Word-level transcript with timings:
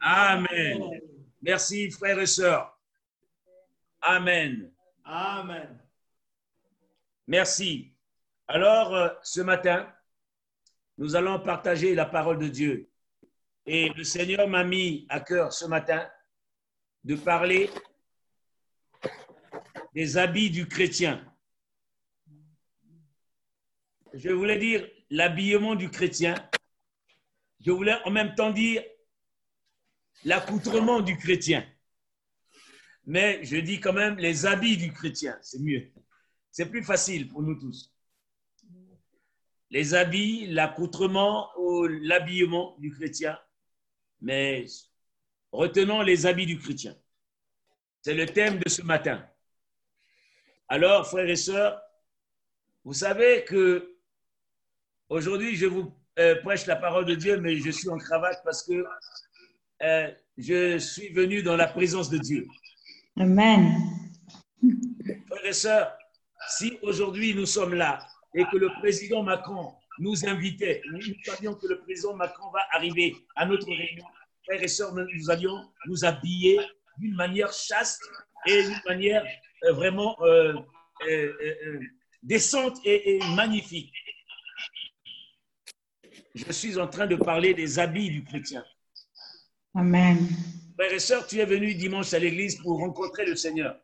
Amen. 0.00 1.00
Merci, 1.42 1.90
frères 1.90 2.18
et 2.18 2.26
sœurs. 2.26 2.78
Amen. 4.00 4.70
Amen. 5.04 5.78
Merci. 7.26 7.92
Alors, 8.46 8.94
euh, 8.94 9.08
ce 9.22 9.40
matin, 9.40 9.90
nous 10.98 11.16
allons 11.16 11.40
partager 11.40 11.94
la 11.94 12.04
parole 12.04 12.38
de 12.38 12.48
Dieu. 12.48 12.90
Et 13.66 13.88
le 13.90 14.04
Seigneur 14.04 14.46
m'a 14.46 14.62
mis 14.62 15.06
à 15.08 15.20
cœur 15.20 15.52
ce 15.52 15.64
matin 15.64 16.06
de 17.02 17.16
parler 17.16 17.70
des 19.94 20.16
habits 20.18 20.50
du 20.50 20.68
chrétien. 20.68 21.24
Je 24.12 24.30
voulais 24.30 24.58
dire 24.58 24.86
l'habillement 25.10 25.74
du 25.74 25.90
chrétien. 25.90 26.34
Je 27.64 27.70
voulais 27.70 27.96
en 28.04 28.10
même 28.10 28.34
temps 28.34 28.50
dire 28.50 28.82
l'accoutrement 30.24 31.00
du 31.00 31.16
chrétien. 31.16 31.66
Mais 33.06 33.42
je 33.44 33.56
dis 33.56 33.80
quand 33.80 33.92
même 33.92 34.18
les 34.18 34.44
habits 34.44 34.76
du 34.76 34.92
chrétien, 34.92 35.38
c'est 35.42 35.60
mieux. 35.60 35.90
C'est 36.50 36.66
plus 36.66 36.82
facile 36.82 37.28
pour 37.28 37.42
nous 37.42 37.54
tous. 37.54 37.90
Les 39.70 39.94
habits, 39.94 40.46
l'accoutrement 40.46 41.50
ou 41.58 41.86
l'habillement 41.86 42.76
du 42.78 42.90
chrétien. 42.90 43.38
Mais 44.20 44.66
retenons 45.50 46.02
les 46.02 46.26
habits 46.26 46.46
du 46.46 46.58
chrétien. 46.58 46.94
C'est 48.02 48.14
le 48.14 48.26
thème 48.26 48.58
de 48.58 48.68
ce 48.68 48.82
matin. 48.82 49.26
Alors, 50.68 51.06
frères 51.06 51.28
et 51.28 51.36
sœurs, 51.36 51.80
vous 52.84 52.94
savez 52.94 53.44
que 53.44 53.96
aujourd'hui, 55.08 55.56
je 55.56 55.66
vous 55.66 55.92
euh, 56.18 56.36
prêche 56.42 56.66
la 56.66 56.76
parole 56.76 57.06
de 57.06 57.14
Dieu, 57.14 57.40
mais 57.40 57.56
je 57.56 57.70
suis 57.70 57.88
en 57.88 57.98
cravate 57.98 58.40
parce 58.44 58.62
que 58.62 58.84
euh, 59.82 60.10
je 60.38 60.78
suis 60.78 61.08
venu 61.08 61.42
dans 61.42 61.56
la 61.56 61.66
présence 61.66 62.08
de 62.08 62.18
Dieu. 62.18 62.46
Amen. 63.18 63.74
Frères 65.28 65.44
et 65.44 65.52
sœurs, 65.52 65.96
si 66.48 66.78
aujourd'hui 66.82 67.34
nous 67.34 67.46
sommes 67.46 67.74
là 67.74 67.98
et 68.34 68.44
que 68.44 68.56
le 68.56 68.68
président 68.80 69.22
Macron 69.24 69.72
nous 69.98 70.24
invitait, 70.26 70.82
nous 70.92 71.00
savions 71.24 71.54
que 71.54 71.66
le 71.66 71.80
président 71.80 72.14
Macron 72.14 72.50
va 72.52 72.60
arriver 72.72 73.16
à 73.34 73.46
notre 73.46 73.66
réunion, 73.66 74.04
frères 74.44 74.62
et 74.62 74.68
sœurs, 74.68 74.94
nous 74.94 75.30
allions 75.30 75.68
nous 75.86 76.04
habiller 76.04 76.60
d'une 76.98 77.14
manière 77.16 77.52
chaste 77.52 78.02
et 78.46 78.62
d'une 78.62 78.82
manière 78.86 79.24
euh, 79.64 79.72
vraiment 79.72 80.16
décente 82.22 82.78
et, 82.84 83.16
et 83.16 83.18
magnifique. 83.34 83.92
Je 86.34 86.50
suis 86.50 86.78
en 86.78 86.88
train 86.88 87.06
de 87.06 87.14
parler 87.14 87.54
des 87.54 87.78
habits 87.78 88.10
du 88.10 88.24
chrétien. 88.24 88.64
Amen. 89.74 90.28
Frères 90.76 90.92
et 90.92 90.98
sœurs, 90.98 91.26
tu 91.26 91.38
es 91.38 91.44
venu 91.44 91.74
dimanche 91.74 92.12
à 92.12 92.18
l'église 92.18 92.60
pour 92.60 92.78
rencontrer 92.78 93.24
le 93.24 93.36
Seigneur. 93.36 93.78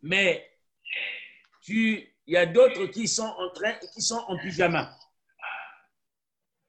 Mais 0.00 0.48
tu, 1.60 2.08
il 2.26 2.32
y 2.32 2.36
a 2.38 2.46
d'autres 2.46 2.86
qui 2.86 3.06
sont 3.06 3.22
en 3.38 3.50
train, 3.50 3.74
qui 3.94 4.00
sont 4.00 4.24
en 4.28 4.38
pyjama. 4.38 4.98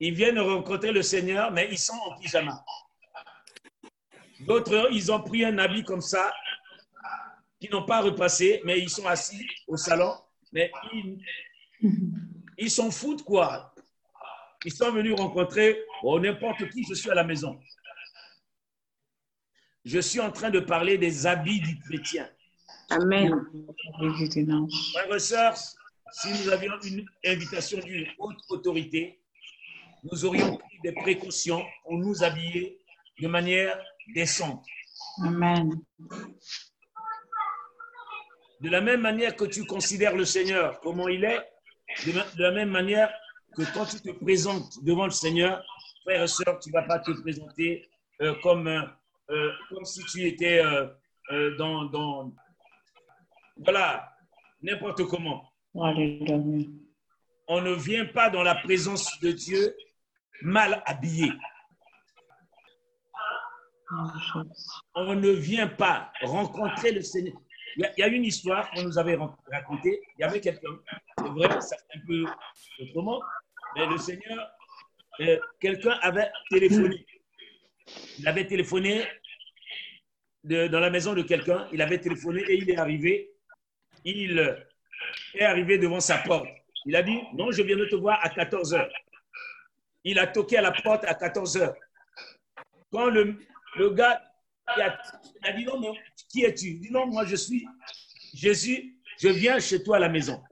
Ils 0.02 0.14
viennent 0.14 0.40
rencontrer 0.40 0.92
le 0.92 1.02
Seigneur, 1.02 1.52
mais 1.52 1.70
ils 1.72 1.80
sont 1.80 1.94
en 1.94 2.20
pyjama. 2.20 2.64
D'autres, 4.42 4.90
ils 4.92 5.12
ont 5.14 5.22
pris 5.22 5.46
un 5.46 5.58
habit 5.58 5.84
comme 5.84 6.02
ça, 6.02 6.34
qui 7.58 7.70
n'ont 7.70 7.86
pas 7.86 8.02
repassé, 8.02 8.62
mais 8.66 8.80
ils 8.80 8.90
sont 8.90 9.08
assis 9.08 9.48
au 9.68 9.78
salon, 9.78 10.14
mais 10.52 10.70
ils, 10.92 11.24
ils 12.58 12.72
s'en 12.72 12.92
foutent 12.92 13.24
quoi. 13.24 13.73
Ils 14.66 14.74
sont 14.74 14.92
venus 14.92 15.14
rencontrer 15.18 15.84
oh, 16.04 16.20
n'importe 16.20 16.70
qui, 16.70 16.84
je 16.88 16.94
suis 16.94 17.10
à 17.10 17.16
la 17.16 17.24
maison. 17.24 17.60
Je 19.86 20.00
suis 20.00 20.22
en 20.22 20.32
train 20.32 20.50
de 20.50 20.60
parler 20.60 20.98
des 20.98 21.28
habits 21.28 21.60
du 21.60 21.78
chrétien. 21.80 22.30
Amen. 22.90 23.46
Frères 24.94 25.16
et 25.16 25.20
sœurs, 25.20 25.58
si 26.12 26.30
nous 26.30 26.50
avions 26.50 26.80
une 26.84 27.06
invitation 27.26 27.80
d'une 27.80 28.08
haute 28.20 28.40
autorité, 28.50 29.20
nous 30.04 30.26
aurions 30.26 30.58
pris 30.58 30.80
des 30.84 30.94
précautions 30.94 31.66
pour 31.84 31.98
nous 31.98 32.24
habiller 32.24 32.80
de 33.20 33.28
manière 33.28 33.78
décente. 34.14 34.66
Amen. 35.24 35.82
De 38.62 38.70
la 38.70 38.80
même 38.80 39.02
manière 39.02 39.36
que 39.36 39.46
tu 39.46 39.66
considères 39.66 40.16
le 40.16 40.24
Seigneur 40.26 40.80
comment 40.80 41.10
il 41.10 41.26
est, 41.26 41.42
de 42.06 42.42
la 42.42 42.52
même 42.52 42.70
manière 42.70 43.14
que 43.56 43.74
quand 43.74 43.86
tu 43.86 44.02
te 44.02 44.12
présentes 44.12 44.84
devant 44.84 45.06
le 45.06 45.12
Seigneur, 45.12 45.64
frère 46.04 46.24
et 46.24 46.28
sœur, 46.28 46.60
tu 46.60 46.70
ne 46.70 46.74
vas 46.74 46.84
pas 46.84 47.00
te 47.00 47.12
présenter 47.22 47.88
euh, 48.22 48.36
comme, 48.42 48.68
euh, 48.68 48.82
euh, 49.32 49.52
comme 49.70 49.86
si 49.86 50.04
tu 50.06 50.26
étais 50.26 50.62
euh, 51.32 51.56
dans, 51.58 51.86
dans, 51.86 52.34
voilà, 53.58 54.14
n'importe 54.62 55.04
comment. 55.06 55.50
On 55.74 57.62
ne 57.62 57.74
vient 57.74 58.06
pas 58.06 58.30
dans 58.30 58.44
la 58.44 58.56
présence 58.56 59.20
de 59.20 59.32
Dieu 59.32 59.76
mal 60.42 60.84
habillé. 60.86 61.32
On 64.96 65.16
ne 65.16 65.30
vient 65.30 65.68
pas 65.68 66.12
rencontrer 66.22 66.92
le 66.92 67.02
Seigneur. 67.02 67.36
Il 67.76 67.92
y 67.98 68.04
a, 68.04 68.08
une 68.08 68.26
histoire 68.26 68.70
qu'on 68.72 68.84
nous 68.84 68.98
avait 69.00 69.18
racontée. 69.52 70.02
Il 70.18 70.22
y 70.22 70.24
avait 70.24 70.40
quelqu'un, 70.40 70.70
c'est 71.18 71.30
vrai, 71.30 71.62
c'est 71.62 71.76
un 71.76 72.06
peu 72.06 72.26
autrement, 72.82 73.20
mais 73.76 73.86
le 73.86 73.98
Seigneur, 73.98 74.52
euh, 75.22 75.40
quelqu'un 75.60 75.98
avait 76.02 76.32
téléphoné. 76.50 77.06
Il 78.20 78.28
avait 78.28 78.48
téléphoné 78.48 79.04
dans 80.44 80.80
la 80.80 80.90
maison 80.90 81.14
de 81.14 81.22
quelqu'un, 81.22 81.68
il 81.72 81.82
avait 81.82 82.00
téléphoné 82.00 82.42
et 82.42 82.56
il 82.56 82.70
est 82.70 82.78
arrivé. 82.78 83.32
Il 84.04 84.38
est 85.36 85.44
arrivé 85.44 85.78
devant 85.78 86.02
sa 86.02 86.18
porte. 86.18 86.48
Il 86.86 86.96
a 86.96 87.02
dit, 87.02 87.18
non, 87.34 87.52
je 87.52 87.62
viens 87.64 87.78
de 87.78 87.86
te 87.86 87.96
voir 87.96 88.20
à 88.22 88.30
14 88.30 88.74
heures. 88.74 88.92
Il 90.04 90.20
a 90.20 90.28
toqué 90.28 90.58
à 90.58 90.62
la 90.62 90.72
porte 90.72 91.06
à 91.06 91.14
14 91.14 91.58
heures. 91.58 91.76
Quand 92.92 93.10
le, 93.10 93.38
le 93.78 93.90
gars 93.92 94.22
a 94.68 95.52
dit, 95.56 95.64
non, 95.64 95.80
mais 95.80 95.98
qui 96.30 96.44
es-tu? 96.44 96.68
Il 96.68 96.80
dit, 96.82 96.92
non, 96.92 97.08
moi 97.08 97.26
je 97.26 97.38
suis 97.38 97.66
Jésus, 98.34 98.98
je 99.20 99.30
viens 99.30 99.60
chez 99.60 99.82
toi 99.82 99.98
à 99.98 100.00
la 100.00 100.10
maison. 100.10 100.44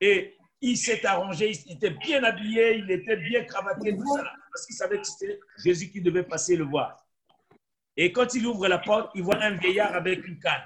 Et 0.00 0.36
il 0.62 0.76
s'est 0.76 1.04
arrangé, 1.04 1.50
il 1.66 1.72
était 1.72 1.90
bien 1.90 2.22
habillé, 2.22 2.76
il 2.76 2.90
était 2.90 3.16
bien 3.16 3.44
cravaté, 3.44 3.96
tout 3.96 4.16
ça, 4.16 4.22
parce 4.52 4.64
qu'il 4.64 4.76
savait 4.76 4.98
que 4.98 5.06
c'était 5.06 5.40
Jésus 5.58 5.90
qui 5.90 6.00
devait 6.00 6.22
passer 6.22 6.56
le 6.56 6.64
voir. 6.64 7.04
Et 7.96 8.12
quand 8.12 8.32
il 8.34 8.46
ouvre 8.46 8.68
la 8.68 8.78
porte, 8.78 9.10
il 9.16 9.24
voit 9.24 9.42
un 9.42 9.56
vieillard 9.56 9.94
avec 9.94 10.24
une 10.26 10.38
canne. 10.38 10.62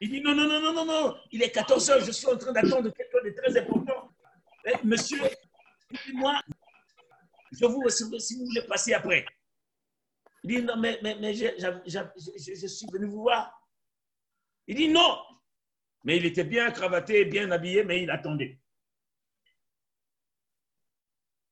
Il 0.00 0.10
dit 0.10 0.20
non, 0.22 0.34
non, 0.34 0.48
non, 0.48 0.60
non, 0.60 0.72
non, 0.72 0.84
non, 0.86 1.16
il 1.30 1.42
est 1.42 1.50
14 1.50 1.90
heures, 1.90 2.00
je 2.00 2.10
suis 2.10 2.26
en 2.26 2.38
train 2.38 2.52
d'attendre 2.52 2.90
quelqu'un 2.90 3.22
de 3.24 3.30
très 3.30 3.60
important. 3.60 4.10
Eh, 4.64 4.86
monsieur, 4.86 5.20
moi, 6.14 6.40
je 7.52 7.66
vous, 7.66 7.82
vous, 7.82 8.18
si 8.18 8.38
vous 8.38 8.46
voulez 8.46 8.62
passer 8.62 8.94
après. 8.94 9.26
Il 10.42 10.56
dit 10.56 10.62
non, 10.62 10.76
mais, 10.78 10.98
mais, 11.02 11.16
mais 11.20 11.34
je 11.34 12.66
suis 12.66 12.86
venu 12.92 13.06
vous 13.06 13.22
voir. 13.22 13.52
Il 14.66 14.76
dit 14.76 14.88
non. 14.88 15.18
Mais 16.04 16.16
il 16.16 16.26
était 16.26 16.44
bien 16.44 16.70
cravaté, 16.70 17.24
bien 17.24 17.50
habillé, 17.50 17.84
mais 17.84 18.02
il 18.02 18.10
attendait. 18.10 18.58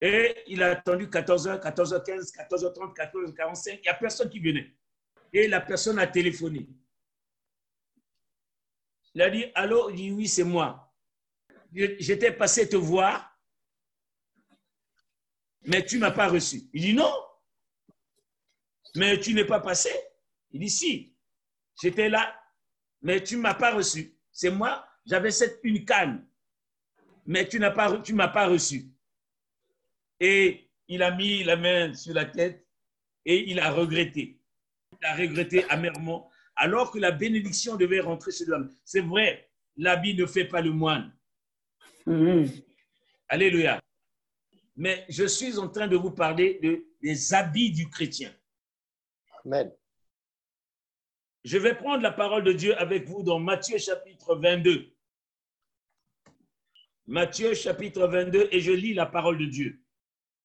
Et 0.00 0.42
il 0.46 0.62
a 0.62 0.72
attendu 0.72 1.06
14h, 1.06 1.60
14h15, 1.60 2.34
14h30, 2.34 2.94
14h45. 2.94 3.78
Il 3.78 3.80
n'y 3.80 3.88
a 3.88 3.94
personne 3.94 4.28
qui 4.28 4.40
venait. 4.40 4.74
Et 5.32 5.48
la 5.48 5.60
personne 5.60 5.98
a 5.98 6.06
téléphoné. 6.06 6.68
Il 9.14 9.22
a 9.22 9.30
dit 9.30 9.46
Allô 9.54 9.90
Il 9.90 9.96
dit 9.96 10.12
Oui, 10.12 10.28
c'est 10.28 10.44
moi. 10.44 10.94
J'étais 11.72 12.32
passé 12.32 12.68
te 12.68 12.76
voir, 12.76 13.38
mais 15.62 15.84
tu 15.84 15.96
ne 15.96 16.02
m'as 16.02 16.10
pas 16.10 16.28
reçu. 16.28 16.68
Il 16.72 16.82
dit 16.82 16.94
Non. 16.94 17.12
Mais 18.94 19.18
tu 19.18 19.34
n'es 19.34 19.44
pas 19.44 19.60
passé? 19.60 19.90
Il 20.52 20.60
dit 20.60 20.70
Si. 20.70 21.16
J'étais 21.82 22.08
là, 22.08 22.38
mais 23.02 23.22
tu 23.22 23.36
ne 23.36 23.42
m'as 23.42 23.54
pas 23.54 23.74
reçu. 23.74 24.15
C'est 24.38 24.50
moi, 24.50 24.86
j'avais 25.06 25.30
cette 25.30 25.60
une 25.62 25.86
canne, 25.86 26.22
mais 27.24 27.48
tu 27.48 27.58
n'as 27.58 27.70
pas, 27.70 27.88
re- 27.90 28.02
tu 28.02 28.12
m'as 28.12 28.28
pas 28.28 28.46
reçu. 28.46 28.84
Et 30.20 30.68
il 30.88 31.02
a 31.02 31.10
mis 31.10 31.42
la 31.42 31.56
main 31.56 31.94
sur 31.94 32.12
la 32.12 32.26
tête 32.26 32.66
et 33.24 33.50
il 33.50 33.58
a 33.58 33.70
regretté. 33.72 34.38
Il 35.00 35.06
a 35.06 35.14
regretté 35.16 35.64
amèrement, 35.70 36.30
alors 36.54 36.90
que 36.90 36.98
la 36.98 37.12
bénédiction 37.12 37.76
devait 37.76 38.00
rentrer 38.00 38.30
chez 38.30 38.44
l'homme. 38.44 38.70
C'est 38.84 39.00
vrai, 39.00 39.50
l'habit 39.78 40.14
ne 40.14 40.26
fait 40.26 40.44
pas 40.44 40.60
le 40.60 40.70
moine. 40.70 41.16
Alléluia. 43.28 43.80
Mais 44.76 45.06
je 45.08 45.24
suis 45.24 45.56
en 45.58 45.70
train 45.70 45.88
de 45.88 45.96
vous 45.96 46.10
parler 46.10 46.58
de, 46.62 46.84
des 47.00 47.32
habits 47.32 47.72
du 47.72 47.88
chrétien. 47.88 48.30
Amen. 49.46 49.72
Je 51.46 51.58
vais 51.58 51.76
prendre 51.76 52.02
la 52.02 52.10
parole 52.10 52.42
de 52.42 52.52
Dieu 52.52 52.76
avec 52.76 53.06
vous 53.06 53.22
dans 53.22 53.38
Matthieu 53.38 53.78
chapitre 53.78 54.34
22. 54.34 54.92
Matthieu 57.06 57.54
chapitre 57.54 58.08
22 58.08 58.48
et 58.50 58.58
je 58.58 58.72
lis 58.72 58.94
la 58.94 59.06
parole 59.06 59.38
de 59.38 59.44
Dieu. 59.44 59.80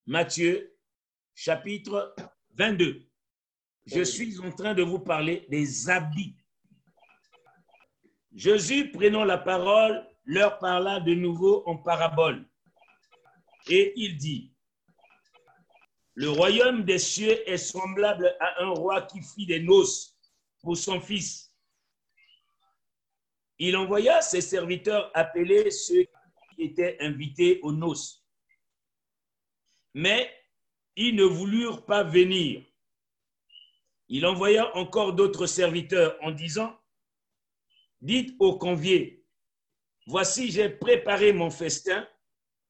Matthieu 0.06 0.78
chapitre 1.34 2.14
22. 2.52 3.02
Je 3.88 4.04
suis 4.04 4.40
en 4.42 4.52
train 4.52 4.76
de 4.76 4.84
vous 4.84 5.00
parler 5.00 5.48
des 5.50 5.90
habits. 5.90 6.36
Jésus, 8.36 8.92
prenant 8.92 9.24
la 9.24 9.40
parole, 9.40 10.08
leur 10.24 10.60
parla 10.60 11.00
de 11.00 11.16
nouveau 11.16 11.64
en 11.66 11.78
parabole. 11.78 12.48
Et 13.68 13.92
il 13.96 14.18
dit, 14.18 14.54
le 16.14 16.30
royaume 16.30 16.84
des 16.84 17.00
cieux 17.00 17.50
est 17.50 17.58
semblable 17.58 18.36
à 18.40 18.62
un 18.62 18.70
roi 18.70 19.02
qui 19.02 19.20
fit 19.24 19.48
des 19.48 19.62
noces 19.62 20.11
pour 20.62 20.78
son 20.78 21.00
fils. 21.02 21.56
Il 23.58 23.78
envoya 23.78 24.22
ses 24.22 24.42
serviteurs 24.42 25.12
appeler 25.14 25.70
ceux 25.70 26.06
qui 26.56 26.64
étaient 26.64 26.98
invités 27.00 27.60
aux 27.62 27.72
noces. 27.72 28.26
Mais 29.94 30.34
ils 30.96 31.16
ne 31.16 31.24
voulurent 31.24 31.86
pas 31.86 32.04
venir. 32.04 32.64
Il 34.08 34.26
envoya 34.26 34.76
encore 34.76 35.14
d'autres 35.14 35.46
serviteurs 35.46 36.18
en 36.22 36.32
disant, 36.32 36.78
Dites 38.02 38.36
aux 38.40 38.58
conviés, 38.58 39.24
voici 40.08 40.52
j'ai 40.52 40.70
préparé 40.70 41.34
mon 41.34 41.52
festin, 41.52 42.08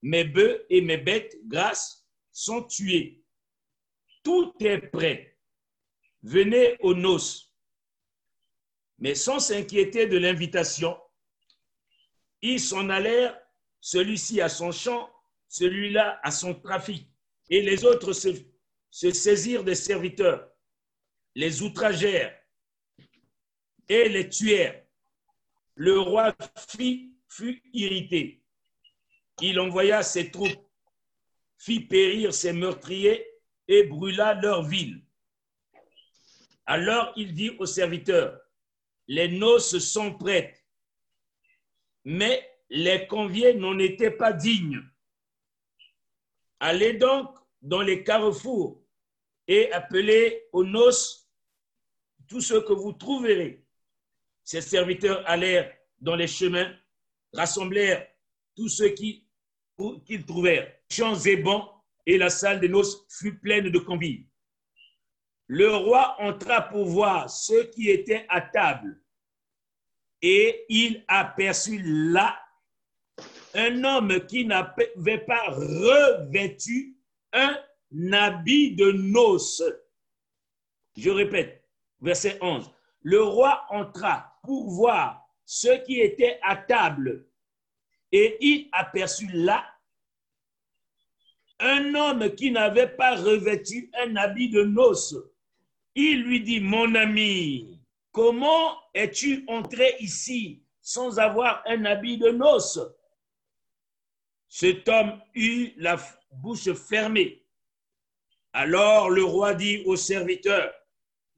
mes 0.02 0.24
bœufs 0.24 0.66
et 0.68 0.82
mes 0.82 0.98
bêtes 0.98 1.38
grasses 1.46 2.06
sont 2.30 2.64
tués. 2.64 3.24
Tout 4.22 4.54
est 4.60 4.78
prêt. 4.78 5.38
Venez 6.22 6.76
aux 6.80 6.94
noces. 6.94 7.51
Mais 9.02 9.16
sans 9.16 9.40
s'inquiéter 9.40 10.06
de 10.06 10.16
l'invitation, 10.16 10.96
ils 12.40 12.60
s'en 12.60 12.88
allèrent, 12.88 13.36
celui-ci 13.80 14.40
à 14.40 14.48
son 14.48 14.70
champ, 14.70 15.12
celui-là 15.48 16.20
à 16.22 16.30
son 16.30 16.54
trafic, 16.54 17.08
et 17.50 17.62
les 17.62 17.84
autres 17.84 18.12
se, 18.12 18.30
saisirent 18.92 19.64
des 19.64 19.74
serviteurs, 19.74 20.48
les 21.34 21.62
outragèrent 21.62 22.32
et 23.88 24.08
les 24.08 24.28
tuèrent. 24.28 24.86
Le 25.74 25.98
roi 25.98 26.32
fut 26.68 27.60
irrité. 27.72 28.44
Il 29.40 29.58
envoya 29.58 30.04
ses 30.04 30.30
troupes, 30.30 30.70
fit 31.58 31.80
périr 31.80 32.32
ses 32.32 32.52
meurtriers 32.52 33.26
et 33.66 33.82
brûla 33.82 34.34
leur 34.34 34.62
ville. 34.62 35.02
Alors 36.66 37.12
il 37.16 37.34
dit 37.34 37.50
aux 37.58 37.66
serviteurs, 37.66 38.41
les 39.08 39.28
noces 39.28 39.78
sont 39.78 40.14
prêtes, 40.14 40.64
mais 42.04 42.48
les 42.70 43.06
conviés 43.06 43.54
n'en 43.54 43.78
étaient 43.78 44.10
pas 44.10 44.32
dignes. 44.32 44.82
Allez 46.60 46.94
donc 46.94 47.36
dans 47.60 47.82
les 47.82 48.02
carrefours 48.02 48.82
et 49.46 49.70
appelez 49.72 50.44
aux 50.52 50.64
noces 50.64 51.28
tous 52.28 52.40
ceux 52.40 52.62
que 52.62 52.72
vous 52.72 52.92
trouverez. 52.92 53.64
Ces 54.42 54.60
serviteurs 54.60 55.22
allèrent 55.26 55.72
dans 56.00 56.16
les 56.16 56.26
chemins, 56.26 56.74
rassemblèrent 57.32 58.06
tous 58.54 58.68
ceux 58.68 58.88
qui 58.90 59.26
qu'ils 60.06 60.24
trouvèrent, 60.24 60.72
champs 60.90 61.18
et 61.24 61.36
bancs, 61.36 61.68
et 62.06 62.18
la 62.18 62.30
salle 62.30 62.60
des 62.60 62.68
noces 62.68 63.04
fut 63.08 63.38
pleine 63.38 63.70
de 63.70 63.78
convives. 63.78 64.26
Le 65.46 65.74
roi 65.74 66.16
entra 66.18 66.62
pour 66.62 66.86
voir 66.86 67.28
ceux 67.28 67.64
qui 67.64 67.90
étaient 67.90 68.26
à 68.28 68.40
table, 68.40 69.00
et 70.22 70.64
il 70.68 71.04
aperçut 71.08 71.80
là 71.82 72.38
un 73.54 73.84
homme 73.84 74.24
qui 74.26 74.46
n'avait 74.46 75.24
pas 75.26 75.50
revêtu 75.50 76.96
un 77.32 77.56
habit 78.12 78.74
de 78.74 78.92
noces. 78.92 79.62
Je 80.96 81.10
répète, 81.10 81.64
verset 82.00 82.38
11. 82.40 82.70
Le 83.02 83.22
roi 83.22 83.66
entra 83.68 84.38
pour 84.42 84.70
voir 84.70 85.26
ceux 85.44 85.78
qui 85.78 86.00
étaient 86.00 86.38
à 86.42 86.56
table 86.56 87.26
et 88.10 88.36
il 88.40 88.68
aperçut 88.72 89.28
là 89.32 89.66
un 91.58 91.94
homme 91.94 92.34
qui 92.34 92.50
n'avait 92.50 92.88
pas 92.88 93.16
revêtu 93.16 93.90
un 93.98 94.16
habit 94.16 94.50
de 94.50 94.62
noces. 94.62 95.16
Il 95.94 96.22
lui 96.22 96.40
dit, 96.40 96.60
mon 96.60 96.94
ami, 96.94 97.80
comment 98.10 98.78
es-tu 98.94 99.44
entré 99.46 99.96
ici 100.00 100.62
sans 100.80 101.18
avoir 101.18 101.62
un 101.66 101.84
habit 101.84 102.18
de 102.18 102.30
noces? 102.30 102.80
Cet 104.48 104.88
homme 104.88 105.20
eut 105.34 105.72
la 105.76 105.96
bouche 106.30 106.72
fermée. 106.74 107.44
Alors 108.52 109.10
le 109.10 109.24
roi 109.24 109.54
dit 109.54 109.82
au 109.86 109.96
serviteur, 109.96 110.72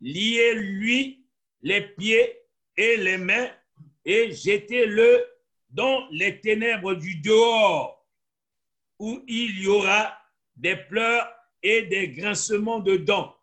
liez-lui 0.00 1.24
les 1.62 1.80
pieds 1.80 2.40
et 2.76 2.96
les 2.96 3.18
mains 3.18 3.50
et 4.04 4.32
jetez-le 4.32 5.24
dans 5.70 6.08
les 6.10 6.40
ténèbres 6.40 6.94
du 6.94 7.16
dehors, 7.16 8.06
où 8.98 9.22
il 9.26 9.62
y 9.62 9.66
aura 9.66 10.16
des 10.56 10.76
pleurs 10.76 11.28
et 11.62 11.82
des 11.82 12.08
grincements 12.10 12.80
de 12.80 12.96
dents. 12.96 13.36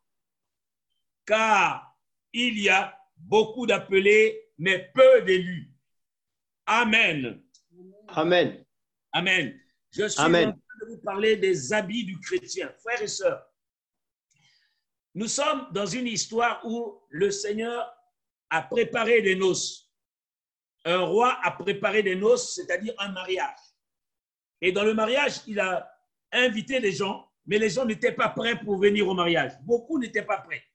Car 1.32 1.98
il 2.34 2.60
y 2.60 2.68
a 2.68 2.94
beaucoup 3.16 3.66
d'appelés, 3.66 4.50
mais 4.58 4.92
peu 4.94 5.22
d'élus. 5.22 5.74
Amen. 6.66 7.42
Amen. 8.10 8.66
Amen. 9.14 9.58
Je 9.92 10.10
suis 10.10 10.22
Amen. 10.22 10.50
en 10.50 10.52
train 10.52 10.86
de 10.86 10.92
vous 10.92 11.02
parler 11.02 11.38
des 11.38 11.72
habits 11.72 12.04
du 12.04 12.20
chrétien. 12.20 12.70
Frères 12.82 13.02
et 13.02 13.08
sœurs, 13.08 13.50
nous 15.16 15.30
sommes 15.30 15.70
dans 15.72 15.86
une 15.86 16.08
histoire 16.08 16.66
où 16.66 17.02
le 17.08 17.32
Seigneur 17.32 17.90
a 18.50 18.64
préparé 18.64 19.22
des 19.22 19.38
noces. 19.38 19.90
Un 20.84 21.00
roi 21.00 21.40
a 21.44 21.52
préparé 21.52 22.04
des 22.04 22.18
noces, 22.18 22.56
c'est-à-dire 22.56 22.94
un 22.98 23.14
mariage. 23.14 23.60
Et 24.60 24.74
dans 24.74 24.84
le 24.84 24.94
mariage, 24.94 25.40
il 25.48 25.62
a 25.62 25.90
invité 26.34 26.82
les 26.82 26.92
gens, 26.92 27.32
mais 27.46 27.58
les 27.58 27.70
gens 27.70 27.86
n'étaient 27.86 28.12
pas 28.12 28.28
prêts 28.28 28.60
pour 28.60 28.78
venir 28.78 29.08
au 29.08 29.14
mariage. 29.14 29.54
Beaucoup 29.62 29.98
n'étaient 29.98 30.26
pas 30.26 30.40
prêts. 30.40 30.66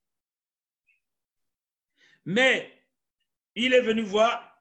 Mais 2.27 2.71
il 3.55 3.73
est 3.73 3.81
venu 3.81 4.03
voir, 4.03 4.61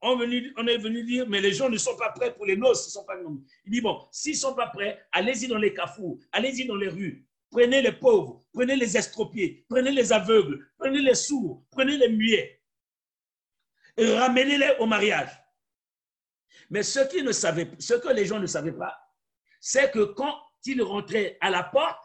on, 0.00 0.20
est 0.20 0.78
venu 0.78 1.04
dire, 1.04 1.28
mais 1.28 1.40
les 1.40 1.52
gens 1.52 1.68
ne 1.68 1.76
sont 1.76 1.96
pas 1.96 2.10
prêts 2.10 2.32
pour 2.32 2.46
les 2.46 2.56
noces. 2.56 2.86
Ils 2.86 2.92
sont 2.92 3.04
pas, 3.04 3.16
il 3.64 3.70
dit, 3.72 3.80
bon, 3.80 4.06
s'ils 4.12 4.34
ne 4.34 4.38
sont 4.38 4.54
pas 4.54 4.68
prêts, 4.68 5.04
allez-y 5.10 5.48
dans 5.48 5.58
les 5.58 5.74
carrefours, 5.74 6.18
allez-y 6.30 6.66
dans 6.66 6.76
les 6.76 6.88
rues, 6.88 7.26
prenez 7.50 7.82
les 7.82 7.92
pauvres, 7.92 8.44
prenez 8.52 8.76
les 8.76 8.96
estropiés, 8.96 9.66
prenez 9.68 9.90
les 9.90 10.12
aveugles, 10.12 10.66
prenez 10.78 11.02
les 11.02 11.14
sourds, 11.16 11.64
prenez 11.72 11.98
les 11.98 12.08
muets, 12.08 12.62
et 13.96 14.14
ramenez-les 14.14 14.76
au 14.78 14.86
mariage. 14.86 15.30
Mais 16.70 16.84
ce, 16.84 17.00
ne 17.20 17.32
ce 17.32 17.94
que 17.94 18.12
les 18.12 18.26
gens 18.26 18.38
ne 18.38 18.46
savaient 18.46 18.72
pas, 18.72 18.96
c'est 19.60 19.90
que 19.90 20.04
quand 20.04 20.34
ils 20.64 20.82
rentraient 20.82 21.36
à 21.40 21.50
la 21.50 21.64
porte, 21.64 22.02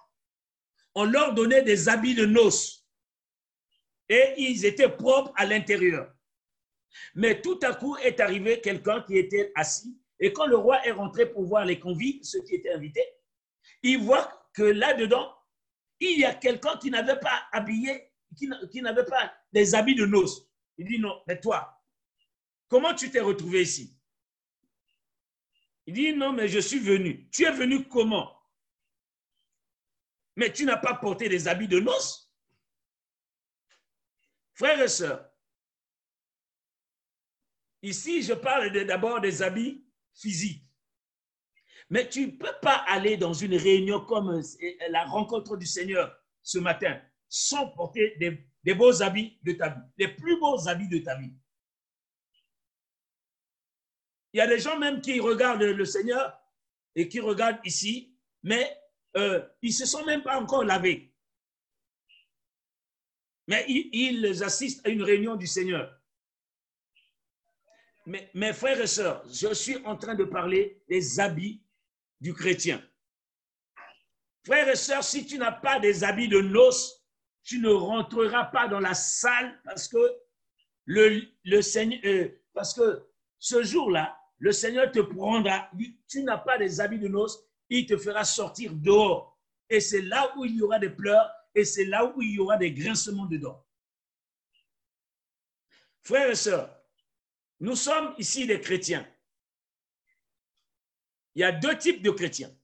on 0.95 1.05
leur 1.05 1.35
donnait 1.35 1.61
des 1.61 1.87
habits 1.87 2.15
de 2.15 2.25
noces 2.25 2.86
et 4.09 4.33
ils 4.37 4.65
étaient 4.65 4.89
propres 4.89 5.33
à 5.35 5.45
l'intérieur. 5.45 6.13
Mais 7.15 7.41
tout 7.41 7.59
à 7.63 7.73
coup 7.73 7.95
est 7.97 8.19
arrivé 8.19 8.61
quelqu'un 8.61 9.01
qui 9.01 9.17
était 9.17 9.51
assis 9.55 9.97
et 10.19 10.33
quand 10.33 10.47
le 10.47 10.57
roi 10.57 10.85
est 10.85 10.91
rentré 10.91 11.31
pour 11.31 11.45
voir 11.45 11.65
les 11.65 11.79
convives, 11.79 12.23
ceux 12.23 12.41
qui 12.43 12.55
étaient 12.55 12.71
invités, 12.71 13.05
il 13.83 13.99
voit 13.99 14.49
que 14.53 14.63
là-dedans, 14.63 15.33
il 15.99 16.19
y 16.19 16.25
a 16.25 16.33
quelqu'un 16.33 16.77
qui 16.77 16.89
n'avait 16.89 17.19
pas 17.19 17.43
habillé, 17.51 18.11
qui 18.35 18.47
n'a- 18.47 18.65
qui 18.67 18.81
n'avait 18.81 19.05
pas 19.05 19.33
des 19.51 19.75
habits 19.75 19.95
de 19.95 20.05
noces. 20.05 20.47
Il 20.77 20.87
dit 20.87 20.99
non, 20.99 21.21
mais 21.27 21.39
toi, 21.39 21.79
comment 22.67 22.93
tu 22.93 23.11
t'es 23.11 23.19
retrouvé 23.19 23.61
ici? 23.61 23.99
Il 25.85 25.93
dit 25.93 26.13
non, 26.13 26.33
mais 26.33 26.47
je 26.47 26.59
suis 26.59 26.79
venu. 26.79 27.29
Tu 27.29 27.45
es 27.45 27.51
venu 27.51 27.87
comment? 27.87 28.33
Mais 30.35 30.51
tu 30.51 30.65
n'as 30.65 30.77
pas 30.77 30.95
porté 30.95 31.29
des 31.29 31.47
habits 31.47 31.67
de 31.67 31.79
noces? 31.79 32.26
Frères 34.57 34.81
et 34.81 34.87
sœurs, 34.87 35.29
ici 37.83 38.23
je 38.23 38.33
parle 38.33 38.71
d'abord 38.85 39.21
des 39.21 39.43
habits 39.43 39.85
physiques. 40.15 40.65
Mais 41.91 42.09
tu 42.09 42.25
ne 42.25 42.31
peux 42.31 42.59
pas 42.59 42.77
aller 42.87 43.17
dans 43.17 43.33
une 43.33 43.55
réunion 43.55 44.03
comme 44.03 44.29
euh, 44.29 44.41
la 44.89 45.05
rencontre 45.05 45.57
du 45.57 45.67
Seigneur 45.67 46.11
ce 46.41 46.57
matin 46.57 46.99
sans 47.29 47.69
porter 47.69 48.15
des, 48.17 48.49
des 48.63 48.73
beaux 48.73 49.03
habits 49.03 49.37
de 49.43 49.51
ta 49.51 49.69
vie, 49.69 49.81
les 49.95 50.07
plus 50.07 50.39
beaux 50.39 50.67
habits 50.67 50.89
de 50.89 50.97
ta 50.97 51.15
vie. 51.19 51.31
Il 54.33 54.37
y 54.37 54.41
a 54.41 54.47
des 54.47 54.59
gens 54.59 54.79
même 54.79 55.01
qui 55.01 55.19
regardent 55.19 55.61
le 55.61 55.85
Seigneur 55.85 56.35
et 56.95 57.07
qui 57.07 57.19
regardent 57.19 57.63
ici, 57.63 58.17
mais 58.41 58.75
euh, 59.15 59.47
ils 59.61 59.69
ne 59.69 59.73
se 59.73 59.85
sont 59.85 60.03
même 60.03 60.23
pas 60.23 60.41
encore 60.41 60.63
lavés. 60.63 61.13
Mais 63.47 63.65
ils, 63.67 64.43
assistent 64.43 64.85
à 64.85 64.89
une 64.89 65.03
réunion 65.03 65.35
du 65.35 65.47
Seigneur. 65.47 65.89
mes, 68.05 68.29
mes 68.33 68.53
frères 68.53 68.79
et 68.79 68.87
sœurs, 68.87 69.23
je 69.31 69.53
suis 69.53 69.77
en 69.85 69.95
train 69.95 70.15
de 70.15 70.25
parler 70.25 70.81
des 70.89 71.19
habits 71.19 71.61
du 72.19 72.33
chrétien. 72.33 72.83
Frères 74.45 74.69
et 74.69 74.75
sœurs, 74.75 75.03
si 75.03 75.25
tu 75.25 75.37
n'as 75.37 75.51
pas 75.51 75.79
des 75.79 76.03
habits 76.03 76.29
de 76.29 76.39
noces, 76.39 77.05
tu 77.43 77.59
ne 77.59 77.69
rentreras 77.69 78.45
pas 78.45 78.67
dans 78.67 78.79
la 78.79 78.93
salle 78.93 79.59
parce 79.63 79.87
que 79.87 79.97
le 80.85 81.61
Seigneur, 81.61 81.99
euh, 82.05 82.29
parce 82.53 82.73
que 82.73 83.07
ce 83.39 83.63
jour-là, 83.63 84.17
le 84.39 84.51
Seigneur 84.51 84.91
te 84.91 84.99
prendra. 84.99 85.69
Tu 86.07 86.23
n'as 86.23 86.37
pas 86.37 86.57
des 86.57 86.79
habits 86.79 86.99
de 86.99 87.07
noces, 87.07 87.39
il 87.69 87.85
te 87.85 87.97
fera 87.97 88.23
sortir 88.23 88.73
dehors. 88.73 89.37
Et 89.69 89.79
c'est 89.79 90.01
là 90.01 90.33
où 90.37 90.45
il 90.45 90.55
y 90.55 90.61
aura 90.61 90.79
des 90.79 90.89
pleurs 90.89 91.29
et 91.57 91.65
c'est 91.65 91.85
là 91.85 92.05
où 92.05 92.21
il 92.21 92.33
y 92.33 92.39
aura 92.39 92.55
des 92.55 92.71
grincements 92.71 93.25
dedans. 93.25 93.65
Frères 96.03 96.29
et 96.29 96.35
sœurs, 96.35 96.69
nous 97.59 97.75
sommes 97.75 98.13
ici 98.19 98.45
des 98.45 98.61
chrétiens. 98.61 99.11
Il 101.33 101.41
y 101.41 101.43
a 101.43 101.51
deux 101.51 101.75
types 101.75 102.03
de 102.03 102.11
chrétiens. 102.11 102.55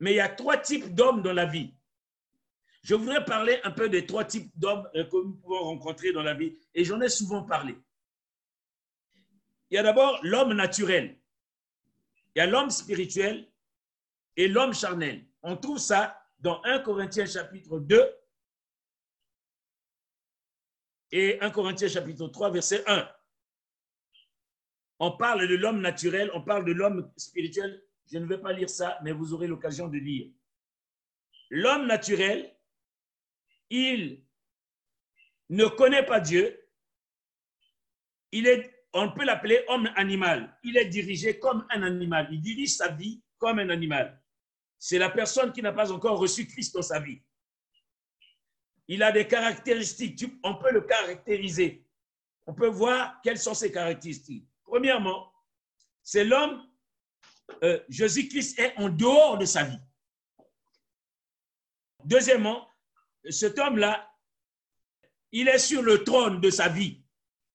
Mais 0.00 0.12
il 0.12 0.16
y 0.16 0.20
a 0.20 0.28
trois 0.28 0.58
types 0.58 0.94
d'hommes 0.94 1.22
dans 1.22 1.32
la 1.32 1.46
vie. 1.46 1.74
Je 2.82 2.94
voudrais 2.94 3.24
parler 3.24 3.58
un 3.64 3.70
peu 3.70 3.88
des 3.88 4.04
trois 4.04 4.26
types 4.26 4.50
d'hommes 4.58 4.86
euh, 4.94 5.04
que 5.04 5.16
nous 5.16 5.34
pouvons 5.36 5.60
rencontrer 5.60 6.12
dans 6.12 6.22
la 6.22 6.34
vie. 6.34 6.58
Et 6.74 6.84
j'en 6.84 7.00
ai 7.00 7.08
souvent 7.08 7.42
parlé. 7.42 7.74
Il 9.70 9.76
y 9.76 9.78
a 9.78 9.82
d'abord 9.82 10.20
l'homme 10.22 10.52
naturel. 10.52 11.18
Il 12.34 12.40
y 12.40 12.42
a 12.42 12.46
l'homme 12.46 12.70
spirituel 12.70 13.50
et 14.36 14.48
l'homme 14.48 14.74
charnel. 14.74 15.24
On 15.42 15.56
trouve 15.56 15.78
ça 15.78 16.21
dans 16.42 16.60
1 16.64 16.80
Corinthiens 16.80 17.26
chapitre 17.26 17.78
2 17.78 18.18
et 21.12 21.40
1 21.40 21.50
Corinthiens 21.50 21.88
chapitre 21.88 22.26
3 22.26 22.50
verset 22.50 22.82
1. 22.86 23.08
On 24.98 25.16
parle 25.16 25.46
de 25.48 25.54
l'homme 25.54 25.80
naturel, 25.80 26.30
on 26.34 26.42
parle 26.42 26.64
de 26.64 26.72
l'homme 26.72 27.12
spirituel. 27.16 27.82
Je 28.10 28.18
ne 28.18 28.26
vais 28.26 28.38
pas 28.38 28.52
lire 28.52 28.68
ça, 28.68 28.98
mais 29.02 29.12
vous 29.12 29.32
aurez 29.32 29.46
l'occasion 29.46 29.88
de 29.88 29.98
lire. 29.98 30.30
L'homme 31.50 31.86
naturel, 31.86 32.56
il 33.70 34.24
ne 35.48 35.66
connaît 35.66 36.04
pas 36.04 36.20
Dieu. 36.20 36.58
Il 38.32 38.46
est, 38.46 38.86
on 38.92 39.12
peut 39.12 39.24
l'appeler 39.24 39.64
homme 39.68 39.88
animal. 39.96 40.58
Il 40.62 40.76
est 40.76 40.86
dirigé 40.86 41.38
comme 41.38 41.66
un 41.70 41.82
animal. 41.82 42.28
Il 42.32 42.40
dirige 42.40 42.74
sa 42.76 42.88
vie 42.88 43.22
comme 43.38 43.58
un 43.58 43.68
animal. 43.68 44.21
C'est 44.84 44.98
la 44.98 45.10
personne 45.10 45.52
qui 45.52 45.62
n'a 45.62 45.72
pas 45.72 45.92
encore 45.92 46.18
reçu 46.18 46.44
Christ 46.44 46.74
dans 46.74 46.82
sa 46.82 46.98
vie. 46.98 47.22
Il 48.88 49.00
a 49.04 49.12
des 49.12 49.28
caractéristiques. 49.28 50.24
On 50.42 50.56
peut 50.56 50.72
le 50.72 50.80
caractériser. 50.80 51.86
On 52.46 52.52
peut 52.52 52.66
voir 52.66 53.20
quelles 53.22 53.38
sont 53.38 53.54
ses 53.54 53.70
caractéristiques. 53.70 54.44
Premièrement, 54.64 55.32
c'est 56.02 56.24
l'homme, 56.24 56.68
euh, 57.62 57.78
Jésus-Christ 57.88 58.58
est 58.58 58.76
en 58.76 58.88
dehors 58.88 59.38
de 59.38 59.44
sa 59.44 59.62
vie. 59.62 59.78
Deuxièmement, 62.04 62.68
cet 63.30 63.60
homme-là, 63.60 64.12
il 65.30 65.46
est 65.46 65.60
sur 65.60 65.82
le 65.82 66.02
trône 66.02 66.40
de 66.40 66.50
sa 66.50 66.68
vie. 66.68 67.04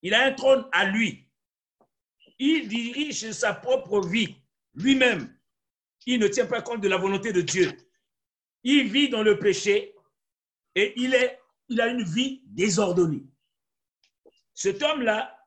Il 0.02 0.14
a 0.14 0.24
un 0.24 0.32
trône 0.32 0.66
à 0.72 0.86
lui. 0.86 1.30
Il 2.40 2.70
dirige 2.70 3.32
sa 3.32 3.54
propre 3.54 4.00
vie 4.00 4.34
lui-même. 4.76 5.37
Il 6.08 6.20
ne 6.20 6.28
tient 6.30 6.46
pas 6.46 6.62
compte 6.62 6.82
de 6.82 6.88
la 6.88 6.96
volonté 6.96 7.34
de 7.34 7.42
Dieu. 7.42 7.70
Il 8.64 8.88
vit 8.88 9.10
dans 9.10 9.24
le 9.24 9.38
péché 9.38 9.94
et 10.74 10.94
il, 10.96 11.14
il 11.68 11.82
a 11.82 11.88
une 11.88 12.04
vie 12.04 12.42
désordonnée. 12.46 13.26
Cet 14.54 14.82
homme-là 14.82 15.38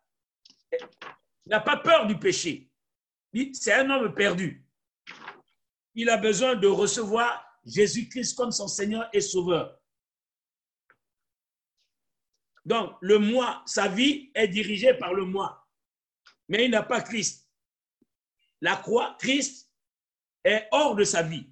n'a 1.47 1.61
pas 1.61 1.79
peur 1.79 2.07
du 2.07 2.19
péché. 2.19 2.71
C'est 3.55 3.73
un 3.73 3.89
homme 3.89 4.15
perdu. 4.15 4.67
Il 5.95 6.11
a 6.11 6.19
besoin 6.19 6.55
de 6.55 6.69
recevoir 6.69 7.43
Jésus-Christ 7.65 8.37
comme 8.37 8.53
son 8.53 8.69
Seigneur 8.69 9.09
et 9.15 9.23
Sauveur. 9.23 9.81
Donc, 12.67 12.99
le 13.01 13.19
moi, 13.19 13.63
sa 13.65 13.89
vie 13.89 14.31
est 14.35 14.49
dirigée 14.49 14.93
par 14.93 15.15
le 15.15 15.25
moi, 15.25 15.67
mais 16.49 16.67
il 16.67 16.71
n'a 16.71 16.83
pas 16.83 17.01
Christ. 17.01 17.51
La 18.61 18.77
croix, 18.77 19.17
Christ, 19.19 19.70
est 20.45 20.69
hors 20.73 20.95
de 20.95 21.05
sa 21.05 21.23
vie. 21.23 21.47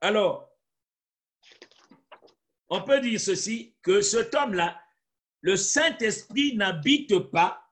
Alors, 0.00 0.50
on 2.68 2.82
peut 2.82 3.00
dire 3.00 3.20
ceci, 3.20 3.76
que 3.82 4.00
cet 4.00 4.34
homme-là, 4.34 4.80
le 5.42 5.56
Saint-Esprit 5.56 6.56
n'habite 6.56 7.18
pas 7.30 7.70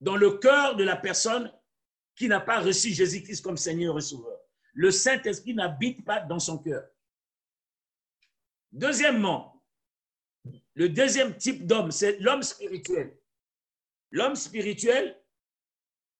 dans 0.00 0.16
le 0.16 0.38
cœur 0.38 0.76
de 0.76 0.84
la 0.84 0.96
personne 0.96 1.52
qui 2.14 2.28
n'a 2.28 2.40
pas 2.40 2.60
reçu 2.60 2.90
Jésus-Christ 2.90 3.42
comme 3.42 3.56
Seigneur 3.56 3.96
et 3.98 4.02
Sauveur. 4.02 4.38
Le 4.74 4.90
Saint-Esprit 4.90 5.54
n'habite 5.54 6.04
pas 6.04 6.20
dans 6.20 6.38
son 6.38 6.58
cœur. 6.58 6.84
Deuxièmement, 8.70 9.62
le 10.74 10.88
deuxième 10.88 11.36
type 11.36 11.66
d'homme, 11.66 11.90
c'est 11.90 12.18
l'homme 12.20 12.42
spirituel. 12.42 13.18
L'homme 14.10 14.36
spirituel, 14.36 15.21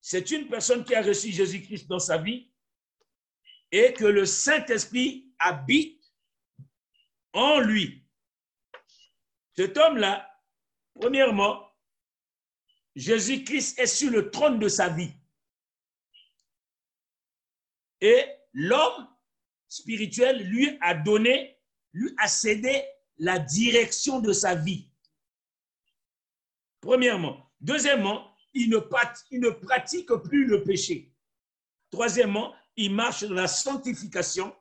c'est 0.02 0.32
une 0.32 0.48
personne 0.48 0.84
qui 0.84 0.96
a 0.96 1.00
reçu 1.00 1.30
Jésus-Christ 1.30 1.86
dans 1.86 2.00
sa 2.00 2.18
vie 2.18 2.50
et 3.70 3.94
que 3.94 4.04
le 4.04 4.26
Saint-Esprit 4.26 5.32
habite 5.38 6.04
en 7.32 7.60
lui. 7.60 8.04
Cet 9.54 9.78
homme-là, 9.78 10.28
premièrement, 10.94 11.70
Jésus-Christ 12.96 13.78
est 13.78 13.86
sur 13.86 14.10
le 14.10 14.30
trône 14.30 14.58
de 14.58 14.68
sa 14.68 14.88
vie. 14.88 15.12
Et 18.00 18.26
l'homme 18.52 19.08
spirituel 19.68 20.42
lui 20.48 20.76
a 20.80 20.94
donné, 20.94 21.60
lui 21.92 22.12
a 22.18 22.26
cédé 22.26 22.84
la 23.18 23.38
direction 23.38 24.20
de 24.20 24.32
sa 24.32 24.56
vie. 24.56 24.90
Premièrement. 26.80 27.48
Deuxièmement, 27.60 28.31
il 28.54 28.70
ne, 28.70 28.78
pratique 29.50 30.12
plus 30.24 30.46
le 30.46 30.62
péché. 30.62 31.12
Troisièmement, 31.90 32.54
il 32.76 32.94
marche 32.94 33.24
dans 33.24 33.34
la 33.34 33.48
sanctification 33.48 34.54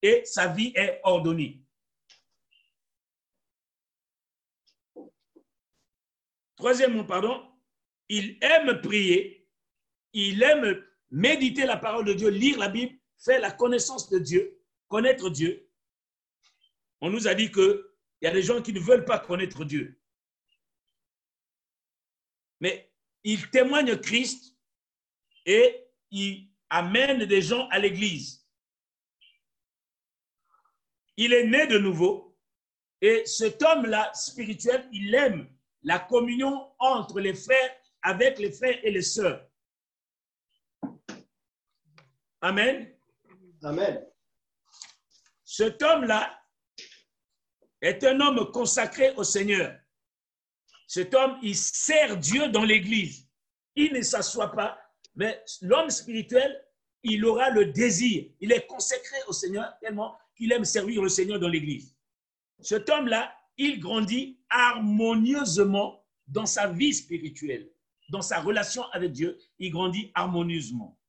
et 0.00 0.24
sa 0.24 0.48
vie 0.48 0.72
est 0.74 1.00
ordonnée. 1.04 1.62
Troisièmement, 6.56 7.04
pardon, 7.04 7.50
il 8.08 8.38
aime 8.40 8.80
prier, 8.80 9.48
il 10.12 10.42
aime 10.42 10.84
méditer 11.10 11.66
la 11.66 11.76
parole 11.76 12.04
de 12.04 12.12
Dieu, 12.12 12.28
lire 12.28 12.58
la 12.58 12.68
Bible, 12.68 12.98
faire 13.18 13.40
la 13.40 13.50
connaissance 13.50 14.08
de 14.10 14.18
Dieu, 14.18 14.60
connaître 14.88 15.30
Dieu. 15.30 15.68
On 17.00 17.10
nous 17.10 17.26
a 17.26 17.34
dit 17.34 17.50
qu'il 17.50 17.82
y 18.20 18.26
a 18.26 18.30
des 18.30 18.42
gens 18.42 18.62
qui 18.62 18.72
ne 18.72 18.80
veulent 18.80 19.04
pas 19.04 19.18
connaître 19.18 19.64
Dieu. 19.64 20.00
Mais 22.60 22.91
il 23.24 23.50
témoigne 23.50 23.96
Christ 23.98 24.56
et 25.46 25.86
il 26.10 26.50
amène 26.70 27.24
des 27.24 27.42
gens 27.42 27.68
à 27.68 27.78
l'église. 27.78 28.46
Il 31.16 31.32
est 31.32 31.46
né 31.46 31.66
de 31.66 31.78
nouveau 31.78 32.38
et 33.00 33.26
cet 33.26 33.62
homme-là 33.62 34.12
spirituel, 34.14 34.88
il 34.92 35.14
aime 35.14 35.48
la 35.82 35.98
communion 35.98 36.72
entre 36.78 37.18
les 37.18 37.34
frères, 37.34 37.76
avec 38.00 38.38
les 38.38 38.52
frères 38.52 38.78
et 38.84 38.90
les 38.92 39.02
sœurs. 39.02 39.44
Amen. 42.40 42.94
Amen. 43.62 44.06
Cet 45.44 45.82
homme-là 45.82 46.40
est 47.80 48.02
un 48.04 48.20
homme 48.20 48.50
consacré 48.52 49.12
au 49.16 49.24
Seigneur. 49.24 49.81
Cet 50.92 51.14
homme, 51.14 51.38
il 51.42 51.56
sert 51.56 52.18
Dieu 52.18 52.48
dans 52.48 52.64
l'Église. 52.64 53.26
Il 53.74 53.94
ne 53.94 54.02
s'assoit 54.02 54.52
pas, 54.52 54.78
mais 55.14 55.42
l'homme 55.62 55.88
spirituel, 55.88 56.62
il 57.02 57.24
aura 57.24 57.48
le 57.48 57.64
désir. 57.64 58.26
Il 58.40 58.52
est 58.52 58.66
consacré 58.66 59.16
au 59.26 59.32
Seigneur 59.32 59.72
tellement 59.80 60.18
qu'il 60.36 60.52
aime 60.52 60.66
servir 60.66 61.00
le 61.00 61.08
Seigneur 61.08 61.40
dans 61.40 61.48
l'Église. 61.48 61.96
Cet 62.60 62.90
homme-là, 62.90 63.34
il 63.56 63.80
grandit 63.80 64.38
harmonieusement 64.50 66.04
dans 66.26 66.44
sa 66.44 66.68
vie 66.68 66.92
spirituelle, 66.92 67.72
dans 68.10 68.20
sa 68.20 68.40
relation 68.40 68.84
avec 68.90 69.12
Dieu, 69.12 69.38
il 69.58 69.70
grandit 69.70 70.12
harmonieusement. 70.12 71.00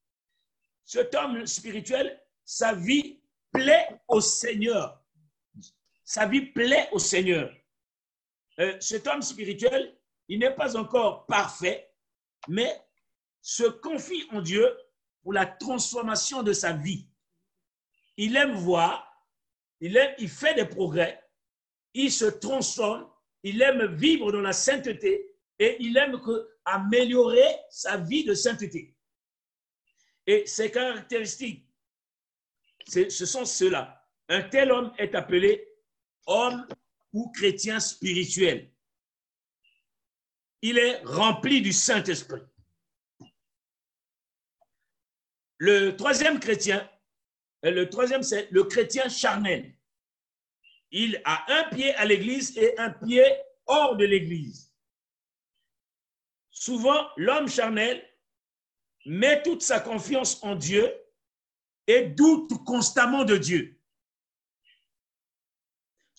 Cet 0.86 1.14
homme 1.14 1.44
spirituel, 1.46 2.18
sa 2.46 2.72
vie 2.72 3.20
plaît 3.52 4.00
au 4.08 4.22
Seigneur. 4.22 5.04
Sa 6.04 6.24
vie 6.26 6.40
plaît 6.40 6.88
au 6.90 6.98
Seigneur. 6.98 7.54
Euh, 8.60 8.76
cet 8.80 9.06
homme 9.06 9.22
spirituel, 9.22 9.96
il 10.28 10.38
n'est 10.38 10.54
pas 10.54 10.76
encore 10.76 11.26
parfait, 11.26 11.90
mais 12.48 12.72
se 13.40 13.64
confie 13.64 14.26
en 14.30 14.40
Dieu 14.40 14.66
pour 15.22 15.32
la 15.32 15.46
transformation 15.46 16.42
de 16.42 16.52
sa 16.52 16.72
vie. 16.72 17.08
Il 18.16 18.36
aime 18.36 18.52
voir, 18.52 19.10
il, 19.80 19.96
aime, 19.96 20.14
il 20.18 20.28
fait 20.28 20.54
des 20.54 20.66
progrès, 20.66 21.22
il 21.94 22.12
se 22.12 22.26
transforme, 22.26 23.10
il 23.42 23.60
aime 23.60 23.94
vivre 23.94 24.32
dans 24.32 24.40
la 24.40 24.52
sainteté 24.52 25.34
et 25.58 25.76
il 25.80 25.96
aime 25.96 26.20
améliorer 26.64 27.46
sa 27.70 27.96
vie 27.96 28.24
de 28.24 28.34
sainteté. 28.34 28.96
Et 30.26 30.46
ses 30.46 30.70
caractéristiques, 30.70 31.68
ce 32.86 33.26
sont 33.26 33.44
ceux-là. 33.44 34.00
Un 34.28 34.42
tel 34.42 34.72
homme 34.72 34.92
est 34.98 35.14
appelé 35.14 35.68
homme 36.26 36.66
ou 37.14 37.30
chrétien 37.30 37.80
spirituel. 37.80 38.70
Il 40.60 40.78
est 40.78 41.00
rempli 41.04 41.62
du 41.62 41.72
Saint-Esprit. 41.72 42.42
Le 45.58 45.90
troisième 45.96 46.40
chrétien, 46.40 46.90
le 47.62 47.88
troisième, 47.88 48.22
c'est 48.22 48.50
le 48.50 48.64
chrétien 48.64 49.08
charnel. 49.08 49.74
Il 50.90 51.22
a 51.24 51.60
un 51.60 51.70
pied 51.70 51.94
à 51.94 52.04
l'église 52.04 52.58
et 52.58 52.78
un 52.78 52.90
pied 52.90 53.24
hors 53.66 53.96
de 53.96 54.04
l'église. 54.04 54.72
Souvent, 56.50 57.08
l'homme 57.16 57.48
charnel 57.48 58.06
met 59.06 59.42
toute 59.42 59.62
sa 59.62 59.80
confiance 59.80 60.42
en 60.42 60.56
Dieu 60.56 60.92
et 61.86 62.06
doute 62.06 62.64
constamment 62.64 63.24
de 63.24 63.36
Dieu. 63.36 63.80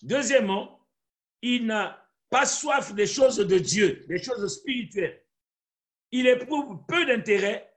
Deuxièmement, 0.02 0.75
il 1.42 1.66
n'a 1.66 2.02
pas 2.30 2.46
soif 2.46 2.94
des 2.94 3.06
choses 3.06 3.36
de 3.38 3.58
Dieu, 3.58 4.04
des 4.08 4.22
choses 4.22 4.46
spirituelles. 4.58 5.22
Il 6.10 6.26
éprouve 6.26 6.84
peu 6.86 7.04
d'intérêt 7.06 7.72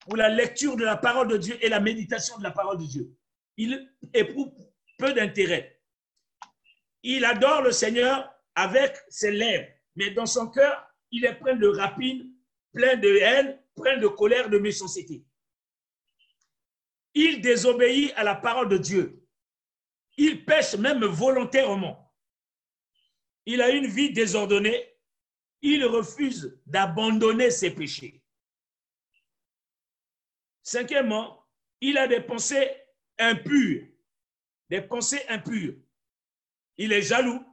pour 0.00 0.16
la 0.16 0.28
lecture 0.28 0.76
de 0.76 0.84
la 0.84 0.96
parole 0.96 1.28
de 1.28 1.36
Dieu 1.36 1.58
et 1.60 1.68
la 1.68 1.80
méditation 1.80 2.38
de 2.38 2.42
la 2.42 2.50
parole 2.50 2.78
de 2.78 2.86
Dieu. 2.86 3.16
Il 3.56 3.92
éprouve 4.14 4.52
peu 4.98 5.12
d'intérêt. 5.12 5.80
Il 7.02 7.24
adore 7.24 7.62
le 7.62 7.72
Seigneur 7.72 8.30
avec 8.54 8.96
ses 9.08 9.30
lèvres, 9.30 9.68
mais 9.96 10.10
dans 10.10 10.26
son 10.26 10.48
cœur, 10.48 10.86
il 11.10 11.24
est 11.24 11.34
plein 11.34 11.56
de 11.56 11.66
rapine, 11.66 12.30
plein 12.72 12.96
de 12.96 13.16
haine, 13.16 13.58
plein 13.74 13.98
de 13.98 14.06
colère, 14.06 14.48
de 14.48 14.58
méchanceté. 14.58 15.24
Il 17.14 17.40
désobéit 17.40 18.12
à 18.16 18.22
la 18.22 18.34
parole 18.34 18.68
de 18.68 18.78
Dieu. 18.78 19.26
Il 20.16 20.44
pêche 20.44 20.74
même 20.74 21.04
volontairement. 21.04 22.09
Il 23.46 23.62
a 23.62 23.70
une 23.70 23.86
vie 23.86 24.12
désordonnée. 24.12 24.96
Il 25.62 25.84
refuse 25.84 26.58
d'abandonner 26.66 27.50
ses 27.50 27.70
péchés. 27.70 28.22
Cinquièmement, 30.62 31.46
il 31.80 31.98
a 31.98 32.06
des 32.06 32.20
pensées 32.20 32.70
impures. 33.18 33.86
Des 34.68 34.80
pensées 34.80 35.22
impures. 35.28 35.74
Il 36.76 36.92
est 36.92 37.02
jaloux. 37.02 37.44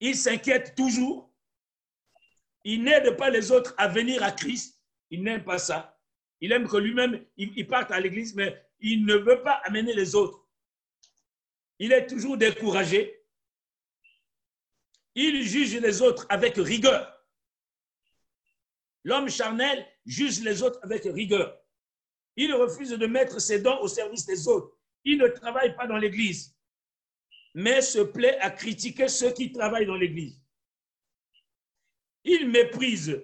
Il 0.00 0.16
s'inquiète 0.16 0.74
toujours. 0.74 1.32
Il 2.64 2.82
n'aide 2.82 3.16
pas 3.16 3.30
les 3.30 3.50
autres 3.50 3.74
à 3.78 3.88
venir 3.88 4.22
à 4.22 4.32
Christ. 4.32 4.82
Il 5.10 5.22
n'aime 5.22 5.44
pas 5.44 5.58
ça. 5.58 5.98
Il 6.40 6.50
aime 6.50 6.66
que 6.66 6.76
lui-même, 6.76 7.24
il, 7.36 7.66
parte 7.68 7.92
à 7.92 8.00
l'église, 8.00 8.34
mais 8.34 8.60
il 8.80 9.04
ne 9.06 9.14
veut 9.14 9.42
pas 9.42 9.60
amener 9.64 9.92
les 9.92 10.16
autres. 10.16 10.44
Il 11.78 11.92
est 11.92 12.06
toujours 12.06 12.36
découragé. 12.36 13.21
Il 15.14 15.42
juge 15.42 15.76
les 15.76 16.00
autres 16.00 16.26
avec 16.28 16.56
rigueur. 16.56 17.08
L'homme 19.04 19.28
charnel 19.28 19.86
juge 20.06 20.40
les 20.40 20.62
autres 20.62 20.78
avec 20.82 21.04
rigueur. 21.04 21.58
Il 22.36 22.54
refuse 22.54 22.90
de 22.90 23.06
mettre 23.06 23.40
ses 23.40 23.60
dons 23.60 23.78
au 23.80 23.88
service 23.88 24.24
des 24.24 24.48
autres. 24.48 24.76
Il 25.04 25.18
ne 25.18 25.26
travaille 25.28 25.74
pas 25.76 25.86
dans 25.86 25.96
l'église, 25.98 26.56
mais 27.54 27.82
se 27.82 27.98
plaît 27.98 28.38
à 28.38 28.50
critiquer 28.50 29.08
ceux 29.08 29.32
qui 29.32 29.52
travaillent 29.52 29.86
dans 29.86 29.96
l'église. 29.96 30.40
Il 32.24 32.48
méprise 32.48 33.20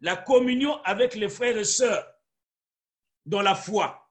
la 0.00 0.16
communion 0.16 0.82
avec 0.82 1.14
les 1.14 1.28
frères 1.28 1.58
et 1.58 1.64
sœurs 1.64 2.06
dans 3.26 3.42
la 3.42 3.54
foi. 3.54 4.10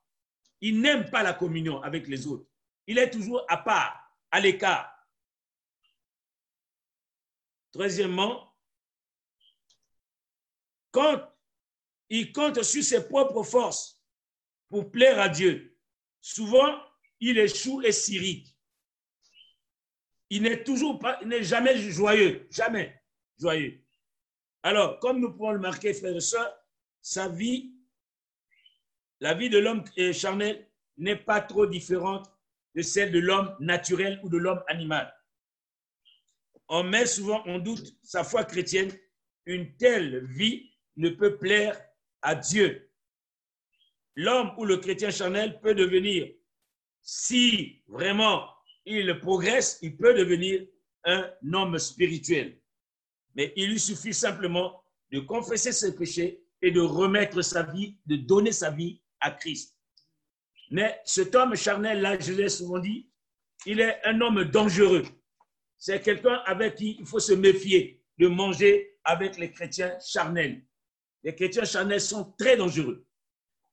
Il 0.62 0.80
n'aime 0.80 1.10
pas 1.10 1.24
la 1.24 1.34
communion 1.34 1.82
avec 1.82 2.08
les 2.08 2.28
autres. 2.28 2.48
Il 2.86 2.98
est 2.98 3.10
toujours 3.10 3.44
à 3.48 3.58
part, 3.58 4.16
à 4.32 4.40
l'écart. 4.40 4.94
Troisièmement, 7.78 8.52
quand 10.90 11.32
il 12.10 12.32
compte 12.32 12.64
sur 12.64 12.84
ses 12.84 13.08
propres 13.08 13.44
forces 13.44 14.04
pour 14.68 14.90
plaire 14.90 15.20
à 15.20 15.30
Dieu, 15.30 15.78
souvent 16.20 16.82
il 17.20 17.38
échoue 17.38 17.84
et 17.84 17.92
s'irrite. 17.92 18.48
Il 20.32 20.42
n'est 20.42 20.64
toujours 20.64 20.98
pas, 20.98 21.20
il 21.22 21.28
n'est 21.28 21.44
jamais 21.44 21.78
joyeux, 21.78 22.48
jamais 22.50 23.00
joyeux. 23.40 23.80
Alors, 24.64 25.00
comme 25.00 25.20
nous 25.20 25.32
pouvons 25.32 25.52
le 25.52 25.60
marquer, 25.60 25.94
frères 25.94 26.16
et 26.16 26.20
sœurs, 26.20 26.58
sa 27.00 27.30
vie, 27.30 27.76
la 29.20 29.36
vie 29.36 29.52
de 29.52 29.60
l'homme 29.60 29.86
charnel 30.14 30.68
n'est 30.98 31.16
pas 31.16 31.42
trop 31.42 31.68
différente 31.68 32.28
de 32.74 32.82
celle 32.82 33.12
de 33.12 33.20
l'homme 33.20 33.56
naturel 33.60 34.20
ou 34.24 34.30
de 34.30 34.38
l'homme 34.38 34.64
animal. 34.68 35.17
On 36.70 36.84
met 36.84 37.06
souvent 37.06 37.44
en 37.48 37.60
doute 37.60 37.96
sa 38.04 38.24
foi 38.24 38.44
chrétienne. 38.44 38.92
Une 39.46 39.76
telle 39.78 40.26
vie 40.26 40.72
ne 40.98 41.10
peut 41.10 41.38
plaire 41.38 41.80
à 42.22 42.36
Dieu. 42.36 42.90
L'homme 44.16 44.52
ou 44.58 44.66
le 44.66 44.78
chrétien 44.78 45.12
charnel 45.12 45.60
peut 45.62 45.76
devenir, 45.76 46.28
si 47.02 47.82
vraiment 47.88 48.50
il 48.86 49.20
progresse, 49.20 49.80
il 49.82 49.96
peut 49.96 50.14
devenir 50.14 50.66
un 51.06 51.32
homme 51.54 51.78
spirituel 51.78 52.60
mais 53.38 53.54
il 53.56 53.70
lui 53.70 53.80
suffit 53.80 54.14
simplement 54.14 54.84
de 55.12 55.20
confesser 55.20 55.72
ses 55.72 55.96
péchés 55.96 56.44
et 56.62 56.72
de 56.72 56.82
remettre 56.82 57.42
sa 57.44 57.62
vie, 57.62 57.96
de 58.08 58.16
donner 58.16 58.52
sa 58.52 58.72
vie 58.72 59.00
à 59.22 59.32
Christ. 59.32 59.78
Mais 60.72 61.00
cet 61.06 61.36
homme 61.36 61.56
charnel-là, 61.56 62.20
je 62.20 62.34
l'ai 62.34 62.50
souvent 62.50 62.80
dit, 62.80 63.08
il 63.66 63.80
est 63.80 64.00
un 64.06 64.20
homme 64.22 64.44
dangereux. 64.46 65.06
C'est 65.78 66.02
quelqu'un 66.02 66.42
avec 66.46 66.76
qui 66.76 66.98
il 67.00 67.06
faut 67.06 67.20
se 67.20 67.34
méfier 67.34 68.02
de 68.18 68.28
manger 68.28 68.98
avec 69.04 69.38
les 69.38 69.52
chrétiens 69.52 69.98
charnels. 70.00 70.66
Les 71.24 71.36
chrétiens 71.36 71.66
charnels 71.66 72.02
sont 72.02 72.34
très 72.38 72.58
dangereux. 72.58 73.06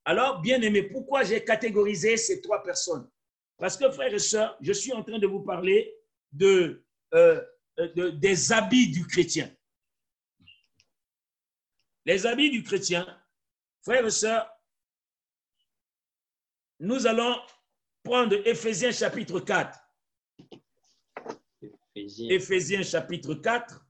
Alors, 0.05 0.41
bien 0.41 0.61
aimé, 0.61 0.83
pourquoi 0.83 1.25
j'ai 1.25 1.43
catégorisé 1.43 2.17
ces 2.17 2.43
trois 2.43 2.63
personnes? 2.63 3.09
Parce 3.57 3.77
que, 3.77 3.91
frères 3.91 4.13
et 4.13 4.19
sœurs, 4.19 4.57
je 4.61 4.73
suis 4.73 4.93
en 4.93 5.03
train 5.03 5.19
de 5.19 5.27
vous 5.27 5.41
parler 5.41 5.95
de, 6.33 6.85
euh, 7.15 7.43
euh, 7.79 8.11
des 8.13 8.53
habits 8.53 8.91
du 8.91 9.07
chrétien. 9.07 9.51
Les 12.05 12.27
habits 12.27 12.51
du 12.51 12.63
chrétien, 12.63 13.07
frères 13.83 14.05
et 14.05 14.11
sœurs, 14.11 14.51
nous 16.81 17.07
allons 17.07 17.35
prendre 18.03 18.37
Éphésiens 18.47 18.93
chapitre 18.93 19.41
4. 19.41 19.84
Éphésiens. 22.31 22.83
chapitre 22.83 23.35
4, 23.35 23.87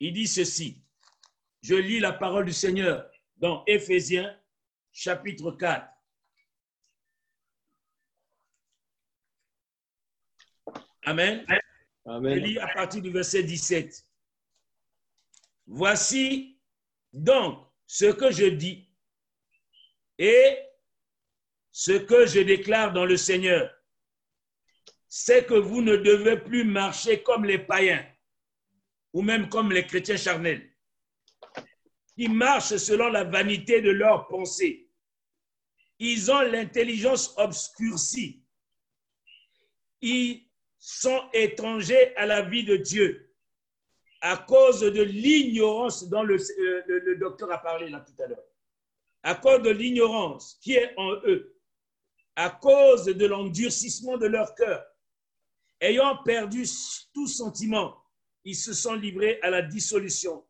il 0.00 0.12
dit 0.12 0.26
ceci. 0.26 0.82
Je 1.62 1.74
lis 1.74 2.00
la 2.00 2.12
parole 2.12 2.44
du 2.44 2.52
Seigneur 2.52 3.10
dans 3.36 3.64
Éphésiens 3.66 4.38
chapitre 4.92 5.52
4. 5.52 5.88
Amen. 11.04 11.44
Je 12.06 12.34
lis 12.34 12.58
à 12.58 12.68
partir 12.68 13.02
du 13.02 13.10
verset 13.10 13.42
17. 13.42 14.06
Voici 15.66 16.58
donc 17.12 17.66
ce 17.86 18.06
que 18.06 18.30
je 18.30 18.46
dis 18.46 18.88
et 20.18 20.58
ce 21.70 21.92
que 21.92 22.26
je 22.26 22.40
déclare 22.40 22.92
dans 22.92 23.04
le 23.04 23.16
Seigneur, 23.16 23.75
c'est 25.18 25.46
que 25.46 25.54
vous 25.54 25.80
ne 25.80 25.96
devez 25.96 26.36
plus 26.36 26.62
marcher 26.62 27.22
comme 27.22 27.46
les 27.46 27.58
païens 27.58 28.06
ou 29.14 29.22
même 29.22 29.48
comme 29.48 29.72
les 29.72 29.86
chrétiens 29.86 30.18
charnels 30.18 30.70
qui 32.14 32.28
marchent 32.28 32.76
selon 32.76 33.08
la 33.08 33.24
vanité 33.24 33.80
de 33.80 33.90
leurs 33.90 34.28
pensées. 34.28 34.90
Ils 35.98 36.30
ont 36.30 36.42
l'intelligence 36.42 37.32
obscurcie. 37.38 38.44
Ils 40.02 40.44
sont 40.78 41.30
étrangers 41.32 42.14
à 42.16 42.26
la 42.26 42.42
vie 42.42 42.64
de 42.64 42.76
Dieu 42.76 43.34
à 44.20 44.36
cause 44.36 44.80
de 44.80 45.02
l'ignorance 45.02 46.06
dont 46.10 46.24
le, 46.24 46.36
euh, 46.36 47.16
docteur 47.16 47.50
a 47.52 47.58
parlé 47.58 47.88
là 47.88 48.00
tout 48.00 48.22
à 48.22 48.26
l'heure. 48.26 48.44
À 49.22 49.34
cause 49.34 49.62
de 49.62 49.70
l'ignorance 49.70 50.58
qui 50.60 50.74
est 50.74 50.92
en 50.98 51.12
eux. 51.24 51.56
À 52.34 52.50
cause 52.50 53.06
de 53.06 53.26
l'endurcissement 53.26 54.18
de 54.18 54.26
leur 54.26 54.54
cœur. 54.54 54.84
Ayant 55.80 56.22
perdu 56.22 56.64
tout 57.12 57.26
sentiment, 57.26 57.96
ils 58.44 58.56
se 58.56 58.72
sont 58.72 58.94
livrés 58.94 59.38
à 59.42 59.50
la 59.50 59.62
dissolution 59.62 60.44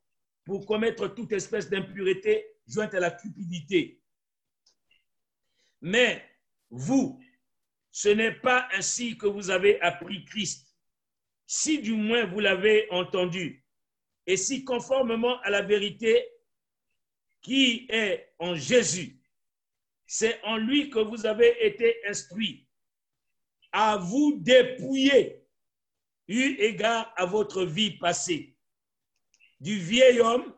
pour 0.45 0.67
commettre 0.67 1.09
toute 1.09 1.33
espèce 1.33 1.69
d'impureté 1.69 2.47
jointe 2.67 2.95
à 2.95 3.01
la 3.01 3.11
cupidité. 3.11 4.01
Mais 5.81 6.25
vous, 6.71 7.21
ce 7.91 8.09
n'est 8.09 8.35
pas 8.35 8.69
ainsi 8.73 9.17
que 9.17 9.27
vous 9.27 9.51
avez 9.51 9.81
appris 9.81 10.25
Christ. 10.25 10.75
Si 11.47 11.81
du 11.81 11.95
moins 11.95 12.27
vous 12.27 12.41
l'avez 12.41 12.91
entendu 12.91 13.65
et 14.27 14.37
si 14.37 14.65
conformément 14.65 15.41
à 15.43 15.51
la 15.51 15.63
vérité 15.63 16.29
qui 17.41 17.87
est 17.89 18.33
en 18.39 18.55
Jésus, 18.55 19.21
c'est 20.07 20.41
en 20.43 20.57
lui 20.57 20.91
que 20.91 20.99
vous 20.99 21.27
avez 21.27 21.65
été 21.65 22.05
instruits, 22.07 22.66
à 23.79 23.99
vous 23.99 24.39
dépouiller, 24.39 25.47
eu 26.29 26.57
égard 26.61 27.13
à 27.15 27.27
votre 27.27 27.63
vie 27.63 27.99
passée, 27.99 28.57
du 29.61 29.79
vieil 29.79 30.19
homme 30.19 30.55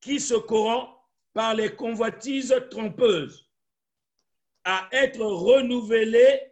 qui 0.00 0.18
se 0.18 0.34
corrompt 0.34 0.92
par 1.32 1.54
les 1.54 1.76
convoitises 1.76 2.52
trompeuses, 2.68 3.48
à 4.64 4.88
être 4.90 5.20
renouvelé 5.20 6.50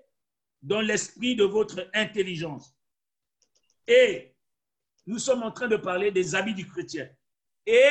dans 0.62 0.80
l'esprit 0.80 1.34
de 1.34 1.42
votre 1.42 1.90
intelligence. 1.92 2.72
Et 3.88 4.32
nous 5.06 5.18
sommes 5.18 5.42
en 5.42 5.50
train 5.50 5.66
de 5.66 5.76
parler 5.76 6.12
des 6.12 6.36
habits 6.36 6.54
du 6.54 6.68
chrétien. 6.68 7.10
Et 7.66 7.90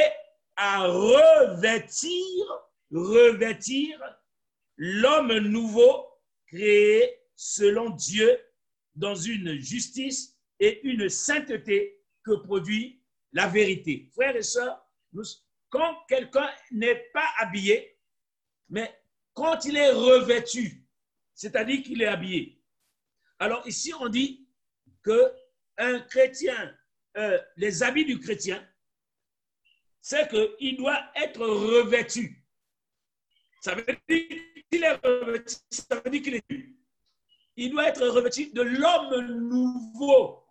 à 0.55 0.87
revêtir, 0.87 2.45
revêtir 2.93 4.01
l'homme 4.77 5.37
nouveau 5.39 6.07
créé 6.47 7.24
selon 7.35 7.89
Dieu 7.91 8.39
dans 8.95 9.15
une 9.15 9.59
justice 9.59 10.37
et 10.59 10.81
une 10.87 11.09
sainteté 11.09 12.01
que 12.23 12.35
produit 12.35 13.01
la 13.33 13.47
vérité. 13.47 14.09
Frères 14.13 14.35
et 14.35 14.41
sœurs, 14.41 14.81
quand 15.69 16.05
quelqu'un 16.07 16.49
n'est 16.71 17.09
pas 17.13 17.27
habillé, 17.37 17.97
mais 18.69 18.97
quand 19.33 19.65
il 19.65 19.75
est 19.75 19.91
revêtu, 19.91 20.85
c'est-à-dire 21.33 21.83
qu'il 21.83 22.01
est 22.01 22.07
habillé. 22.07 22.61
Alors 23.39 23.67
ici, 23.67 23.93
on 23.99 24.07
dit 24.07 24.47
que 25.03 25.33
un 25.77 25.99
chrétien, 25.99 26.73
euh, 27.17 27.37
les 27.57 27.83
habits 27.83 28.05
du 28.05 28.19
chrétien, 28.19 28.65
c'est 30.01 30.29
qu'il 30.29 30.77
doit 30.77 31.11
être 31.15 31.45
revêtu. 31.45 32.45
Ça 33.61 33.75
veut 33.75 33.85
dire 34.07 34.27
qu'il 34.71 34.83
est 34.83 34.95
revêtu, 35.03 35.55
ça 35.69 35.99
veut 35.99 36.11
dire 36.11 36.21
qu'il 36.21 36.35
est 36.35 36.74
Il 37.57 37.71
doit 37.71 37.87
être 37.87 38.05
revêtu 38.07 38.51
de 38.51 38.61
l'homme 38.61 39.47
nouveau. 39.47 40.43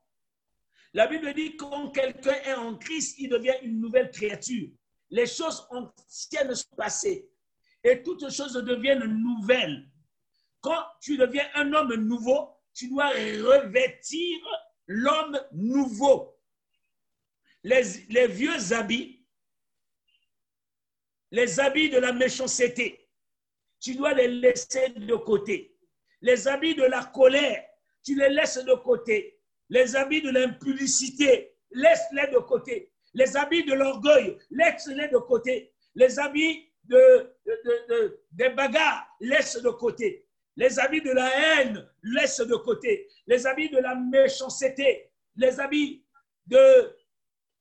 La 0.94 1.06
Bible 1.06 1.34
dit 1.34 1.56
que 1.56 1.64
quand 1.64 1.90
quelqu'un 1.90 2.34
est 2.44 2.54
en 2.54 2.76
Christ, 2.76 3.16
il 3.18 3.28
devient 3.28 3.56
une 3.62 3.80
nouvelle 3.80 4.10
créature. 4.10 4.70
Les 5.10 5.26
choses 5.26 5.66
anciennes 5.70 6.54
sont 6.54 6.76
passées 6.76 7.28
et 7.82 8.02
toutes 8.02 8.30
choses 8.30 8.54
deviennent 8.54 9.04
nouvelles. 9.04 9.90
Quand 10.60 10.82
tu 11.00 11.16
deviens 11.16 11.46
un 11.54 11.72
homme 11.72 11.94
nouveau, 11.94 12.48
tu 12.72 12.88
dois 12.88 13.10
revêtir 13.10 14.38
l'homme 14.86 15.38
nouveau. 15.52 16.40
Les, 17.62 17.82
les, 18.08 18.26
vieux 18.26 18.72
habits, 18.72 19.26
les 21.30 21.60
habits 21.60 21.90
de 21.90 21.98
la 21.98 22.12
méchanceté, 22.12 23.08
tu 23.80 23.94
dois 23.94 24.14
les 24.14 24.28
laisser 24.28 24.90
de 24.90 25.16
côté. 25.16 25.73
Les 26.24 26.48
habits 26.48 26.74
de 26.74 26.84
la 26.84 27.04
colère, 27.04 27.62
tu 28.02 28.14
les 28.18 28.30
laisses 28.30 28.64
de 28.64 28.72
côté. 28.76 29.38
Les 29.68 29.94
habits 29.94 30.22
de 30.22 30.30
l'impudicité, 30.30 31.54
laisse-les 31.70 32.32
de 32.32 32.38
côté. 32.38 32.90
Les 33.12 33.36
habits 33.36 33.64
de 33.64 33.74
l'orgueil, 33.74 34.38
laisse-les 34.50 35.08
de 35.08 35.18
côté. 35.18 35.74
Les 35.94 36.18
habits 36.18 36.66
de, 36.84 37.30
de, 37.46 38.20
des 38.32 38.48
bagarres, 38.48 39.06
laisse 39.20 39.60
de 39.60 39.68
côté. 39.68 40.26
Les 40.56 40.78
habits 40.78 41.02
de 41.02 41.10
la 41.10 41.28
haine, 41.28 41.86
laisse 42.02 42.40
de 42.40 42.56
côté. 42.56 43.06
Les 43.26 43.46
habits 43.46 43.68
de 43.68 43.78
la 43.80 43.94
méchanceté, 43.94 45.10
les 45.36 45.60
habits 45.60 46.06
de, 46.46 46.56
euh, 46.56 46.94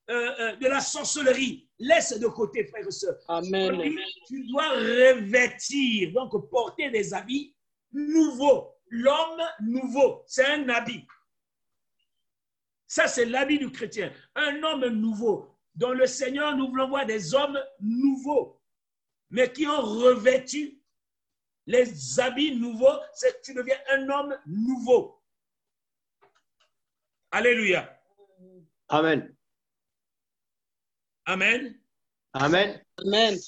euh, 0.10 0.56
de 0.56 0.67
la 0.67 0.80
sorcellerie, 0.80 1.67
laisse 1.80 2.17
de 2.17 2.28
côté, 2.28 2.63
frères 2.67 2.88
et 2.88 2.91
sœurs. 2.91 3.19
Amen. 3.28 3.93
Tu 4.26 4.47
dois 4.47 4.69
revêtir, 4.69 6.13
donc 6.13 6.49
porter 6.49 6.89
des 6.91 7.13
habits 7.13 7.54
nouveaux. 7.93 8.73
L'homme 8.89 9.41
nouveau, 9.62 10.23
c'est 10.27 10.45
un 10.45 10.69
habit. 10.69 11.08
Ça, 12.88 13.08
c'est 13.08 13.25
l'habit 13.25 13.58
du 13.58 13.71
chrétien. 13.71 14.13
Un 14.36 14.62
homme 14.62 14.86
nouveau. 14.88 15.49
Dans 15.73 15.93
le 15.93 16.06
Seigneur, 16.06 16.56
nous 16.56 16.69
voulons 16.69 16.89
voir 16.89 17.06
des 17.06 17.34
hommes 17.34 17.60
nouveaux, 17.79 18.62
mais 19.32 19.51
qui 19.51 19.65
ont 19.65 19.82
revêtu 19.82 20.79
les 21.65 22.19
habits 22.19 22.56
nouveaux, 22.56 22.99
c'est 23.13 23.38
que 23.38 23.45
tu 23.45 23.53
deviens 23.53 23.79
un 23.89 24.10
homme 24.10 24.38
nouveau. 24.45 25.19
Alléluia. 27.32 27.99
Amen. 28.89 29.36
Amen. 31.25 31.79
Amen. 32.34 32.86
Amen. 32.97 33.39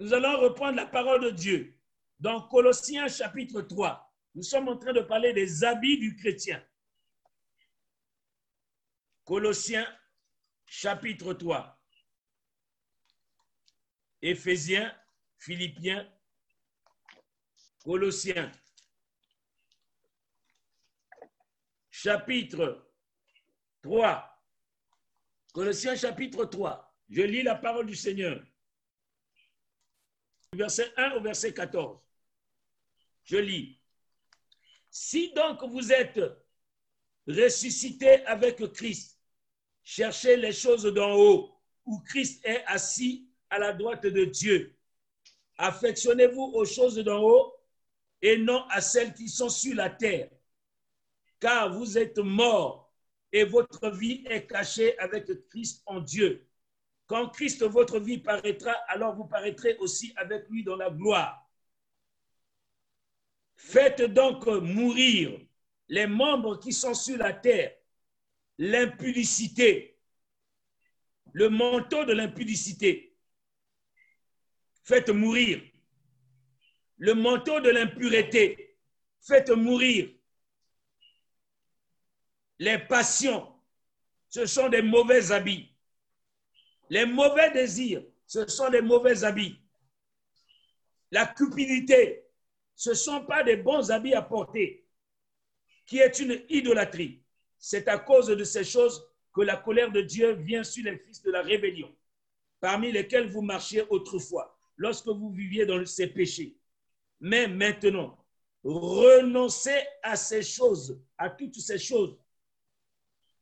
Nous 0.00 0.12
allons 0.12 0.40
reprendre 0.40 0.76
la 0.76 0.86
parole 0.86 1.22
de 1.22 1.30
Dieu 1.30 1.78
dans 2.22 2.40
Colossiens 2.42 3.08
chapitre 3.08 3.62
3. 3.62 4.14
Nous 4.36 4.44
sommes 4.44 4.68
en 4.68 4.78
train 4.78 4.92
de 4.92 5.00
parler 5.00 5.32
des 5.32 5.64
habits 5.64 5.98
du 5.98 6.14
chrétien. 6.14 6.64
Colossiens 9.24 9.86
chapitre 10.64 11.34
3. 11.34 11.78
Éphésiens 14.22 14.96
Philippiens, 15.36 16.08
Colossiens, 17.82 18.52
chapitre 21.90 22.88
3. 23.82 24.44
Colossiens 25.52 25.96
chapitre 25.96 26.44
3. 26.44 26.96
Je 27.10 27.22
lis 27.22 27.42
la 27.42 27.56
parole 27.56 27.86
du 27.86 27.96
Seigneur. 27.96 28.40
Verset 30.52 30.92
1 30.96 31.16
au 31.16 31.20
verset 31.20 31.52
14. 31.52 31.98
Je 33.24 33.36
lis. 33.36 33.78
Si 34.90 35.32
donc 35.32 35.62
vous 35.64 35.92
êtes 35.92 36.20
ressuscité 37.26 38.24
avec 38.26 38.60
Christ, 38.72 39.18
cherchez 39.82 40.36
les 40.36 40.52
choses 40.52 40.84
d'en 40.84 41.14
haut, 41.14 41.58
où 41.84 41.98
Christ 42.00 42.44
est 42.44 42.64
assis 42.66 43.28
à 43.50 43.58
la 43.58 43.72
droite 43.72 44.06
de 44.06 44.24
Dieu. 44.24 44.76
Affectionnez-vous 45.58 46.52
aux 46.54 46.64
choses 46.64 46.96
d'en 46.96 47.22
haut 47.22 47.54
et 48.20 48.36
non 48.38 48.64
à 48.68 48.80
celles 48.80 49.14
qui 49.14 49.28
sont 49.28 49.48
sur 49.48 49.74
la 49.74 49.90
terre, 49.90 50.30
car 51.40 51.72
vous 51.72 51.98
êtes 51.98 52.18
morts 52.18 52.92
et 53.32 53.44
votre 53.44 53.90
vie 53.90 54.24
est 54.26 54.46
cachée 54.46 54.96
avec 54.98 55.26
Christ 55.48 55.82
en 55.86 56.00
Dieu. 56.00 56.46
Quand 57.06 57.28
Christ, 57.28 57.62
votre 57.64 57.98
vie, 57.98 58.18
paraîtra, 58.18 58.72
alors 58.88 59.14
vous 59.14 59.26
paraîtrez 59.26 59.76
aussi 59.78 60.12
avec 60.16 60.48
lui 60.48 60.62
dans 60.62 60.76
la 60.76 60.90
gloire. 60.90 61.41
Faites 63.64 64.02
donc 64.02 64.44
mourir 64.46 65.40
les 65.88 66.06
membres 66.06 66.58
qui 66.58 66.72
sont 66.72 66.94
sur 66.94 67.16
la 67.16 67.32
terre, 67.32 67.72
l'impudicité, 68.58 69.96
le 71.32 71.48
manteau 71.48 72.04
de 72.04 72.12
l'impudicité, 72.12 73.16
faites 74.82 75.08
mourir. 75.10 75.62
Le 76.98 77.14
manteau 77.14 77.60
de 77.60 77.70
l'impureté, 77.70 78.76
faites 79.20 79.50
mourir. 79.50 80.10
Les 82.58 82.78
passions, 82.78 83.54
ce 84.28 84.44
sont 84.44 84.68
des 84.68 84.82
mauvais 84.82 85.30
habits. 85.30 85.74
Les 86.90 87.06
mauvais 87.06 87.50
désirs, 87.52 88.04
ce 88.26 88.46
sont 88.48 88.70
des 88.70 88.82
mauvais 88.82 89.24
habits. 89.24 89.58
La 91.10 91.26
cupidité, 91.26 92.21
ce 92.74 92.90
ne 92.90 92.94
sont 92.94 93.24
pas 93.24 93.42
des 93.42 93.56
bons 93.56 93.90
habits 93.90 94.14
à 94.14 94.22
porter, 94.22 94.86
qui 95.86 95.98
est 95.98 96.18
une 96.20 96.42
idolâtrie. 96.48 97.22
C'est 97.58 97.88
à 97.88 97.98
cause 97.98 98.26
de 98.26 98.44
ces 98.44 98.64
choses 98.64 99.06
que 99.32 99.42
la 99.42 99.56
colère 99.56 99.90
de 99.90 100.00
Dieu 100.00 100.32
vient 100.32 100.64
sur 100.64 100.84
les 100.84 100.98
fils 100.98 101.22
de 101.22 101.30
la 101.30 101.42
rébellion, 101.42 101.94
parmi 102.60 102.92
lesquels 102.92 103.28
vous 103.28 103.42
marchiez 103.42 103.82
autrefois 103.88 104.58
lorsque 104.76 105.08
vous 105.08 105.30
viviez 105.30 105.66
dans 105.66 105.84
ces 105.86 106.06
péchés. 106.06 106.56
Mais 107.20 107.46
maintenant, 107.46 108.18
renoncez 108.64 109.80
à 110.02 110.16
ces 110.16 110.42
choses, 110.42 111.00
à 111.16 111.30
toutes 111.30 111.54
ces 111.54 111.78
choses. 111.78 112.18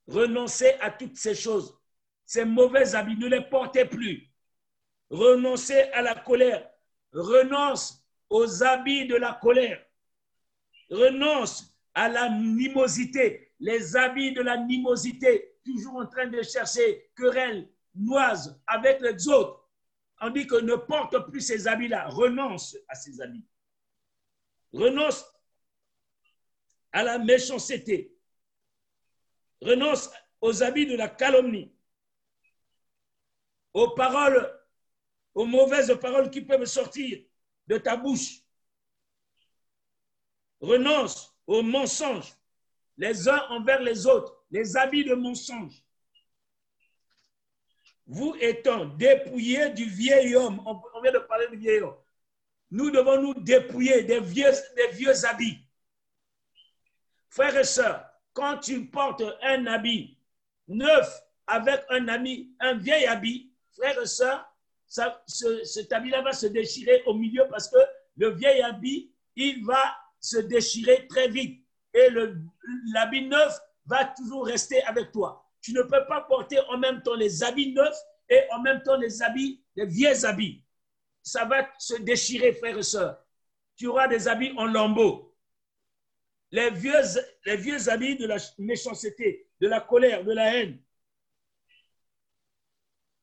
Renoncez 0.07 0.73
à 0.81 0.91
toutes 0.91 1.17
ces 1.17 1.35
choses. 1.35 1.79
Ces 2.27 2.45
mauvais 2.45 2.95
habits, 2.95 3.17
ne 3.17 3.27
les 3.27 3.41
portez 3.41 3.85
plus. 3.85 4.31
Renoncez 5.09 5.81
à 5.93 6.03
la 6.03 6.15
colère. 6.15 6.69
Renonce 7.13 8.00
aux 8.31 8.63
habits 8.63 9.07
de 9.07 9.17
la 9.17 9.35
colère. 9.35 9.85
Renonce 10.91 11.77
à 11.93 12.09
la 12.09 12.31
nimosité, 12.31 13.53
les 13.61 13.97
habits 13.97 14.33
de 14.33 14.41
la 14.41 14.57
nimosité, 14.57 15.57
toujours 15.65 15.97
en 15.97 16.07
train 16.07 16.27
de 16.27 16.41
chercher 16.43 17.11
querelle, 17.15 17.69
noise 17.95 18.61
avec 18.67 19.01
les 19.01 19.29
autres 19.29 19.61
on 20.21 20.31
dit 20.31 20.47
que 20.47 20.57
ne 20.57 20.75
porte 20.77 21.31
plus 21.31 21.41
ces 21.41 21.67
habits-là, 21.67 22.09
renonce 22.09 22.77
à 22.89 22.95
ces 22.95 23.21
habits. 23.21 23.47
Renonce 24.73 25.25
à 26.93 27.03
la 27.03 27.19
méchanceté. 27.19 28.15
Renonce 29.63 30.11
aux 30.41 30.63
habits 30.63 30.87
de 30.87 30.97
la 30.97 31.09
calomnie, 31.09 31.73
aux 33.73 33.91
paroles, 33.91 34.59
aux 35.35 35.47
mauvaises 35.47 35.99
paroles 36.01 36.31
qui 36.31 36.43
peuvent 36.43 36.65
sortir 36.65 37.19
de 37.71 37.79
ta 37.79 37.97
bouche. 37.97 38.43
Renonce 40.61 41.33
aux 41.47 41.63
mensonges, 41.63 42.35
les 42.97 43.29
uns 43.29 43.43
envers 43.49 43.81
les 43.81 44.07
autres, 44.07 44.45
les 44.51 44.77
habits 44.77 45.05
de 45.05 45.15
mensonges. 45.15 45.83
Vous 48.07 48.35
étant 48.41 48.87
dépouillés 48.87 49.71
du 49.71 49.85
vieil 49.85 50.35
homme, 50.35 50.61
on 50.67 51.01
vient 51.01 51.13
de 51.13 51.21
parler 51.21 51.47
du 51.47 51.57
vieil 51.59 51.81
homme, 51.81 51.97
nous 52.73 52.91
devons 52.91 53.23
nous 53.23 53.35
dépouiller 53.35 54.03
des 54.03 54.21
vieux, 54.21 54.51
des 54.77 54.89
vieux 54.89 55.25
habits. 55.25 55.65
Frères 57.29 57.57
et 57.57 57.65
sœurs, 57.65 58.05
quand 58.33 58.59
tu 58.59 58.87
portes 58.87 59.23
un 59.43 59.67
habit 59.67 60.19
neuf 60.67 61.23
avec 61.47 61.85
un 61.89 62.09
ami, 62.09 62.53
un 62.59 62.75
vieil 62.75 63.07
habit, 63.07 63.53
frères 63.71 64.01
et 64.03 64.07
sœurs, 64.07 64.50
ce, 64.91 65.65
cet 65.65 65.93
habit-là 65.93 66.23
va 66.23 66.33
se 66.33 66.47
déchirer 66.47 67.03
au 67.07 67.15
milieu 67.15 67.47
parce 67.49 67.69
que 67.69 67.79
le 68.17 68.31
vieil 68.31 68.61
habit, 68.63 69.13
il 69.37 69.65
va 69.65 69.97
se 70.21 70.39
déchirer 70.39 71.07
très 71.09 71.29
vite. 71.29 71.65
Et 71.95 72.09
l'habit 72.93 73.27
neuf 73.27 73.59
va 73.87 74.05
toujours 74.05 74.47
rester 74.47 74.83
avec 74.83 75.13
toi. 75.13 75.47
Tu 75.63 75.73
ne 75.73 75.83
peux 75.83 76.07
pas 76.07 76.23
porter 76.23 76.59
en 76.69 76.79
même 76.79 77.03
temps 77.03 77.15
les 77.15 77.43
habits 77.43 77.73
neufs 77.73 77.99
et 78.29 78.41
en 78.53 78.61
même 78.61 78.83
temps 78.83 78.97
les 78.97 79.23
habits, 79.23 79.63
les 79.77 79.87
vieux 79.87 80.25
habits. 80.25 80.65
Ça 81.23 81.45
va 81.45 81.69
se 81.79 81.95
déchirer, 81.95 82.53
frères 82.53 82.79
et 82.79 82.83
sœurs. 82.83 83.23
Tu 83.77 83.87
auras 83.87 84.09
des 84.09 84.29
habits 84.29 84.53
en 84.57 84.67
lambeaux. 84.67 85.37
Les 86.51 86.71
vieux, 86.71 87.01
les 87.47 87.57
vieux 87.57 87.89
habits 87.89 88.17
de 88.17 88.27
la 88.27 88.37
méchanceté, 88.59 89.49
de 89.61 89.69
la 89.69 89.81
colère, 89.81 90.25
de 90.25 90.33
la 90.33 90.57
haine. 90.57 90.81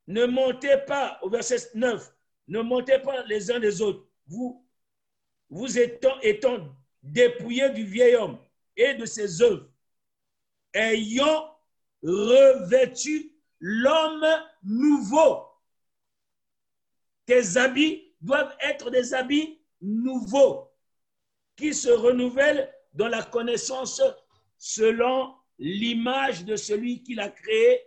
Ne 0.08 0.26
montez 0.26 0.78
pas, 0.88 1.20
au 1.22 1.30
verset 1.30 1.70
9, 1.76 2.14
ne 2.48 2.62
montez 2.62 3.00
pas 3.00 3.24
les 3.26 3.52
uns 3.52 3.60
des 3.60 3.82
autres. 3.82 4.08
Vous, 4.28 4.66
vous 5.50 5.78
étant, 5.78 6.20
étant 6.22 6.76
dépouillés 7.04 7.70
du 7.72 7.86
vieil 7.86 8.16
homme 8.16 8.38
et 8.76 8.94
de 8.94 9.06
ses 9.06 9.42
œuvres, 9.42 9.70
ayant 10.74 11.58
revêtu 12.04 13.34
l'homme 13.60 14.26
nouveau. 14.64 15.46
Tes 17.26 17.58
habits 17.58 18.14
doivent 18.22 18.56
être 18.62 18.90
des 18.90 19.14
habits 19.14 19.60
nouveaux 19.82 20.72
qui 21.56 21.74
se 21.74 21.90
renouvellent 21.90 22.74
dans 22.94 23.08
la 23.08 23.24
connaissance 23.24 24.02
selon 24.58 25.36
l'image 25.60 26.46
de 26.46 26.56
celui 26.56 27.04
qui 27.04 27.16
l'a 27.16 27.30
créé. 27.30 27.82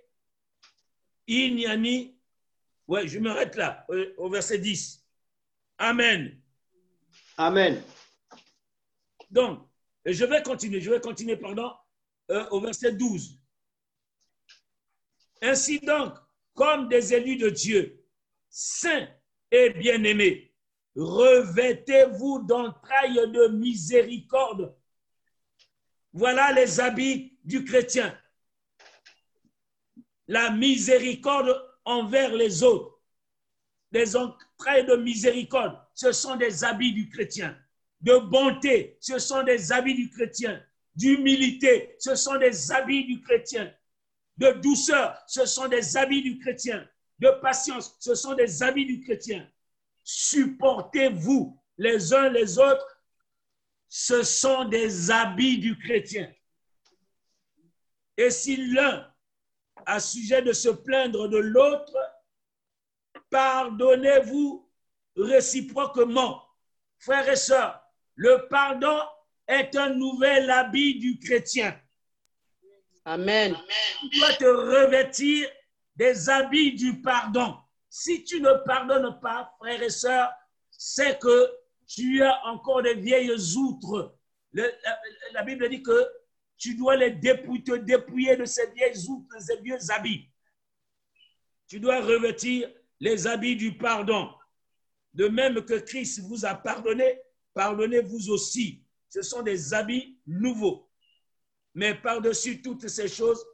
Il 1.32 1.54
n'y 1.54 1.64
a 1.64 1.76
ni. 1.76 2.18
Ouais, 2.88 3.06
je 3.06 3.20
m'arrête 3.20 3.54
là, 3.54 3.86
au 4.16 4.28
verset 4.28 4.58
10. 4.58 5.06
Amen. 5.78 6.36
Amen. 7.36 7.80
Donc, 9.30 9.60
je 10.04 10.24
vais 10.24 10.42
continuer, 10.42 10.80
je 10.80 10.90
vais 10.90 11.00
continuer, 11.00 11.36
pardon, 11.36 11.72
euh, 12.32 12.48
au 12.50 12.60
verset 12.60 12.94
12. 12.94 13.38
Ainsi 15.40 15.78
donc, 15.78 16.14
comme 16.52 16.88
des 16.88 17.14
élus 17.14 17.36
de 17.36 17.50
Dieu, 17.50 18.04
saints 18.48 19.08
et 19.52 19.70
bien-aimés, 19.70 20.52
revêtez-vous 20.96 22.42
d'entrailles 22.42 23.30
de 23.30 23.46
miséricorde. 23.56 24.76
Voilà 26.12 26.52
les 26.54 26.80
habits 26.80 27.38
du 27.44 27.64
chrétien. 27.64 28.18
La 30.30 30.52
miséricorde 30.52 31.60
envers 31.84 32.32
les 32.32 32.62
autres. 32.62 33.00
Les 33.90 34.14
entrailles 34.14 34.86
de 34.86 34.94
miséricorde, 34.94 35.76
ce 35.92 36.12
sont 36.12 36.36
des 36.36 36.62
habits 36.62 36.92
du 36.92 37.08
chrétien. 37.08 37.58
De 38.00 38.16
bonté, 38.16 38.96
ce 39.00 39.18
sont 39.18 39.42
des 39.42 39.72
habits 39.72 39.96
du 39.96 40.08
chrétien. 40.08 40.62
D'humilité, 40.94 41.96
ce 41.98 42.14
sont 42.14 42.38
des 42.38 42.70
habits 42.70 43.06
du 43.06 43.20
chrétien 43.20 43.74
de 44.36 44.52
douceur, 44.52 45.20
ce 45.26 45.44
sont 45.44 45.66
des 45.66 45.96
habits 45.96 46.22
du 46.22 46.38
chrétien. 46.38 46.88
De 47.18 47.28
patience, 47.42 47.96
ce 47.98 48.14
sont 48.14 48.34
des 48.34 48.62
habits 48.62 48.86
du 48.86 49.00
chrétien. 49.00 49.50
Supportez-vous 50.04 51.60
les 51.76 52.14
uns 52.14 52.30
les 52.30 52.56
autres, 52.58 53.02
ce 53.88 54.22
sont 54.22 54.64
des 54.66 55.10
habits 55.10 55.58
du 55.58 55.76
chrétien. 55.76 56.32
Et 58.16 58.30
si 58.30 58.56
l'un 58.72 59.09
a 59.86 60.00
sujet 60.00 60.42
de 60.42 60.52
se 60.52 60.68
plaindre 60.68 61.28
de 61.28 61.38
l'autre, 61.38 61.96
pardonnez-vous 63.30 64.68
réciproquement. 65.16 66.42
Frères 66.98 67.28
et 67.28 67.36
sœurs, 67.36 67.80
le 68.14 68.46
pardon 68.48 69.00
est 69.46 69.74
un 69.76 69.90
nouvel 69.90 70.50
habit 70.50 70.98
du 70.98 71.18
chrétien. 71.18 71.78
Amen. 73.04 73.56
Tu 74.00 74.18
dois 74.18 74.32
te 74.34 74.44
revêtir 74.44 75.48
des 75.96 76.28
habits 76.28 76.74
du 76.74 77.00
pardon. 77.00 77.56
Si 77.88 78.24
tu 78.24 78.40
ne 78.40 78.52
pardonnes 78.64 79.18
pas, 79.20 79.52
frères 79.58 79.82
et 79.82 79.90
sœurs, 79.90 80.30
c'est 80.70 81.18
que 81.18 81.50
tu 81.86 82.22
as 82.22 82.40
encore 82.46 82.82
des 82.82 82.94
vieilles 82.94 83.56
outres. 83.56 84.14
la, 84.52 85.42
Bible 85.42 85.68
dit 85.68 85.82
que 85.82 86.08
tu 86.60 86.76
dois 86.76 86.94
les 86.94 87.10
dépouiller, 87.10 87.64
te 87.64 87.76
dépouiller 87.76 88.36
de 88.36 88.44
ces 88.44 88.70
vieilles 88.70 89.08
outres, 89.08 89.34
ces 89.40 89.60
vieux 89.60 89.90
habits. 89.90 90.30
Tu 91.66 91.80
dois 91.80 92.00
revêtir 92.00 92.72
les 93.00 93.26
habits 93.26 93.56
du 93.56 93.76
pardon. 93.76 94.30
De 95.12 95.26
même 95.26 95.64
que 95.64 95.74
Christ 95.74 96.20
vous 96.20 96.44
a 96.44 96.54
pardonné, 96.54 97.18
pardonnez-vous 97.54 98.30
aussi. 98.30 98.84
Ce 99.08 99.22
sont 99.22 99.42
des 99.42 99.74
habits 99.74 100.20
nouveaux 100.24 100.90
mais 101.74 101.94
par-dessus 101.94 102.62
toutes 102.62 102.88
ces 102.88 103.08
choses, 103.08 103.44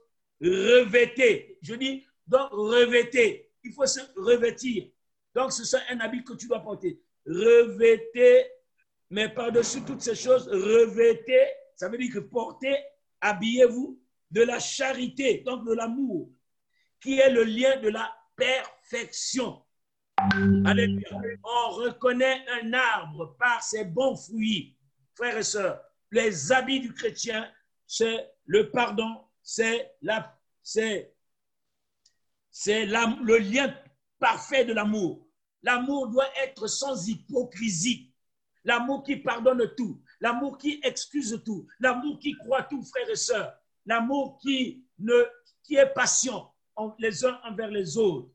revêtez. 0.40 1.58
Je 1.62 1.74
dis, 1.74 2.04
donc 2.26 2.50
revêtez. 2.50 3.52
Il 3.62 3.72
faut 3.72 3.86
se 3.86 4.00
revêtir. 4.16 4.88
Donc, 5.34 5.52
ce 5.52 5.64
c'est 5.64 5.78
un 5.90 6.00
habit 6.00 6.24
que 6.24 6.34
tu 6.34 6.46
dois 6.46 6.60
porter. 6.60 7.00
Revêtez, 7.26 8.46
mais 9.10 9.28
par-dessus 9.28 9.82
toutes 9.84 10.00
ces 10.00 10.14
choses, 10.14 10.48
revêtez. 10.48 11.46
Ça 11.74 11.88
veut 11.88 11.98
dire 11.98 12.12
que 12.12 12.20
portez, 12.20 12.76
habillez-vous 13.20 14.00
de 14.30 14.42
la 14.42 14.58
charité, 14.58 15.42
donc 15.44 15.66
de 15.66 15.72
l'amour, 15.72 16.30
qui 17.00 17.18
est 17.18 17.30
le 17.30 17.44
lien 17.44 17.76
de 17.80 17.88
la 17.88 18.12
perfection. 18.36 19.62
Alléluia. 20.64 21.08
On 21.44 21.70
reconnaît 21.70 22.44
un 22.62 22.72
arbre 22.72 23.36
par 23.38 23.62
ses 23.62 23.84
bons 23.84 24.16
fruits. 24.16 24.76
Frères 25.14 25.38
et 25.38 25.42
sœurs, 25.42 25.80
les 26.10 26.52
habits 26.52 26.80
du 26.80 26.92
chrétien 26.92 27.50
c'est 27.86 28.32
le 28.46 28.70
pardon, 28.70 29.24
c'est 29.42 29.92
la, 30.02 30.36
c'est, 30.62 31.14
c'est 32.50 32.86
le 32.86 33.38
lien 33.38 33.74
parfait 34.18 34.64
de 34.64 34.72
l'amour. 34.72 35.28
L'amour 35.62 36.08
doit 36.08 36.28
être 36.42 36.66
sans 36.66 37.08
hypocrisie. 37.08 38.12
L'amour 38.64 39.04
qui 39.04 39.16
pardonne 39.16 39.74
tout. 39.76 40.02
L'amour 40.20 40.58
qui 40.58 40.80
excuse 40.82 41.40
tout. 41.44 41.66
L'amour 41.78 42.18
qui 42.18 42.32
croit 42.32 42.62
tout, 42.62 42.82
frères 42.82 43.08
et 43.10 43.16
sœurs. 43.16 43.54
L'amour 43.84 44.38
qui, 44.38 44.84
est 45.70 45.86
patient 45.94 46.54
les 46.98 47.24
uns 47.24 47.40
envers 47.44 47.70
les 47.70 47.96
autres. 47.96 48.30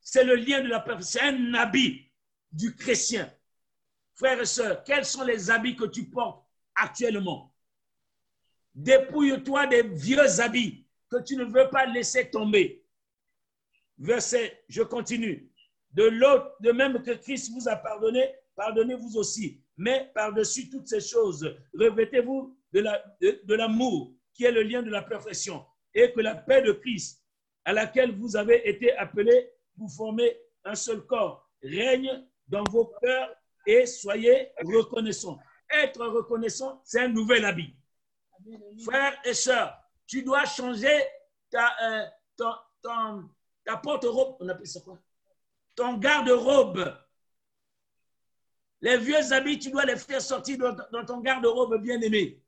C'est 0.00 0.24
le 0.24 0.34
lien 0.34 0.60
de 0.62 0.68
la 0.68 0.80
perfection. 0.80 1.20
C'est 1.20 1.28
un 1.28 1.54
habit 1.54 2.10
du 2.50 2.74
chrétien. 2.74 3.32
Frères 4.14 4.40
et 4.40 4.46
sœurs, 4.46 4.84
quels 4.84 5.04
sont 5.04 5.24
les 5.24 5.50
habits 5.50 5.76
que 5.76 5.84
tu 5.84 6.08
portes 6.08 6.44
actuellement? 6.74 7.54
Dépouille-toi 8.74 9.66
des 9.66 9.82
vieux 9.82 10.40
habits 10.40 10.86
que 11.10 11.22
tu 11.22 11.36
ne 11.36 11.44
veux 11.44 11.68
pas 11.70 11.86
laisser 11.86 12.30
tomber. 12.30 12.84
Verset, 13.98 14.64
je 14.68 14.82
continue. 14.82 15.50
De 15.92 16.04
l'autre, 16.04 16.56
de 16.60 16.72
même 16.72 17.02
que 17.02 17.12
Christ 17.12 17.52
vous 17.52 17.68
a 17.68 17.76
pardonné, 17.76 18.34
pardonnez-vous 18.56 19.16
aussi. 19.16 19.62
Mais 19.82 20.12
par-dessus 20.14 20.70
toutes 20.70 20.86
ces 20.86 21.00
choses, 21.00 21.44
revêtez-vous 21.74 22.56
de 22.72 23.54
l'amour 23.54 24.10
la, 24.12 24.16
qui 24.32 24.44
est 24.44 24.52
le 24.52 24.62
lien 24.62 24.80
de 24.80 24.90
la 24.90 25.02
perfection 25.02 25.66
et 25.92 26.12
que 26.12 26.20
la 26.20 26.36
paix 26.36 26.62
de 26.62 26.70
Christ, 26.70 27.20
à 27.64 27.72
laquelle 27.72 28.16
vous 28.16 28.36
avez 28.36 28.68
été 28.68 28.96
appelés 28.96 29.50
pour 29.76 29.90
former 29.90 30.38
un 30.64 30.76
seul 30.76 31.04
corps, 31.04 31.50
règne 31.64 32.24
dans 32.46 32.62
vos 32.70 32.92
cœurs 33.02 33.34
et 33.66 33.84
soyez 33.84 34.52
reconnaissants. 34.62 35.40
Être 35.68 36.06
reconnaissant, 36.06 36.80
c'est 36.84 37.00
un 37.00 37.08
nouvel 37.08 37.44
habit. 37.44 37.74
Frères 38.84 39.18
et 39.24 39.34
sœurs, 39.34 39.76
tu 40.06 40.22
dois 40.22 40.44
changer 40.44 40.96
ta, 41.50 41.72
euh, 41.82 42.06
ton, 42.36 43.28
ta 43.64 43.78
porte-robe, 43.78 44.36
on 44.38 44.48
appelle 44.48 44.64
ça 44.68 44.80
quoi? 44.80 44.96
Ton 45.74 45.98
garde-robe. 45.98 47.01
Les 48.82 48.98
vieux 48.98 49.32
habits, 49.32 49.60
tu 49.60 49.70
dois 49.70 49.84
les 49.84 49.96
faire 49.96 50.20
sortir 50.20 50.58
dans, 50.58 51.04
ton 51.06 51.20
garde-robe 51.20 51.80
bien-aimé. 51.80 52.42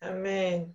Amen. 0.00 0.74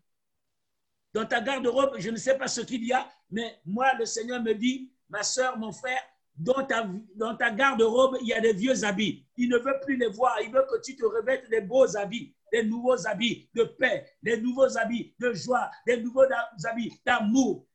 Dans 1.14 1.26
ta 1.26 1.42
garde-robe, 1.42 1.96
je 2.00 2.10
ne 2.10 2.16
sais 2.16 2.38
pas 2.38 2.48
ce 2.48 2.62
qu'il 2.62 2.86
y 2.86 2.94
a, 2.94 3.06
mais 3.30 3.60
moi, 3.66 3.94
le 4.00 4.06
Seigneur 4.06 4.42
me 4.42 4.54
dit, 4.54 4.90
ma 5.10 5.22
soeur, 5.22 5.58
mon 5.58 5.74
frère, 5.74 6.02
dans 6.34 6.66
ta, 6.66 6.88
dans 7.16 7.36
ta 7.36 7.52
garde-robe, 7.52 8.20
il 8.22 8.28
y 8.28 8.34
a 8.34 8.40
des 8.40 8.54
vieux 8.54 8.86
habits. 8.86 9.26
Il 9.36 9.50
ne 9.50 9.58
veut 9.58 9.80
plus 9.82 9.98
les 9.98 10.08
voir. 10.08 10.40
Il 10.42 10.50
veut 10.50 10.66
que 10.72 10.82
tu 10.82 10.96
te 10.96 11.04
revêtes 11.06 11.50
des 11.50 11.60
beaux 11.60 11.98
habits, 11.98 12.34
des 12.50 12.64
nouveaux 12.64 13.06
habits 13.06 13.50
de 13.54 13.66
paix, 13.66 14.10
des 14.24 14.40
nouveaux 14.40 14.78
habits 14.78 15.14
de 15.20 15.34
joie, 15.34 15.70
des 15.86 15.98
nouveaux 15.98 16.24
habits 16.64 16.94
d'amour. 17.06 17.66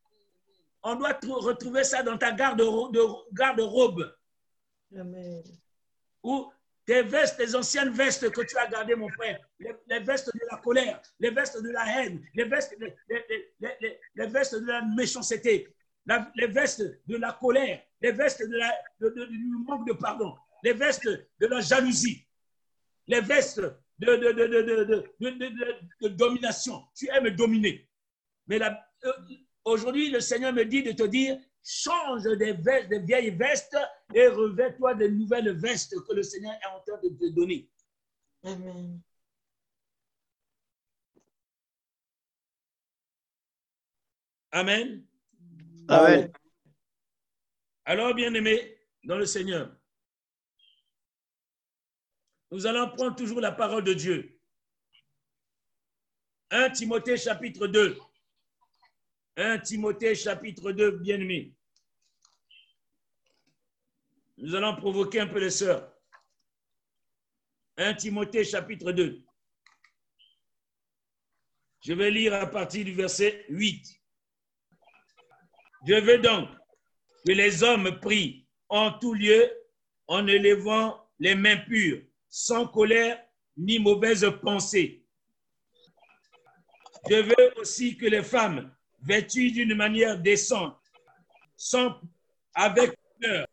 On 0.83 0.95
doit 0.95 1.19
retrouver 1.23 1.85
ça 1.85 2.03
dans 2.03 2.17
ta 2.17 2.33
garde-robe. 2.33 4.17
Amen. 4.97 5.43
Ou 6.23 6.51
tes 6.87 7.03
vestes, 7.03 7.39
les 7.39 7.55
anciennes 7.57 7.91
vestes 7.91 8.31
que 8.31 8.41
tu 8.43 8.57
as 8.57 8.69
gardées, 8.69 8.95
mon 8.95 9.09
frère, 9.09 9.41
les, 9.59 10.01
vestes 10.01 10.33
de 10.33 10.41
la 10.51 10.59
colère, 10.59 11.03
les 11.19 11.31
vestes 11.31 11.61
de 11.61 11.71
la 11.71 11.85
haine, 11.85 12.25
les 12.35 12.45
vestes, 12.45 12.77
les, 12.79 14.27
vestes 14.29 14.55
de 14.55 14.67
la 14.67 14.83
méchanceté, 14.83 15.69
les 16.37 16.47
vestes 16.47 16.85
de 17.07 17.17
la 17.17 17.33
colère, 17.33 17.83
les 18.01 18.13
vestes 18.13 18.43
de 18.43 19.27
du 19.27 19.39
manque 19.67 19.87
de 19.89 19.95
pardon, 19.95 20.37
les 20.63 20.73
vestes 20.73 21.09
de 21.09 21.47
la 21.47 21.61
jalousie, 21.61 22.25
les 23.09 23.21
vestes 23.21 23.61
de, 23.99 24.17
de, 26.01 26.09
domination. 26.09 26.85
Tu 26.95 27.09
aimes 27.09 27.31
dominer. 27.31 27.89
Mais 28.47 28.61
euh, 28.63 29.13
aujourd'hui, 29.65 30.11
le 30.11 30.21
Seigneur 30.21 30.53
me 30.53 30.65
dit 30.65 30.85
de 30.85 30.93
te 30.93 31.03
dire, 31.03 31.37
change 31.67 32.23
des 32.39 32.53
vestes, 32.53 32.89
des 32.89 33.01
vieilles 33.01 33.31
vestes 33.31 33.77
et 34.15 34.29
revêt-toi 34.29 34.95
de 34.95 35.09
nouvelles 35.09 35.53
vestes 35.59 35.97
que 36.07 36.15
le 36.15 36.23
Seigneur 36.23 36.53
est 36.53 36.67
en 36.67 36.81
train 36.81 37.01
de 37.03 37.09
te 37.09 37.35
donner. 37.35 37.69
Amen. 38.45 39.03
Amen. 44.53 45.05
Amen. 45.89 46.33
Alors, 47.85 48.15
bien-aimés, 48.15 48.79
dans 49.03 49.19
le 49.19 49.27
Seigneur, 49.27 49.77
nous 52.53 52.65
allons 52.65 52.91
prendre 52.91 53.17
toujours 53.17 53.41
la 53.41 53.51
parole 53.51 53.83
de 53.83 53.93
Dieu. 53.93 54.41
1 56.51 56.71
Timothée 56.71 57.17
chapitre 57.17 57.67
2. 57.67 57.99
1 59.37 59.59
Timothée 59.59 60.15
chapitre 60.15 60.71
2, 60.71 60.93
bien-aimés. 60.99 61.56
Nous 64.39 64.55
allons 64.55 64.77
provoquer 64.77 65.21
un 65.21 65.27
peu 65.27 65.41
les 65.41 65.51
sœurs. 65.51 65.91
1 67.79 67.95
Timothée 67.95 68.45
chapitre 68.45 68.93
2. 68.93 69.23
Je 71.81 71.93
vais 71.93 72.11
lire 72.11 72.35
à 72.35 72.47
partir 72.47 72.85
du 72.85 72.93
verset 72.93 73.47
8. 73.49 74.03
Je 75.87 75.95
veux 75.95 76.19
donc 76.19 76.49
que 77.25 77.33
les 77.33 77.63
hommes 77.63 77.99
prient 78.01 78.47
en 78.69 78.99
tout 78.99 79.15
lieu 79.15 79.51
en 80.07 80.27
élevant 80.27 81.09
les 81.19 81.35
mains 81.35 81.57
pures, 81.57 82.03
sans 82.29 82.67
colère 82.67 83.23
ni 83.57 83.79
mauvaise 83.79 84.27
pensée. 84.43 85.07
Je 87.09 87.17
veux 87.17 87.59
aussi 87.59 87.97
que 87.97 88.07
les 88.07 88.23
femmes, 88.23 88.75
vêtues 89.01 89.53
d'une 89.53 89.75
manière 89.75 90.19
décente, 90.19 90.79
avec 92.55 92.99
peur 93.21 93.47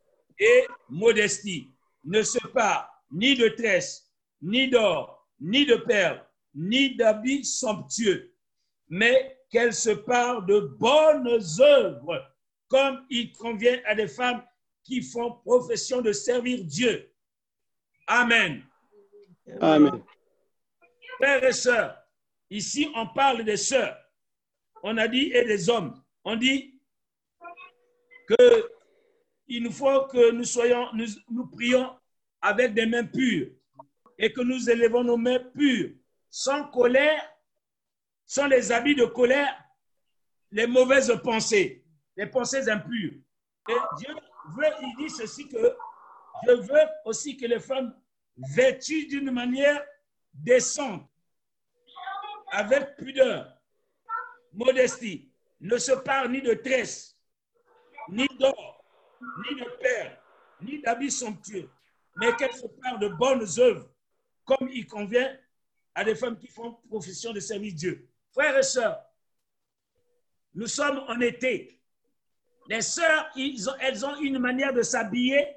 et 0.43 0.67
modestie, 0.89 1.71
ne 2.03 2.21
se 2.21 2.39
parent 2.47 2.85
ni 3.11 3.35
de 3.35 3.47
tresse, 3.49 4.11
ni 4.41 4.69
d'or, 4.69 5.27
ni 5.39 5.65
de 5.65 5.75
perles, 5.75 6.25
ni 6.53 6.95
d'habits 6.95 7.45
somptueux, 7.45 8.33
mais 8.89 9.37
qu'elles 9.49 9.73
se 9.73 9.91
parlent 9.91 10.45
de 10.45 10.59
bonnes 10.59 11.39
œuvres 11.59 12.27
comme 12.67 13.05
il 13.09 13.31
convient 13.33 13.79
à 13.85 13.95
des 13.95 14.07
femmes 14.07 14.43
qui 14.83 15.01
font 15.01 15.31
profession 15.45 16.01
de 16.01 16.11
servir 16.11 16.63
Dieu. 16.63 17.13
Amen. 18.07 18.63
Amen. 19.61 20.03
Frères 21.17 21.43
et 21.43 21.53
sœurs, 21.53 21.97
ici 22.49 22.89
on 22.95 23.07
parle 23.07 23.43
des 23.43 23.57
sœurs. 23.57 23.97
On 24.81 24.97
a 24.97 25.07
dit 25.07 25.31
et 25.33 25.45
des 25.45 25.69
hommes. 25.69 26.03
On 26.23 26.35
dit 26.35 26.79
que 28.27 28.69
il 29.47 29.63
nous 29.63 29.71
faut 29.71 30.05
que 30.05 30.31
nous 30.31 30.43
soyons, 30.43 30.87
nous, 30.93 31.47
prions 31.47 31.95
avec 32.41 32.73
des 32.73 32.85
mains 32.85 33.05
pures 33.05 33.49
et 34.17 34.31
que 34.31 34.41
nous 34.41 34.69
élevons 34.69 35.03
nos 35.03 35.17
mains 35.17 35.39
pures, 35.39 35.91
sans 36.29 36.67
colère, 36.67 37.21
sans 38.25 38.47
les 38.47 38.71
habits 38.71 38.95
de 38.95 39.05
colère, 39.05 39.55
les 40.51 40.67
mauvaises 40.67 41.13
pensées 41.23 41.83
les 42.15 42.27
pensées 42.27 42.69
impures. 42.69 43.13
Et 43.69 43.73
Dieu 43.97 44.15
veut, 44.55 44.67
il 44.81 44.95
dit 44.97 45.09
ceci 45.09 45.47
que 45.47 45.75
je 46.45 46.51
veux 46.51 46.87
aussi 47.05 47.37
que 47.37 47.45
les 47.45 47.59
femmes 47.59 47.95
vêtues 48.37 49.07
d'une 49.07 49.31
manière 49.31 49.83
décente, 50.33 51.07
avec 52.51 52.97
pudeur, 52.97 53.57
modestie, 54.51 55.31
ne 55.59 55.77
se 55.77 55.93
parlent 55.93 56.31
ni 56.31 56.41
de 56.41 56.53
tresse, 56.53 57.17
ni 58.09 58.27
d'or, 58.39 58.72
ni 59.37 59.59
de 59.59 59.69
perles, 59.81 60.17
ni 60.61 60.81
d'habits 60.81 61.11
somptueux, 61.11 61.69
mais 62.15 62.35
qu'elles 62.35 62.53
se 62.53 62.67
parlent 62.81 62.99
de 62.99 63.09
bonnes 63.09 63.47
œuvres, 63.59 63.89
comme 64.45 64.69
il 64.71 64.85
convient 64.87 65.37
à 65.95 66.03
des 66.03 66.15
femmes 66.15 66.37
qui 66.37 66.47
font 66.47 66.73
profession 66.89 67.33
de 67.33 67.39
service 67.39 67.75
Dieu. 67.75 68.09
Frères 68.31 68.57
et 68.57 68.63
sœurs, 68.63 68.99
nous 70.55 70.67
sommes 70.67 70.99
en 71.07 71.19
été. 71.19 71.79
Les 72.67 72.81
sœurs, 72.81 73.29
elles 73.79 74.05
ont 74.05 74.15
une 74.17 74.39
manière 74.39 74.73
de 74.73 74.81
s'habiller 74.81 75.47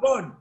bonne 0.00 0.34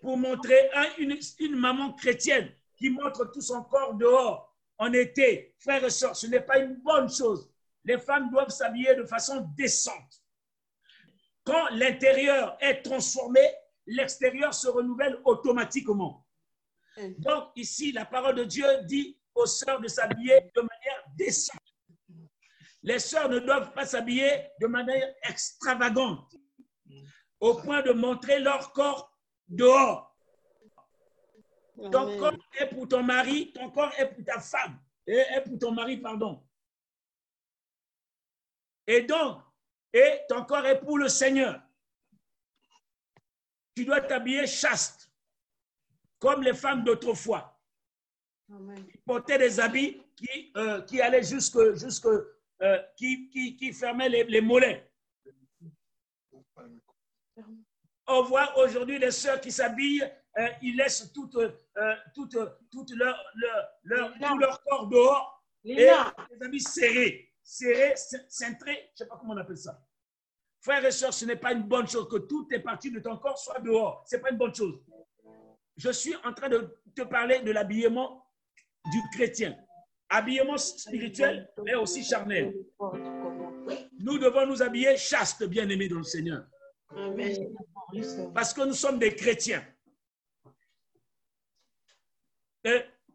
pour 0.00 0.16
montrer 0.16 0.70
une, 0.98 1.56
maman 1.56 1.92
chrétienne 1.94 2.52
qui 2.76 2.90
montre 2.90 3.30
tout 3.32 3.40
son 3.40 3.62
corps 3.64 3.94
dehors 3.94 4.54
en 4.78 4.92
été. 4.92 5.54
Frères 5.58 5.84
et 5.84 5.90
sœurs, 5.90 6.16
ce 6.16 6.26
n'est 6.26 6.40
pas 6.40 6.58
une 6.58 6.76
bonne 6.76 7.10
chose. 7.10 7.50
Les 7.84 7.98
femmes 7.98 8.30
doivent 8.30 8.50
s'habiller 8.50 8.94
de 8.94 9.04
façon 9.04 9.46
décente. 9.56 10.19
Quand 11.50 11.68
l'intérieur 11.70 12.56
est 12.60 12.80
transformé, 12.80 13.40
l'extérieur 13.84 14.54
se 14.54 14.68
renouvelle 14.68 15.20
automatiquement. 15.24 16.24
Donc 17.18 17.50
ici, 17.56 17.90
la 17.90 18.04
parole 18.04 18.36
de 18.36 18.44
Dieu 18.44 18.64
dit 18.84 19.18
aux 19.34 19.46
sœurs 19.46 19.80
de 19.80 19.88
s'habiller 19.88 20.52
de 20.54 20.60
manière 20.60 21.02
décente. 21.16 21.58
Les 22.84 23.00
sœurs 23.00 23.28
ne 23.28 23.40
doivent 23.40 23.72
pas 23.72 23.84
s'habiller 23.84 24.30
de 24.60 24.68
manière 24.68 25.12
extravagante, 25.24 26.36
au 27.40 27.54
point 27.56 27.82
de 27.82 27.90
montrer 27.94 28.38
leur 28.38 28.72
corps 28.72 29.12
dehors. 29.48 30.16
Ton 31.90 32.16
corps 32.16 32.36
est 32.60 32.68
pour 32.68 32.86
ton 32.86 33.02
mari, 33.02 33.52
ton 33.52 33.72
corps 33.72 33.92
est 33.98 34.06
pour 34.06 34.24
ta 34.24 34.38
femme, 34.38 34.78
et 35.04 35.16
est 35.16 35.42
pour 35.42 35.58
ton 35.58 35.72
mari, 35.72 35.96
pardon. 35.96 36.46
Et 38.86 39.02
donc, 39.02 39.42
et 39.92 40.20
ton 40.28 40.44
corps 40.44 40.66
est 40.66 40.80
pour 40.80 40.98
le 40.98 41.08
Seigneur. 41.08 41.60
Tu 43.74 43.84
dois 43.84 44.00
t'habiller 44.00 44.46
chaste, 44.46 45.10
comme 46.18 46.42
les 46.42 46.54
femmes 46.54 46.84
d'autrefois. 46.84 47.58
Porter 49.04 49.38
des 49.38 49.60
habits 49.60 50.02
qui, 50.16 50.52
euh, 50.56 50.82
qui 50.82 51.00
allaient 51.00 51.22
jusque, 51.22 51.74
jusque 51.74 52.06
euh, 52.62 52.78
qui, 52.96 53.30
qui, 53.30 53.56
qui, 53.56 53.72
fermait 53.72 54.08
les, 54.08 54.24
les, 54.24 54.40
mollets. 54.40 54.90
On 58.06 58.22
voit 58.22 58.58
aujourd'hui 58.58 58.98
les 58.98 59.12
sœurs 59.12 59.40
qui 59.40 59.52
s'habillent, 59.52 60.02
euh, 60.38 60.48
ils 60.60 60.76
laissent 60.76 61.10
tout, 61.12 61.30
euh, 61.36 61.50
tout, 62.14 62.26
tout, 62.26 62.86
leur, 62.96 63.16
leur, 63.84 64.12
leur, 64.18 64.36
leur 64.36 64.62
corps 64.64 64.88
dehors 64.88 65.42
et 65.64 65.74
les 65.74 65.88
habits 66.42 66.60
serrés, 66.60 67.32
serrés, 67.42 67.94
cintrés, 68.28 68.72
je 68.88 68.92
ne 68.92 68.96
sais 68.96 69.06
pas 69.06 69.16
comment 69.16 69.34
on 69.34 69.38
appelle 69.38 69.56
ça. 69.56 69.80
Frères 70.60 70.84
et 70.84 70.90
sœurs, 70.90 71.14
ce 71.14 71.24
n'est 71.24 71.36
pas 71.36 71.52
une 71.52 71.62
bonne 71.62 71.88
chose 71.88 72.08
que 72.08 72.18
toutes 72.18 72.50
les 72.52 72.60
parties 72.60 72.90
de 72.90 73.00
ton 73.00 73.16
corps 73.16 73.38
soient 73.38 73.60
dehors. 73.60 74.04
Ce 74.06 74.16
n'est 74.16 74.22
pas 74.22 74.30
une 74.30 74.36
bonne 74.36 74.54
chose. 74.54 74.78
Je 75.76 75.90
suis 75.90 76.14
en 76.24 76.32
train 76.34 76.48
de 76.48 76.76
te 76.94 77.02
parler 77.02 77.40
de 77.40 77.50
l'habillement 77.50 78.26
du 78.92 78.98
chrétien 79.14 79.56
habillement 80.10 80.58
spirituel, 80.58 81.48
mais 81.64 81.74
aussi 81.74 82.04
charnel. 82.04 82.52
Nous 84.00 84.18
devons 84.18 84.46
nous 84.46 84.60
habiller 84.60 84.96
chaste, 84.96 85.44
bien-aimés 85.44 85.88
dans 85.88 85.98
le 85.98 86.02
Seigneur. 86.02 86.44
Parce 88.34 88.52
que 88.52 88.66
nous 88.66 88.74
sommes 88.74 88.98
des 88.98 89.14
chrétiens. 89.14 89.64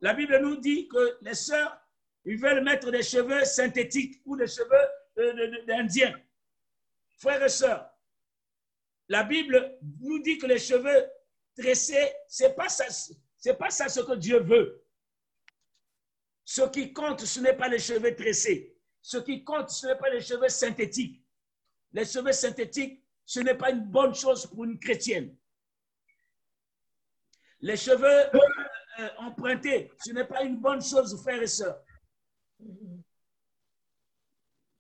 La 0.02 0.14
Bible 0.14 0.40
nous 0.42 0.58
dit 0.58 0.88
que 0.88 1.18
les 1.22 1.36
sœurs, 1.36 1.78
ils 2.24 2.38
veulent 2.38 2.64
mettre 2.64 2.90
des 2.90 3.04
cheveux 3.04 3.44
synthétiques 3.44 4.22
ou 4.26 4.36
des 4.38 4.48
cheveux 4.48 5.66
d'Indiens. 5.68 6.16
Frères 7.18 7.44
et 7.44 7.50
sœurs, 7.50 7.90
la 9.08 9.24
Bible 9.24 9.78
nous 10.02 10.20
dit 10.20 10.38
que 10.38 10.48
les 10.48 10.60
cheveux 10.60 11.10
tressés, 11.56 12.14
c'est 12.28 12.56
pas 12.56 12.70
ça, 12.70 12.86
pas 13.54 13.70
ça 13.70 13.88
ce 13.88 14.02
que 14.02 14.16
Dieu 14.16 14.40
veut. 14.42 14.84
Ce 16.44 16.62
qui 16.70 16.94
compte, 16.94 17.22
ce 17.22 17.40
n'est 17.40 17.56
pas 17.56 17.68
les 17.68 17.80
cheveux 17.80 18.16
tressés. 18.16 18.76
ce 19.02 19.18
qui 19.18 19.44
compte, 19.44 19.70
ce 19.70 19.86
n'est 19.86 19.98
pas 19.98 20.10
les 20.10 20.22
cheveux 20.22 20.50
synthétiques. 20.50 21.24
Les 21.94 22.06
cheveux 22.06 22.32
synthétiques, 22.32 23.04
ce 23.24 23.40
n'est 23.40 23.56
pas 23.56 23.70
une 23.70 23.86
bonne 23.86 24.16
chose 24.16 24.48
pour 24.48 24.66
une 24.66 24.80
chrétienne. 24.80 25.36
Les 27.62 27.78
cheveux 27.78 28.40
euh, 29.00 29.10
empruntés, 29.18 29.92
ce 30.04 30.12
n'est 30.12 30.26
pas 30.26 30.44
une 30.44 30.58
bonne 30.58 30.82
chose, 30.82 31.22
frères 31.22 31.42
et 31.42 31.48
sœurs. 31.48 31.84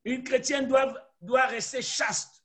Une 0.03 0.23
chrétienne 0.23 0.67
doit, 0.67 1.04
doit 1.25 1.45
rester 1.47 1.81
chaste. 1.81 2.43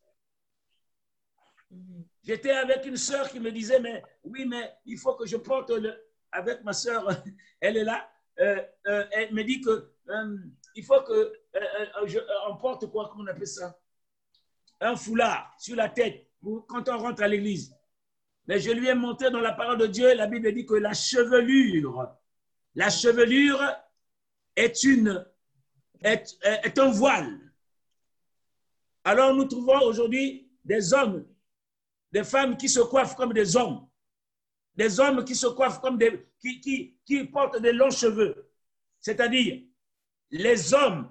J'étais 2.22 2.50
avec 2.50 2.84
une 2.84 2.96
sœur 2.96 3.28
qui 3.28 3.40
me 3.40 3.50
disait, 3.50 3.80
mais 3.80 4.02
oui, 4.24 4.44
mais 4.46 4.72
il 4.84 4.98
faut 4.98 5.14
que 5.14 5.26
je 5.26 5.36
porte 5.36 5.70
le... 5.70 5.94
Avec 6.32 6.62
ma 6.62 6.72
sœur, 6.72 7.08
elle 7.60 7.76
est 7.76 7.84
là. 7.84 8.08
Euh, 8.38 8.62
euh, 8.86 9.04
elle 9.10 9.34
me 9.34 9.42
dit 9.42 9.60
que 9.60 9.92
euh, 10.08 10.38
il 10.74 10.84
faut 10.84 11.02
que 11.02 11.32
je, 12.06 12.18
on 12.48 12.56
porte 12.56 12.90
quoi, 12.90 13.08
comment 13.10 13.24
on 13.24 13.26
appelle 13.26 13.46
ça? 13.46 13.76
Un 14.80 14.96
foulard 14.96 15.54
sur 15.58 15.76
la 15.76 15.88
tête 15.88 16.26
quand 16.68 16.88
on 16.88 16.98
rentre 16.98 17.22
à 17.22 17.28
l'église. 17.28 17.74
Mais 18.46 18.58
je 18.58 18.70
lui 18.70 18.88
ai 18.88 18.94
montré 18.94 19.30
dans 19.30 19.40
la 19.40 19.52
parole 19.52 19.78
de 19.78 19.86
Dieu, 19.86 20.14
la 20.14 20.26
Bible 20.26 20.52
dit 20.54 20.64
que 20.64 20.74
la 20.74 20.94
chevelure, 20.94 22.16
la 22.74 22.88
chevelure 22.88 23.62
est, 24.56 24.84
une, 24.84 25.26
est, 26.02 26.38
est 26.42 26.78
un 26.78 26.90
voile. 26.90 27.49
Alors 29.04 29.34
nous 29.34 29.44
trouvons 29.44 29.80
aujourd'hui 29.82 30.50
des 30.64 30.92
hommes, 30.92 31.26
des 32.12 32.24
femmes 32.24 32.56
qui 32.56 32.68
se 32.68 32.80
coiffent 32.80 33.14
comme 33.14 33.32
des 33.32 33.56
hommes, 33.56 33.88
des 34.74 35.00
hommes 35.00 35.24
qui 35.24 35.34
se 35.34 35.46
coiffent 35.46 35.80
comme 35.80 35.98
des, 35.98 36.26
qui, 36.40 36.96
qui, 37.04 37.24
portent 37.24 37.60
des 37.60 37.72
longs 37.72 37.90
cheveux. 37.90 38.50
C'est-à-dire, 39.00 39.62
les 40.30 40.74
hommes 40.74 41.10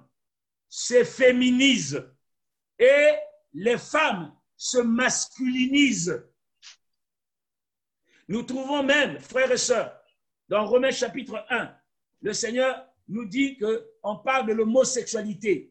se 0.68 1.04
féminisent 1.04 2.04
et 2.78 3.14
les 3.52 3.78
femmes 3.78 4.34
se 4.56 4.78
masculinisent. 4.78 6.24
Nous 8.28 8.42
trouvons 8.44 8.82
même, 8.82 9.18
frères 9.18 9.50
et 9.50 9.56
sœurs, 9.56 10.00
dans 10.48 10.66
Romains 10.66 10.90
chapitre 10.90 11.44
1, 11.48 11.74
le 12.22 12.32
Seigneur 12.32 12.86
nous 13.08 13.24
dit 13.24 13.58
qu'on 13.58 14.16
parle 14.18 14.46
de 14.46 14.52
l'homosexualité, 14.52 15.69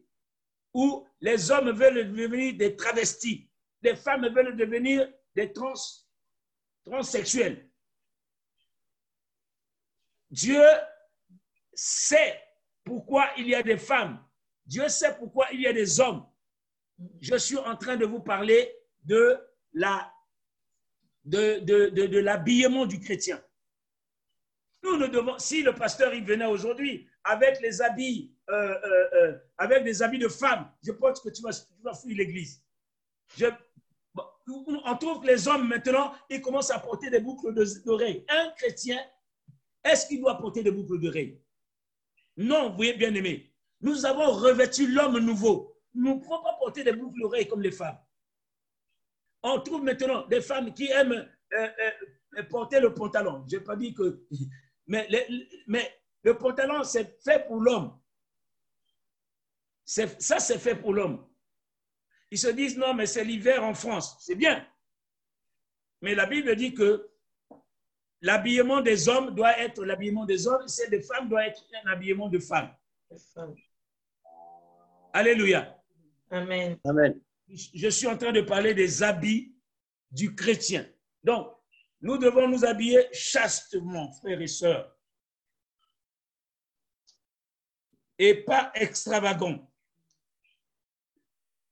où 0.72 1.06
les 1.20 1.50
hommes 1.50 1.70
veulent 1.72 2.12
devenir 2.12 2.56
des 2.56 2.76
travestis, 2.76 3.50
les 3.82 3.96
femmes 3.96 4.28
veulent 4.28 4.56
devenir 4.56 5.12
des 5.34 5.52
trans, 5.52 5.74
transsexuels. 6.84 7.68
Dieu 10.30 10.62
sait 11.74 12.40
pourquoi 12.84 13.30
il 13.36 13.48
y 13.48 13.54
a 13.54 13.62
des 13.62 13.78
femmes. 13.78 14.24
Dieu 14.64 14.88
sait 14.88 15.16
pourquoi 15.16 15.48
il 15.52 15.60
y 15.62 15.66
a 15.66 15.72
des 15.72 15.98
hommes. 15.98 16.24
Je 17.20 17.34
suis 17.36 17.56
en 17.56 17.76
train 17.76 17.96
de 17.96 18.04
vous 18.06 18.20
parler 18.20 18.72
de 19.02 19.40
l'habillement 21.24 22.86
du 22.86 23.00
chrétien. 23.00 23.42
Nous 24.82 24.96
ne 24.96 25.08
devons, 25.08 25.38
si 25.38 25.62
le 25.62 25.74
pasteur 25.74 26.14
il 26.14 26.24
venait 26.24 26.46
aujourd'hui 26.46 27.09
avec 27.24 27.60
les 27.60 27.82
habits, 27.82 28.32
euh, 28.48 28.54
euh, 28.54 29.08
euh, 29.14 29.38
avec 29.58 29.84
des 29.84 30.02
habits 30.02 30.18
de 30.18 30.28
femme, 30.28 30.70
je 30.82 30.92
pense 30.92 31.20
que 31.20 31.28
tu 31.28 31.42
vas, 31.42 31.52
tu 31.52 32.14
l'église. 32.14 32.62
On 34.14 34.96
trouve 34.96 35.20
que 35.20 35.26
les 35.26 35.46
hommes 35.46 35.68
maintenant, 35.68 36.12
ils 36.28 36.40
commencent 36.40 36.70
à 36.70 36.78
porter 36.78 37.10
des 37.10 37.20
boucles 37.20 37.54
d'oreilles. 37.84 38.24
Un 38.28 38.50
chrétien, 38.56 38.98
est-ce 39.84 40.06
qu'il 40.06 40.20
doit 40.20 40.38
porter 40.38 40.62
des 40.62 40.70
boucles 40.70 40.98
d'oreilles 40.98 41.40
Non, 42.36 42.70
vous 42.70 42.76
voyez 42.76 42.94
bien 42.94 43.14
aimé. 43.14 43.52
Nous 43.80 44.04
avons 44.04 44.32
revêtu 44.32 44.90
l'homme 44.90 45.18
nouveau. 45.18 45.76
Nous 45.94 46.14
ne 46.16 46.20
pouvons 46.20 46.42
pas 46.42 46.56
porter 46.58 46.84
des 46.84 46.92
boucles 46.92 47.20
d'oreilles 47.20 47.48
comme 47.48 47.62
les 47.62 47.72
femmes. 47.72 47.98
On 49.42 49.60
trouve 49.60 49.82
maintenant 49.82 50.26
des 50.26 50.40
femmes 50.40 50.72
qui 50.74 50.90
aiment 50.90 51.26
porter 52.48 52.80
le 52.80 52.92
pantalon. 52.92 53.44
Je 53.50 53.56
n'ai 53.56 53.62
pas 53.62 53.76
dit 53.76 53.94
que... 53.94 54.24
Mais, 54.86 55.06
les, 55.08 55.24
mais 55.68 55.99
le 56.22 56.36
pantalon, 56.36 56.84
c'est 56.84 57.22
fait 57.22 57.46
pour 57.46 57.60
l'homme. 57.60 57.98
Ça, 59.84 60.38
c'est 60.38 60.58
fait 60.58 60.76
pour 60.76 60.92
l'homme. 60.92 61.26
Ils 62.30 62.38
se 62.38 62.48
disent, 62.48 62.76
non, 62.76 62.94
mais 62.94 63.06
c'est 63.06 63.24
l'hiver 63.24 63.64
en 63.64 63.74
France. 63.74 64.16
C'est 64.20 64.36
bien. 64.36 64.66
Mais 66.00 66.14
la 66.14 66.26
Bible 66.26 66.54
dit 66.54 66.74
que 66.74 67.10
l'habillement 68.20 68.80
des 68.80 69.08
hommes 69.08 69.34
doit 69.34 69.58
être 69.58 69.84
l'habillement 69.84 70.26
des 70.26 70.46
hommes, 70.46 70.68
celle 70.68 70.90
des 70.90 71.02
femmes 71.02 71.28
doit 71.28 71.46
être 71.46 71.64
un 71.84 71.90
habillement 71.90 72.28
de 72.28 72.38
femmes. 72.38 72.72
Alléluia. 75.12 75.76
Amen. 76.30 76.78
Amen. 76.84 77.20
Je 77.48 77.88
suis 77.88 78.06
en 78.06 78.16
train 78.16 78.30
de 78.30 78.42
parler 78.42 78.74
des 78.74 79.02
habits 79.02 79.52
du 80.10 80.34
chrétien. 80.36 80.86
Donc, 81.24 81.52
nous 82.00 82.16
devons 82.16 82.46
nous 82.48 82.64
habiller 82.64 83.08
chastement, 83.12 84.12
frères 84.12 84.40
et 84.40 84.46
sœurs, 84.46 84.96
et 88.20 88.34
pas 88.34 88.70
extravagant. 88.74 89.66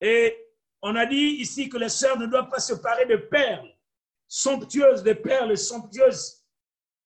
Et 0.01 0.35
on 0.81 0.97
a 0.97 1.05
dit 1.05 1.37
ici 1.41 1.69
que 1.69 1.77
les 1.77 1.91
sœurs 1.91 2.19
ne 2.19 2.25
doivent 2.25 2.49
pas 2.49 2.59
se 2.59 2.73
parer 2.73 3.05
de 3.05 3.17
perles 3.17 3.77
somptueuses, 4.27 5.03
de 5.03 5.13
perles 5.13 5.59
somptueuses 5.59 6.43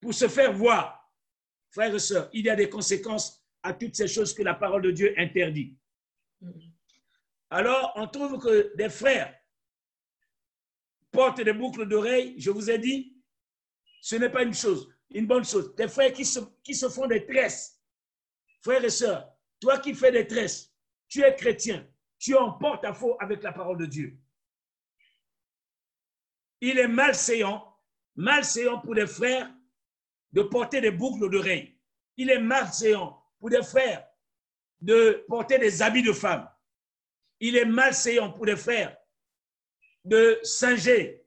pour 0.01 0.15
se 0.15 0.29
faire 0.29 0.53
voir. 0.53 1.13
Frères 1.73 1.93
et 1.93 1.99
sœurs, 1.99 2.31
il 2.33 2.47
y 2.47 2.51
a 2.51 2.55
des 2.55 2.69
conséquences 2.69 3.45
à 3.65 3.75
toutes 3.75 3.97
ces 3.97 4.07
choses 4.07 4.33
que 4.33 4.45
la 4.45 4.55
parole 4.55 4.83
de 4.83 4.93
Dieu 4.93 5.13
interdit. 5.19 5.77
Alors, 7.51 7.93
on 7.97 8.07
trouve 8.07 8.39
que 8.39 8.77
des 8.77 8.91
frères 8.91 9.37
portent 11.11 11.41
des 11.41 11.53
boucles 11.53 11.89
d'oreilles, 11.89 12.37
je 12.39 12.51
vous 12.53 12.71
ai 12.71 12.79
dit, 12.79 13.17
ce 14.01 14.15
n'est 14.15 14.31
pas 14.31 14.45
une 14.45 14.55
chose, 14.55 14.89
une 15.11 15.27
bonne 15.27 15.45
chose. 15.45 15.75
Des 15.75 15.89
frères 15.89 16.13
qui 16.13 16.25
se, 16.25 16.39
qui 16.63 16.77
se 16.77 16.89
font 16.89 17.09
des 17.09 17.27
tresses. 17.27 17.81
Frères 18.61 18.85
et 18.85 18.91
sœurs, 18.91 19.32
toi 19.63 19.79
qui 19.79 19.95
fais 19.95 20.11
des 20.11 20.27
tresses, 20.27 20.75
tu 21.09 21.23
es 21.23 21.37
chrétien, 21.37 21.89
tu 22.19 22.35
en 22.35 22.51
portes 22.53 22.85
à 22.85 22.93
faux 22.93 23.17
avec 23.21 23.45
la 23.45 23.53
parole 23.53 23.79
de 23.79 23.87
Dieu. 23.87 24.19
Il 26.61 26.79
est 26.79 26.89
malséant, 26.89 27.79
malséant 28.17 28.81
pour 28.81 28.97
des 28.97 29.07
frères 29.07 29.49
de 30.33 30.43
porter 30.43 30.81
des 30.81 30.91
boucles 30.91 31.31
d'oreilles. 31.31 31.79
Il 32.17 32.29
est 32.29 32.41
malséant 32.41 33.25
pour 33.39 33.51
des 33.51 33.63
frères 33.63 34.05
de 34.81 35.25
porter 35.29 35.59
des 35.59 35.81
habits 35.81 36.03
de 36.03 36.13
femme. 36.13 36.51
Il 37.39 37.57
est 37.57 37.65
malséant 37.65 38.33
pour 38.33 38.47
des 38.47 38.57
frères 38.57 38.97
de 40.05 40.41
singer 40.43 41.25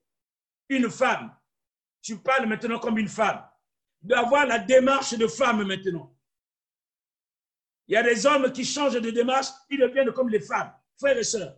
une 0.67 0.89
femme. 0.89 1.33
Tu 2.01 2.17
parles 2.17 2.47
maintenant 2.47 2.79
comme 2.79 2.97
une 2.97 3.07
femme. 3.07 3.47
D'avoir 4.01 4.45
la 4.45 4.59
démarche 4.59 5.17
de 5.17 5.27
femme 5.27 5.63
maintenant. 5.63 6.14
Il 7.87 7.93
y 7.93 7.97
a 7.97 8.03
des 8.03 8.25
hommes 8.25 8.51
qui 8.51 8.65
changent 8.65 8.99
de 8.99 9.11
démarche, 9.11 9.47
ils 9.69 9.79
deviennent 9.79 10.11
comme 10.11 10.29
les 10.29 10.39
femmes, 10.39 10.73
frères 10.97 11.17
et 11.17 11.23
sœurs. 11.23 11.57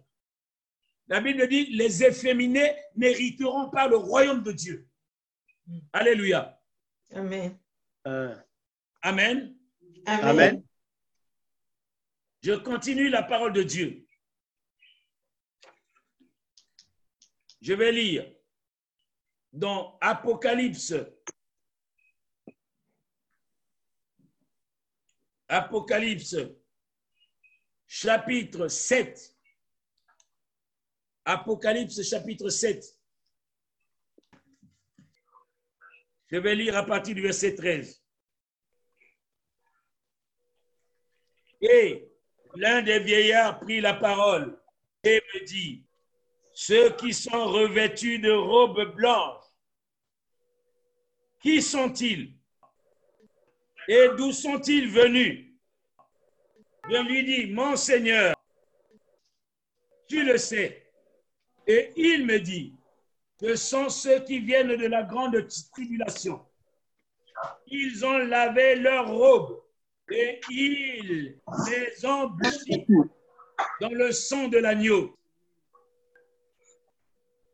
La 1.08 1.22
Bible 1.22 1.48
dit, 1.48 1.68
les 1.68 2.04
efféminés 2.04 2.76
n'hériteront 2.96 3.70
pas 3.70 3.88
le 3.88 3.96
royaume 3.96 4.44
de 4.44 4.52
Dieu. 4.52 4.88
Alléluia. 5.94 6.60
Amen. 7.14 7.58
Euh, 8.06 8.36
Amen. 9.02 9.56
Amen. 10.06 10.64
Je 12.42 12.54
continue 12.54 13.10
la 13.10 13.24
parole 13.24 13.54
de 13.54 13.64
Dieu. 13.64 14.06
Je 17.62 17.74
vais 17.74 17.92
lire 17.92 18.30
dans 19.52 19.98
Apocalypse. 20.02 20.94
Apocalypse, 25.50 26.36
chapitre 27.86 28.68
7. 28.68 29.36
Apocalypse, 31.26 32.02
chapitre 32.04 32.50
7. 32.50 32.84
Je 36.30 36.38
vais 36.38 36.56
lire 36.56 36.76
à 36.76 36.86
partir 36.86 37.16
du 37.16 37.22
verset 37.22 37.56
13. 37.56 38.04
Et 41.62 42.12
l'un 42.56 42.82
des 42.82 43.00
vieillards 43.00 43.60
prit 43.60 43.80
la 43.80 43.94
parole 43.94 44.62
et 45.04 45.22
me 45.34 45.46
dit, 45.46 45.86
ceux 46.54 46.96
qui 46.98 47.14
sont 47.14 47.48
revêtus 47.48 48.20
de 48.20 48.32
robes 48.32 48.96
blanches, 48.96 49.46
qui 51.40 51.62
sont-ils? 51.62 52.37
Et 53.88 54.10
d'où 54.18 54.32
sont-ils 54.32 54.90
venus? 54.90 55.46
Je 56.90 56.98
lui 57.08 57.24
dis, 57.24 57.54
mon 57.54 57.76
Seigneur, 57.76 58.36
tu 60.08 60.24
le 60.24 60.38
sais. 60.38 60.90
Et 61.68 61.92
il 61.98 62.26
me 62.26 62.40
dit, 62.40 62.74
ce 63.42 63.56
sont 63.56 63.90
ceux 63.90 64.24
qui 64.24 64.40
viennent 64.40 64.76
de 64.76 64.88
la 64.88 65.04
grande 65.04 65.48
tribulation. 65.74 66.46
Ils 67.68 68.06
ont 68.06 68.18
lavé 68.18 68.76
leurs 68.76 69.10
robes 69.10 69.62
et 70.10 70.40
ils 70.50 71.38
les 71.68 72.06
ont 72.06 72.28
blanchis 72.28 72.86
dans 73.82 73.90
le 73.90 74.12
sang 74.12 74.48
de 74.48 74.58
l'agneau. 74.58 75.14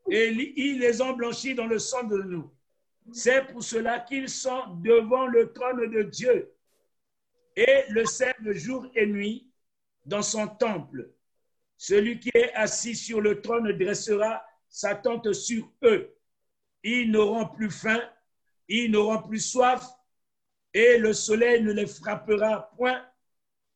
Et 0.10 0.28
ils 0.30 0.80
les 0.80 1.02
ont 1.02 1.14
blanchis 1.14 1.56
dans 1.56 1.66
le 1.66 1.80
sang 1.80 2.04
de 2.04 2.22
nous. 2.22 2.53
C'est 3.12 3.48
pour 3.48 3.64
cela 3.64 4.00
qu'ils 4.00 4.30
sont 4.30 4.76
devant 4.82 5.28
le 5.28 5.52
trône 5.52 5.90
de 5.92 6.04
Dieu 6.04 6.54
et 7.56 7.84
le 7.90 8.06
servent 8.06 8.54
jour 8.54 8.88
et 8.96 9.06
nuit 9.06 9.52
dans 10.06 10.22
son 10.22 10.48
temple. 10.48 11.10
Celui 11.78 12.20
qui 12.20 12.32
est 12.34 12.54
assis 12.54 12.96
sur 12.96 13.22
le 13.22 13.42
trône 13.42 13.72
dressera 13.78 14.44
sa 14.70 14.96
tente 14.96 15.34
sur 15.34 15.72
eux. 15.84 16.16
Ils 16.84 17.12
n'auront 17.12 17.48
plus 17.48 17.70
faim, 17.70 18.02
ils 18.68 18.90
n'auront 18.90 19.22
plus 19.22 19.40
soif, 19.40 19.86
et 20.74 20.98
le 20.98 21.14
soleil 21.14 21.62
ne 21.62 21.72
les 21.72 21.86
frappera 21.86 22.72
point, 22.76 23.06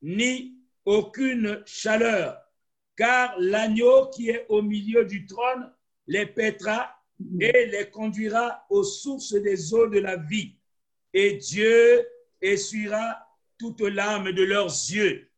ni 0.01 0.57
aucune 0.85 1.63
chaleur, 1.65 2.41
car 2.95 3.35
l'agneau 3.39 4.09
qui 4.09 4.29
est 4.29 4.45
au 4.49 4.61
milieu 4.61 5.05
du 5.05 5.25
trône 5.25 5.71
les 6.07 6.25
pètera 6.25 6.96
et 7.39 7.65
les 7.67 7.89
conduira 7.89 8.65
aux 8.69 8.83
sources 8.83 9.33
des 9.33 9.73
eaux 9.73 9.87
de 9.87 9.99
la 9.99 10.17
vie. 10.17 10.55
Et 11.13 11.33
Dieu 11.33 12.07
essuiera 12.41 13.27
toute 13.57 13.81
larme 13.81 14.31
de 14.31 14.43
leurs 14.43 14.65
yeux. 14.67 15.29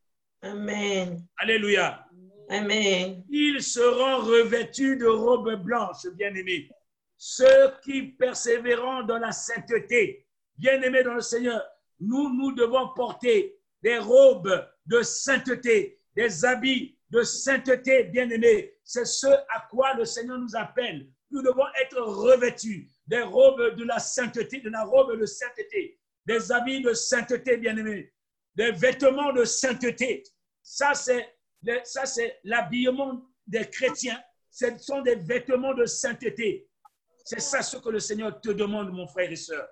Amen. 0.41 1.25
Alléluia. 1.37 2.05
Amen. 2.49 3.23
Ils 3.29 3.61
seront 3.61 4.25
revêtus 4.25 4.97
de 4.97 5.05
robes 5.05 5.55
blanches, 5.63 6.07
bien-aimés. 6.15 6.69
Ceux 7.17 7.73
qui 7.83 8.03
persévéreront 8.03 9.03
dans 9.03 9.19
la 9.19 9.31
sainteté, 9.31 10.25
bien-aimés 10.57 11.03
dans 11.03 11.13
le 11.13 11.21
Seigneur, 11.21 11.61
nous, 11.99 12.33
nous 12.33 12.53
devons 12.53 12.89
porter 12.95 13.59
des 13.81 13.97
robes 13.97 14.67
de 14.85 15.01
sainteté, 15.01 15.99
des 16.15 16.45
habits 16.45 16.97
de 17.09 17.23
sainteté, 17.23 18.05
bien-aimés. 18.05 18.73
C'est 18.83 19.05
ce 19.05 19.27
à 19.27 19.67
quoi 19.69 19.93
le 19.95 20.05
Seigneur 20.05 20.37
nous 20.37 20.55
appelle. 20.55 21.07
Nous 21.31 21.41
devons 21.41 21.65
être 21.81 21.99
revêtus 21.99 22.89
des 23.05 23.21
robes 23.21 23.75
de 23.75 23.83
la 23.83 23.99
sainteté, 23.99 24.61
de 24.61 24.69
la 24.69 24.83
robe 24.83 25.19
de 25.19 25.25
sainteté, 25.25 25.99
des 26.25 26.51
habits 26.51 26.81
de 26.81 26.93
sainteté, 26.93 27.57
bien-aimés, 27.57 28.13
des 28.55 28.71
vêtements 28.71 29.33
de 29.33 29.45
sainteté. 29.45 30.23
Ça, 30.61 30.93
c'est 30.93 31.35
ça, 31.83 32.05
c'est 32.05 32.39
l'habillement 32.43 33.21
des 33.45 33.69
chrétiens. 33.69 34.21
Ce 34.49 34.65
sont 34.77 35.01
des 35.01 35.15
vêtements 35.15 35.73
de 35.73 35.85
sainteté. 35.85 36.67
C'est 37.25 37.41
ça 37.41 37.61
ce 37.61 37.77
que 37.77 37.89
le 37.89 37.99
Seigneur 37.99 38.39
te 38.41 38.49
demande, 38.49 38.91
mon 38.91 39.07
frère 39.07 39.31
et 39.31 39.35
soeur. 39.35 39.67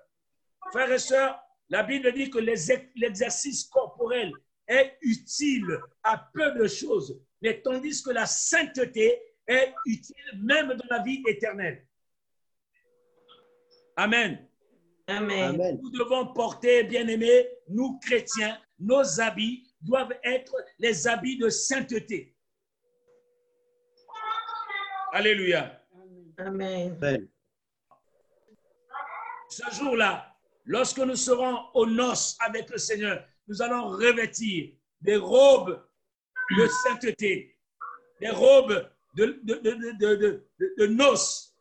Frères 0.70 0.92
et 0.92 0.98
sœurs, 0.98 1.40
la 1.68 1.82
Bible 1.82 2.12
dit 2.12 2.30
que 2.30 2.38
l'exercice 2.38 3.64
corporel 3.64 4.32
est 4.66 4.98
utile 5.00 5.78
à 6.02 6.30
peu 6.32 6.52
de 6.52 6.66
choses, 6.66 7.20
mais 7.42 7.60
tandis 7.62 8.02
que 8.02 8.10
la 8.10 8.26
sainteté 8.26 9.20
est 9.48 9.74
utile 9.86 10.38
même 10.42 10.68
dans 10.68 10.86
la 10.90 11.02
vie 11.02 11.22
éternelle. 11.26 11.86
Amen. 13.96 14.46
Amen. 15.08 15.54
Amen. 15.54 15.80
Nous 15.82 15.90
devons 15.90 16.32
porter, 16.34 16.84
bien-aimés, 16.84 17.48
nous 17.68 17.98
chrétiens, 17.98 18.60
nos 18.78 19.20
habits 19.20 19.66
doivent 19.80 20.14
être 20.22 20.54
les 20.78 21.08
habits 21.08 21.38
de 21.38 21.48
sainteté. 21.48 22.36
Alléluia. 25.12 25.82
Amen. 26.36 26.96
Amen. 27.00 27.28
Ce 29.48 29.74
jour-là, 29.74 30.36
lorsque 30.66 30.98
nous 30.98 31.16
serons 31.16 31.58
aux 31.72 31.86
noces 31.86 32.36
avec 32.40 32.68
le 32.70 32.76
Seigneur, 32.76 33.26
nous 33.46 33.62
allons 33.62 33.88
revêtir 33.88 34.74
des 35.00 35.16
robes 35.16 35.82
de 36.56 36.66
sainteté, 36.84 37.58
des 38.20 38.30
robes 38.30 38.88
de, 39.14 39.24
de, 39.42 39.54
de, 39.54 39.70
de, 39.72 40.16
de- 40.16 40.46
de- 40.58 40.74
de 40.78 40.86
noces. 40.86 41.54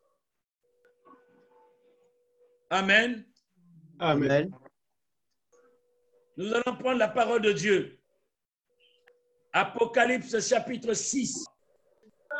Amen. 2.69 3.25
Amen. 3.99 4.51
Nous 6.35 6.53
allons 6.53 6.77
prendre 6.77 6.99
la 6.99 7.07
parole 7.07 7.41
de 7.41 7.51
Dieu. 7.53 7.99
Apocalypse 9.53 10.39
chapitre 10.47 10.93
6. 10.93 11.45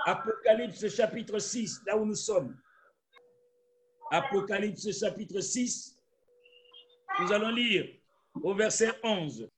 Apocalypse 0.05 0.87
chapitre 0.89 1.39
6, 1.39 1.81
là 1.87 1.97
où 1.97 2.05
nous 2.05 2.15
sommes. 2.15 2.55
Apocalypse 4.11 4.91
chapitre 4.99 5.39
6. 5.39 5.95
Nous 7.19 7.31
allons 7.31 7.49
lire 7.49 7.87
au 8.43 8.53
verset 8.53 8.91
11. 9.03 9.49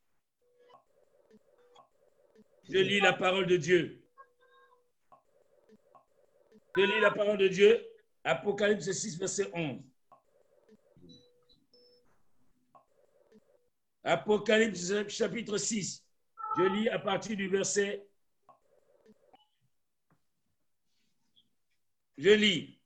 Je 2.69 2.77
lis 2.77 3.01
la 3.01 3.13
parole 3.13 3.47
de 3.47 3.57
Dieu. 3.57 4.01
Je 6.75 6.81
lis 6.81 6.99
la 6.99 7.11
parole 7.11 7.37
de 7.37 7.47
Dieu. 7.47 7.85
Apocalypse 8.23 8.91
6, 8.91 9.17
verset 9.17 9.49
11. 9.53 9.81
Apocalypse 14.03 15.07
chapitre 15.07 15.57
6. 15.57 16.05
Je 16.57 16.63
lis 16.63 16.89
à 16.89 16.99
partir 16.99 17.35
du 17.35 17.47
verset. 17.47 18.05
Je 22.17 22.31
lis. 22.31 22.79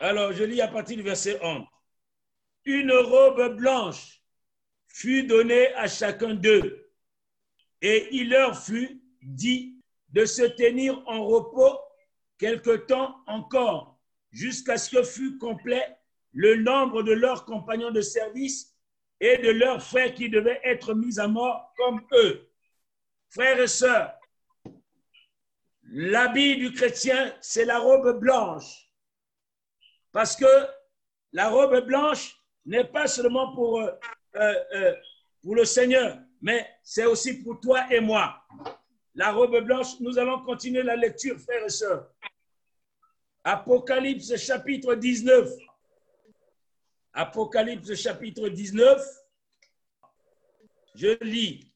Alors, 0.00 0.32
je 0.32 0.44
lis 0.44 0.60
à 0.60 0.68
partir 0.68 0.96
du 0.96 1.02
verset 1.02 1.38
11. 1.42 1.66
Une 2.64 2.92
robe 2.92 3.56
blanche 3.56 4.22
fut 4.88 5.24
donnée 5.24 5.72
à 5.74 5.88
chacun 5.88 6.34
d'eux, 6.34 6.90
et 7.80 8.08
il 8.12 8.30
leur 8.30 8.60
fut 8.60 9.00
dit 9.22 9.79
de 10.12 10.24
se 10.24 10.42
tenir 10.42 11.02
en 11.06 11.24
repos 11.24 11.78
quelque 12.38 12.76
temps 12.76 13.16
encore, 13.26 13.98
jusqu'à 14.30 14.78
ce 14.78 14.90
que 14.90 15.02
fût 15.02 15.38
complet 15.38 15.96
le 16.32 16.56
nombre 16.56 17.02
de 17.02 17.12
leurs 17.12 17.44
compagnons 17.44 17.90
de 17.90 18.00
service 18.00 18.74
et 19.20 19.38
de 19.38 19.50
leurs 19.50 19.82
frères 19.82 20.14
qui 20.14 20.28
devaient 20.28 20.60
être 20.64 20.94
mis 20.94 21.18
à 21.20 21.28
mort 21.28 21.72
comme 21.76 22.00
eux. 22.12 22.48
Frères 23.28 23.60
et 23.60 23.68
sœurs, 23.68 24.12
l'habit 25.84 26.56
du 26.56 26.72
chrétien, 26.72 27.34
c'est 27.40 27.64
la 27.64 27.78
robe 27.78 28.18
blanche. 28.18 28.90
Parce 30.12 30.34
que 30.34 30.46
la 31.32 31.48
robe 31.48 31.86
blanche 31.86 32.36
n'est 32.66 32.84
pas 32.84 33.06
seulement 33.06 33.54
pour, 33.54 33.80
euh, 33.80 33.90
euh, 34.36 34.54
euh, 34.74 34.94
le 35.44 35.64
Seigneur, 35.64 36.18
mais 36.40 36.68
c'est 36.82 37.06
aussi 37.06 37.42
pour 37.42 37.60
toi 37.60 37.92
et 37.92 38.00
moi. 38.00 38.42
La 39.20 39.32
robe 39.32 39.60
blanche, 39.60 40.00
nous 40.00 40.16
allons 40.18 40.42
continuer 40.46 40.82
la 40.82 40.96
lecture, 40.96 41.38
frères 41.38 41.66
et 41.66 41.68
sœurs. 41.68 42.10
Apocalypse 43.44 44.34
chapitre 44.38 44.94
19. 44.94 45.46
Apocalypse 47.12 47.94
chapitre 47.96 48.48
19. 48.48 48.98
Je 50.94 51.22
lis. 51.22 51.70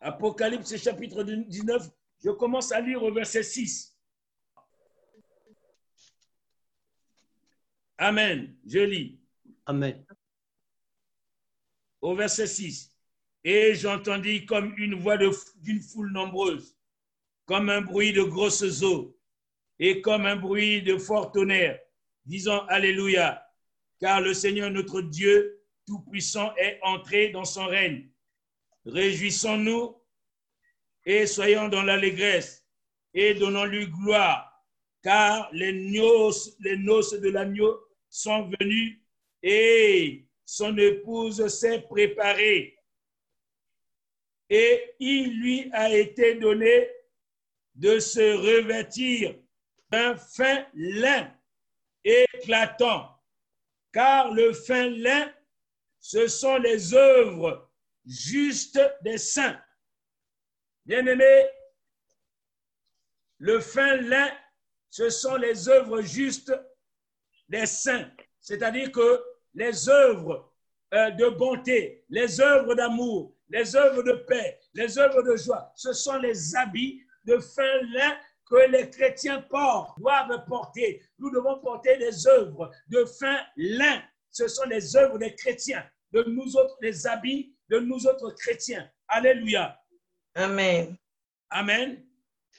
Apocalypse 0.00 0.76
chapitre 0.76 1.24
19. 1.24 1.90
Je 2.24 2.30
commence 2.30 2.70
à 2.70 2.80
lire 2.80 3.02
au 3.02 3.12
verset 3.12 3.42
6. 3.42 3.98
Amen. 7.98 8.56
Je 8.64 8.78
lis 8.78 9.20
Amen. 9.66 10.06
au 12.00 12.14
verset 12.14 12.46
6. 12.46 12.91
Et 13.44 13.74
j'entendis 13.74 14.46
comme 14.46 14.74
une 14.76 14.94
voix 14.94 15.16
d'une 15.16 15.80
foule 15.80 16.12
nombreuse, 16.12 16.76
comme 17.46 17.68
un 17.70 17.80
bruit 17.80 18.12
de 18.12 18.22
grosses 18.22 18.82
eaux 18.82 19.18
et 19.78 20.00
comme 20.00 20.26
un 20.26 20.36
bruit 20.36 20.82
de 20.82 20.96
fort 20.96 21.32
tonnerre, 21.32 21.80
disant 22.24 22.64
Alléluia, 22.66 23.42
car 24.00 24.20
le 24.20 24.32
Seigneur 24.32 24.70
notre 24.70 25.00
Dieu 25.02 25.60
Tout-Puissant 25.86 26.54
est 26.56 26.78
entré 26.82 27.30
dans 27.30 27.44
son 27.44 27.66
règne. 27.66 28.08
Réjouissons-nous 28.84 29.96
et 31.04 31.26
soyons 31.26 31.68
dans 31.68 31.82
l'allégresse 31.82 32.64
et 33.14 33.34
donnons-lui 33.34 33.88
gloire, 33.88 34.48
car 35.02 35.48
les 35.52 35.72
noces, 35.72 36.56
les 36.60 36.76
noces 36.76 37.18
de 37.18 37.28
l'agneau 37.28 37.76
sont 38.08 38.50
venues 38.60 39.02
et 39.42 40.26
son 40.44 40.76
épouse 40.78 41.46
s'est 41.48 41.82
préparée. 41.82 42.76
Et 44.54 44.96
il 44.98 45.40
lui 45.40 45.70
a 45.72 45.88
été 45.88 46.34
donné 46.34 46.90
de 47.74 47.98
se 47.98 48.36
revêtir 48.36 49.34
d'un 49.88 50.14
fin 50.14 50.66
lin 50.74 51.32
éclatant, 52.04 53.18
car 53.94 54.30
le 54.34 54.52
fin 54.52 54.90
lin, 54.90 55.32
ce 55.98 56.28
sont 56.28 56.58
les 56.58 56.92
œuvres 56.92 57.70
justes 58.04 58.78
des 59.00 59.16
saints. 59.16 59.58
Bien-aimés, 60.84 61.46
le 63.38 63.58
fin 63.58 63.96
lin, 63.96 64.30
ce 64.90 65.08
sont 65.08 65.36
les 65.36 65.70
œuvres 65.70 66.02
justes 66.02 66.52
des 67.48 67.64
saints. 67.64 68.10
C'est-à-dire 68.38 68.92
que 68.92 69.24
les 69.54 69.88
œuvres 69.88 70.51
de 70.92 71.28
bonté, 71.30 72.04
les 72.10 72.40
œuvres 72.40 72.74
d'amour, 72.74 73.34
les 73.48 73.74
œuvres 73.74 74.02
de 74.02 74.12
paix, 74.12 74.58
les 74.74 74.98
œuvres 74.98 75.22
de 75.22 75.36
joie. 75.36 75.72
Ce 75.74 75.92
sont 75.92 76.18
les 76.18 76.54
habits 76.54 77.02
de 77.24 77.38
fin 77.38 77.80
lin 77.94 78.16
que 78.48 78.70
les 78.70 78.90
chrétiens 78.90 79.40
portent, 79.42 79.98
doivent 79.98 80.44
porter. 80.46 81.02
Nous 81.18 81.30
devons 81.30 81.58
porter 81.60 81.96
des 81.96 82.26
œuvres 82.26 82.70
de 82.88 83.04
fin 83.04 83.38
lin. 83.56 84.02
Ce 84.30 84.48
sont 84.48 84.66
les 84.66 84.96
œuvres 84.96 85.18
des 85.18 85.34
chrétiens, 85.34 85.84
de 86.12 86.22
nous 86.24 86.56
autres, 86.56 86.76
les 86.82 87.06
habits 87.06 87.54
de 87.70 87.78
nous 87.78 88.06
autres 88.06 88.30
chrétiens. 88.32 88.88
Alléluia. 89.08 89.78
Amen. 90.34 90.96
Amen. 91.50 92.04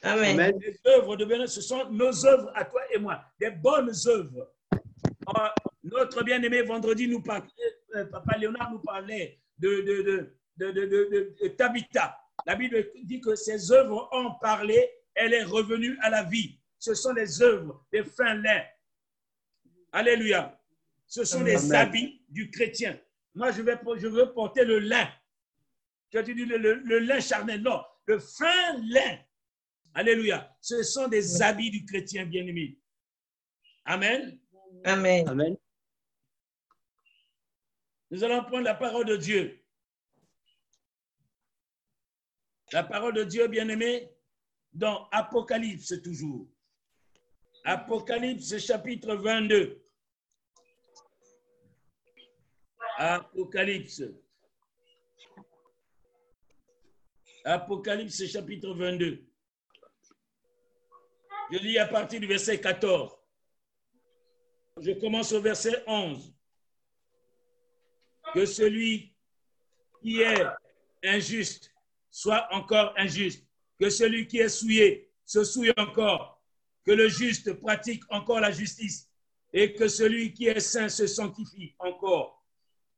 Amen. 0.02 0.40
Amen. 0.40 0.60
Les 0.60 0.80
œuvres 0.92 1.16
de 1.16 1.26
bien 1.26 1.46
ce 1.48 1.62
sont 1.62 1.90
nos 1.92 2.26
œuvres 2.26 2.52
à 2.56 2.66
toi 2.66 2.82
et 2.94 2.98
moi, 2.98 3.24
des 3.40 3.52
bonnes 3.52 3.92
œuvres. 4.08 4.52
Euh, 4.74 5.48
notre 5.84 6.24
bien-aimé 6.24 6.62
vendredi 6.64 7.08
nous 7.08 7.22
parlait, 7.22 7.48
euh, 7.48 7.70
Papa 8.12 8.38
Léonard 8.38 8.72
nous 8.72 8.80
parlait 8.80 9.40
de, 9.58 9.70
de, 9.82 10.02
de, 10.02 10.36
de, 10.58 10.72
de, 10.72 10.86
de- 10.86 11.36
de 11.42 11.48
Tabitha. 11.50 12.18
La 12.46 12.56
Bible 12.56 12.86
dit 13.04 13.22
que 13.22 13.36
ses 13.36 13.72
œuvres 13.72 14.10
ont 14.12 14.34
parlé, 14.42 14.90
elle 15.14 15.34
est 15.34 15.44
revenue 15.44 15.98
à 16.02 16.10
la 16.10 16.24
vie. 16.24 16.60
Ce 16.80 16.94
sont 16.96 17.14
les 17.14 17.42
œuvres 17.42 17.86
des 17.92 18.04
fins 18.04 18.34
lins. 18.34 18.64
Alléluia. 19.92 20.60
Ce 21.08 21.24
sont 21.24 21.44
les 21.44 21.56
Amen. 21.72 21.76
habits 21.76 22.22
du 22.30 22.50
chrétien. 22.50 23.00
Moi, 23.36 23.52
je, 23.52 23.62
vais, 23.62 23.78
je 23.98 24.08
veux 24.08 24.34
porter 24.34 24.66
le 24.66 24.80
lin. 24.80 25.08
Tu 26.10 26.18
as 26.18 26.24
dit 26.24 26.34
le, 26.34 26.58
le- 26.58 26.74
le 26.76 27.00
lin 27.00 27.20
charnel. 27.20 27.62
Non, 27.62 27.82
le 28.06 28.20
fin 28.20 28.78
lin. 28.90 29.20
Alléluia. 29.94 30.56
Ce 30.60 30.82
sont 30.84 31.08
des 31.08 31.42
habits 31.42 31.70
du 31.70 31.86
chrétien 31.86 32.26
bien-aimé. 32.26 32.80
Amen. 33.86 34.40
Amen. 34.86 35.28
Amen. 35.30 35.56
Nous 38.14 38.24
allons 38.24 38.44
prendre 38.44 38.62
la 38.62 38.76
parole 38.76 39.06
de 39.06 39.16
Dieu. 39.16 39.60
La 42.72 42.84
parole 42.84 43.16
de 43.16 43.24
Dieu, 43.24 43.48
bien-aimé, 43.48 44.08
dans 44.72 45.10
Apocalypse 45.10 46.00
toujours. 46.04 46.48
Apocalypse 47.64 48.56
chapitre 48.60 49.16
22. 49.16 49.84
Apocalypse. 52.98 54.04
Apocalypse 57.46 58.28
chapitre 58.28 58.76
22. 58.76 59.26
Je 61.52 61.58
lis 61.58 61.80
à 61.80 61.88
partir 61.88 62.20
du 62.20 62.28
verset 62.28 62.62
14. 62.62 63.12
Je 64.82 64.92
commence 64.92 65.32
au 65.32 65.42
verset 65.42 65.84
11 65.88 66.33
que 68.34 68.46
celui 68.46 69.14
qui 70.02 70.22
est 70.22 70.44
injuste 71.04 71.72
soit 72.10 72.48
encore 72.52 72.94
injuste, 72.98 73.46
que 73.80 73.90
celui 73.90 74.28
qui 74.28 74.40
est 74.40 74.50
souillé 74.50 75.10
se 75.26 75.44
souille 75.44 75.74
encore, 75.78 76.42
que 76.86 76.92
le 76.92 77.08
juste 77.08 77.54
pratique 77.54 78.04
encore 78.10 78.40
la 78.40 78.52
justice 78.52 79.10
et 79.52 79.74
que 79.74 79.88
celui 79.88 80.34
qui 80.34 80.48
est 80.48 80.60
saint 80.60 80.90
se 80.90 81.08
sanctifie 81.08 81.76
encore. 81.80 82.44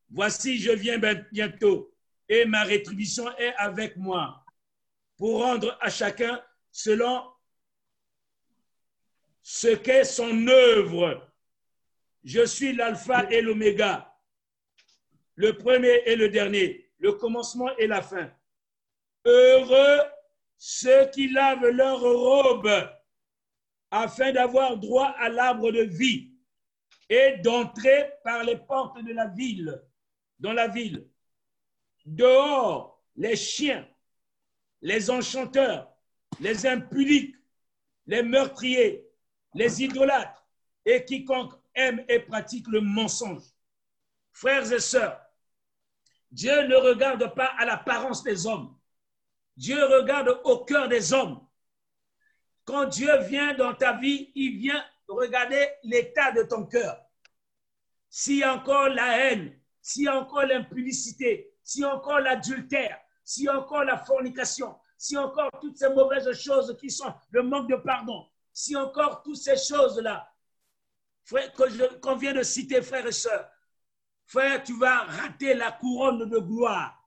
Voici, 0.09 0.57
je 0.57 0.71
viens 0.71 0.97
ben- 0.97 1.25
bientôt 1.31 1.93
et 2.27 2.45
ma 2.45 2.63
rétribution 2.63 3.29
est 3.37 3.53
avec 3.55 3.97
moi 3.97 4.43
pour 5.17 5.41
rendre 5.41 5.77
à 5.81 5.89
chacun 5.89 6.41
selon 6.71 7.23
ce 9.41 9.75
qu'est 9.75 10.03
son 10.03 10.47
œuvre. 10.47 11.31
Je 12.23 12.45
suis 12.45 12.73
l'alpha 12.73 13.29
et 13.31 13.41
l'oméga, 13.41 14.14
le 15.35 15.57
premier 15.57 16.01
et 16.05 16.15
le 16.15 16.29
dernier, 16.29 16.89
le 16.99 17.13
commencement 17.13 17.75
et 17.77 17.87
la 17.87 18.01
fin. 18.01 18.31
Heureux 19.25 19.99
ceux 20.57 21.09
qui 21.11 21.27
lavent 21.27 21.67
leurs 21.67 22.01
robes 22.01 22.89
afin 23.91 24.31
d'avoir 24.31 24.77
droit 24.77 25.13
à 25.17 25.29
l'arbre 25.29 25.71
de 25.71 25.81
vie 25.81 26.31
et 27.09 27.37
d'entrer 27.43 28.11
par 28.23 28.43
les 28.43 28.57
portes 28.57 29.03
de 29.03 29.13
la 29.13 29.27
ville, 29.27 29.81
dans 30.39 30.53
la 30.53 30.67
ville. 30.67 31.07
Dehors, 32.05 33.03
les 33.15 33.35
chiens, 33.35 33.87
les 34.81 35.09
enchanteurs, 35.09 35.91
les 36.39 36.65
impudiques, 36.65 37.35
les 38.07 38.23
meurtriers, 38.23 39.07
les 39.53 39.83
idolâtres 39.83 40.45
et 40.85 41.03
quiconque 41.05 41.53
aime 41.73 42.03
et 42.07 42.19
pratique 42.19 42.67
le 42.67 42.81
mensonge. 42.81 43.43
Frères 44.31 44.71
et 44.71 44.79
sœurs, 44.79 45.24
Dieu 46.35 46.67
ne 46.67 46.75
regarde 46.75 47.33
pas 47.33 47.53
à 47.57 47.65
l'apparence 47.65 48.21
des 48.21 48.45
hommes. 48.45 48.77
Dieu 49.55 49.81
regarde 49.85 50.41
au 50.43 50.65
cœur 50.65 50.89
des 50.89 51.13
hommes. 51.13 51.39
Quand 52.65 52.83
Dieu 52.87 53.09
vient 53.19 53.53
dans 53.53 53.73
ta 53.73 53.93
vie, 53.93 54.33
il 54.35 54.57
vient 54.57 54.83
regarder 55.07 55.65
l'état 55.83 56.33
de 56.33 56.43
ton 56.43 56.65
cœur. 56.65 56.99
A 58.43 58.53
encore 58.53 58.89
la 58.89 59.17
haine, 59.17 59.57
a 60.07 60.17
encore 60.17 60.43
l'impudicité, 60.43 61.53
a 61.81 61.95
encore 61.95 62.19
l'adultère, 62.19 62.99
s'il 63.23 63.45
y 63.45 63.47
a 63.47 63.57
encore 63.57 63.85
la 63.85 63.97
fornication, 63.97 64.75
a 65.15 65.19
encore 65.21 65.51
toutes 65.61 65.77
ces 65.77 65.89
mauvaises 65.89 66.33
choses 66.33 66.75
qui 66.77 66.89
sont 66.89 67.13
le 67.29 67.43
manque 67.43 67.69
de 67.69 67.77
pardon, 67.77 68.27
a 68.73 68.79
encore 68.83 69.23
toutes 69.23 69.37
ces 69.37 69.55
choses-là, 69.55 70.29
qu'on 72.01 72.15
vient 72.17 72.33
de 72.33 72.43
citer, 72.43 72.81
frères 72.81 73.07
et 73.07 73.13
sœurs, 73.13 73.49
frère, 74.25 74.63
tu 74.63 74.77
vas 74.77 75.03
rater 75.03 75.53
la 75.53 75.71
couronne 75.71 76.29
de 76.29 76.39
gloire 76.39 76.99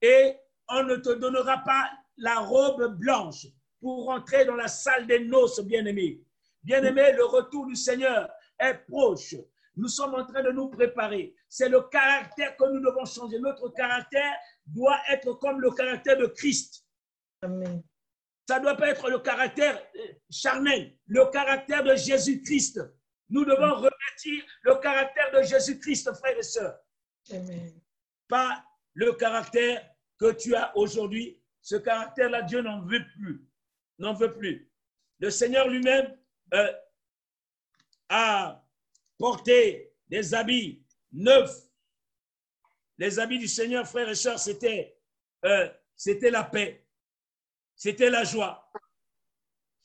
et 0.00 0.36
on 0.68 0.82
ne 0.82 0.96
te 0.96 1.10
donnera 1.10 1.58
pas 1.58 1.90
la 2.16 2.40
robe 2.40 2.96
blanche 2.98 3.46
pour 3.80 4.06
rentrer 4.06 4.44
dans 4.44 4.56
la 4.56 4.68
salle 4.68 5.06
des 5.06 5.20
noces, 5.20 5.60
bien-aimé. 5.60 6.20
Bien-aimé, 6.62 7.12
le 7.12 7.24
retour 7.24 7.66
du 7.66 7.76
Seigneur 7.76 8.28
est 8.58 8.74
proche. 8.88 9.34
Nous 9.76 9.88
sommes 9.88 10.14
en 10.14 10.24
train 10.24 10.42
de 10.42 10.50
nous 10.50 10.68
préparer. 10.68 11.34
C'est 11.48 11.68
le 11.68 11.82
caractère 11.82 12.56
que 12.56 12.64
nous 12.72 12.80
devons 12.80 13.04
changer. 13.04 13.38
Notre 13.38 13.68
caractère 13.68 14.34
doit 14.66 14.98
être 15.10 15.34
comme 15.34 15.60
le 15.60 15.70
caractère 15.70 16.16
de 16.16 16.26
Christ. 16.26 16.84
Amen. 17.42 17.82
Ça 18.48 18.58
ne 18.58 18.64
doit 18.64 18.76
pas 18.76 18.88
être 18.88 19.10
le 19.10 19.18
caractère 19.18 19.76
euh, 19.76 20.12
charnel, 20.30 20.96
le 21.08 21.30
caractère 21.30 21.82
de 21.82 21.94
Jésus-Christ. 21.94 22.80
Nous 23.28 23.44
devons 23.44 23.76
revêtir 23.76 24.44
le 24.62 24.76
caractère 24.76 25.32
de 25.32 25.42
Jésus-Christ, 25.42 26.12
frères 26.14 26.38
et 26.38 26.42
sœurs. 26.42 26.78
Amen. 27.32 27.80
pas 28.28 28.64
le 28.94 29.12
caractère 29.14 29.84
que 30.18 30.32
tu 30.32 30.54
as 30.54 30.76
aujourd'hui. 30.76 31.42
Ce 31.60 31.74
caractère-là, 31.74 32.42
Dieu 32.42 32.62
n'en 32.62 32.82
veut 32.82 33.04
plus. 33.16 33.44
N'en 33.98 34.14
veut 34.14 34.32
plus. 34.32 34.70
Le 35.18 35.30
Seigneur 35.30 35.68
lui-même 35.68 36.16
euh, 36.54 36.72
a 38.08 38.64
porté 39.18 39.92
des 40.08 40.34
habits 40.34 40.84
neufs. 41.12 41.62
Les 42.98 43.18
habits 43.18 43.38
du 43.38 43.48
Seigneur, 43.48 43.86
frères 43.86 44.08
et 44.08 44.14
sœurs, 44.14 44.38
c'était 44.38 44.96
euh, 45.44 45.68
la 46.30 46.44
paix, 46.44 46.86
c'était 47.74 48.10
la 48.10 48.24
joie. 48.24 48.70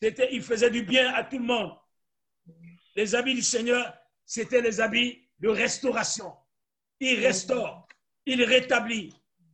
C'était, 0.02 0.30
il 0.34 0.42
faisait 0.42 0.72
du 0.72 0.84
bien 0.84 1.14
à 1.14 1.24
tout 1.24 1.38
le 1.38 1.46
monde. 1.46 1.78
Les 2.96 3.16
habits 3.16 3.36
du 3.36 3.42
Seigneur, 3.42 3.94
c'était 4.26 4.62
les 4.62 4.80
habits 4.80 5.28
de 5.40 5.50
restauration. 5.50 6.34
Il 7.00 7.20
restaure, 7.20 7.88
il 8.26 8.44
rétablit, 8.44 9.14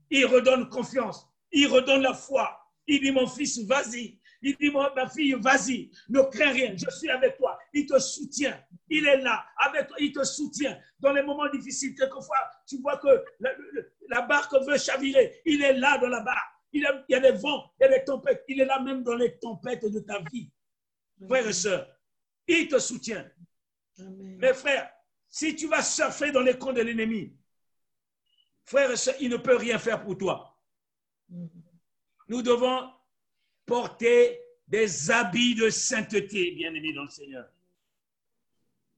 il 0.09 0.25
redonne 0.25 0.69
confiance, 0.69 1.27
il 1.51 1.67
redonne 1.67 2.01
la 2.01 2.13
foi. 2.13 2.59
Il 2.87 3.01
dit, 3.01 3.11
mon 3.11 3.27
fils, 3.27 3.59
vas-y. 3.65 4.19
Il 4.41 4.55
dit, 4.57 4.71
ma 4.71 5.09
fille, 5.09 5.33
vas-y. 5.39 5.91
Ne 6.09 6.21
crains 6.21 6.51
rien, 6.51 6.75
je 6.75 6.89
suis 6.89 7.09
avec 7.09 7.37
toi. 7.37 7.57
Il 7.73 7.85
te 7.85 7.99
soutient. 7.99 8.57
Il 8.89 9.05
est 9.05 9.17
là, 9.17 9.45
avec 9.57 9.87
toi, 9.87 9.97
il 9.99 10.11
te 10.13 10.23
soutient. 10.23 10.79
Dans 10.99 11.11
les 11.11 11.23
moments 11.23 11.49
difficiles, 11.49 11.95
quelquefois, 11.95 12.37
tu 12.67 12.79
vois 12.81 12.97
que 12.97 13.23
la, 14.09 14.21
barque 14.21 14.53
veut 14.65 14.77
chavirer. 14.77 15.41
Il 15.45 15.61
est 15.63 15.73
là 15.73 15.97
dans 15.97 16.07
la 16.07 16.21
barque. 16.21 16.53
Il 16.71 16.87
y 17.09 17.15
a 17.15 17.19
des 17.19 17.31
vents, 17.31 17.71
il 17.79 17.83
y 17.83 17.85
a 17.87 17.97
des 17.97 18.05
tempêtes. 18.05 18.43
Il 18.47 18.61
est 18.61 18.65
là 18.65 18.79
même 18.79 19.03
dans 19.03 19.15
les 19.15 19.37
tempêtes 19.39 19.85
de 19.85 19.99
ta 19.99 20.19
vie. 20.31 20.51
Frères 21.27 21.47
et 21.47 21.53
sœurs, 21.53 21.87
il 22.47 22.67
te 22.67 22.79
soutient. 22.79 23.29
Amen. 23.99 24.37
Mes 24.37 24.53
frères, 24.53 24.89
si 25.29 25.55
tu 25.55 25.67
vas 25.67 25.81
surfer 25.81 26.31
dans 26.31 26.41
les 26.41 26.57
camps 26.57 26.73
de 26.73 26.81
l'ennemi, 26.81 27.35
frères 28.63 28.91
et 28.91 29.15
il 29.21 29.29
ne 29.29 29.37
peut 29.37 29.55
rien 29.55 29.79
faire 29.79 30.03
pour 30.03 30.17
toi. 30.17 30.57
Nous 32.27 32.41
devons 32.41 32.89
porter 33.65 34.39
des 34.67 35.11
habits 35.11 35.55
de 35.55 35.69
sainteté, 35.69 36.51
bien-aimés 36.51 36.93
dans 36.93 37.03
le 37.03 37.09
Seigneur. 37.09 37.49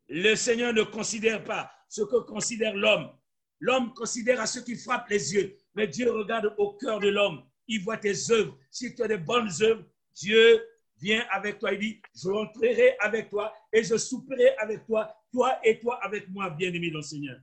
Le 0.07 0.35
Seigneur 0.35 0.73
ne 0.73 0.83
considère 0.83 1.43
pas 1.43 1.71
ce 1.87 2.01
que 2.01 2.17
considère 2.21 2.75
l'homme. 2.75 3.11
L'homme 3.59 3.93
considère 3.93 4.39
à 4.39 4.47
ceux 4.47 4.63
qui 4.63 4.75
frappent 4.75 5.09
les 5.09 5.33
yeux, 5.33 5.57
mais 5.75 5.87
Dieu 5.87 6.11
regarde 6.11 6.53
au 6.57 6.73
cœur 6.73 6.99
de 6.99 7.09
l'homme. 7.09 7.43
Il 7.67 7.83
voit 7.83 7.97
tes 7.97 8.31
œuvres. 8.31 8.57
Si 8.71 8.95
tu 8.95 9.03
as 9.03 9.07
des 9.07 9.17
bonnes 9.17 9.51
œuvres, 9.61 9.83
Dieu 10.15 10.63
vient 11.01 11.25
avec 11.31 11.59
toi. 11.59 11.73
Il 11.73 11.79
dit, 11.79 12.01
je 12.15 12.29
rentrerai 12.29 12.97
avec 12.99 13.29
toi 13.29 13.53
et 13.71 13.83
je 13.83 13.97
souperai 13.97 14.55
avec 14.57 14.85
toi, 14.85 15.13
toi 15.31 15.59
et 15.63 15.79
toi 15.79 15.99
avec 16.03 16.29
moi, 16.29 16.49
bien-aimé 16.49 16.91
dans 16.91 16.99
le 16.99 17.03
Seigneur. 17.03 17.39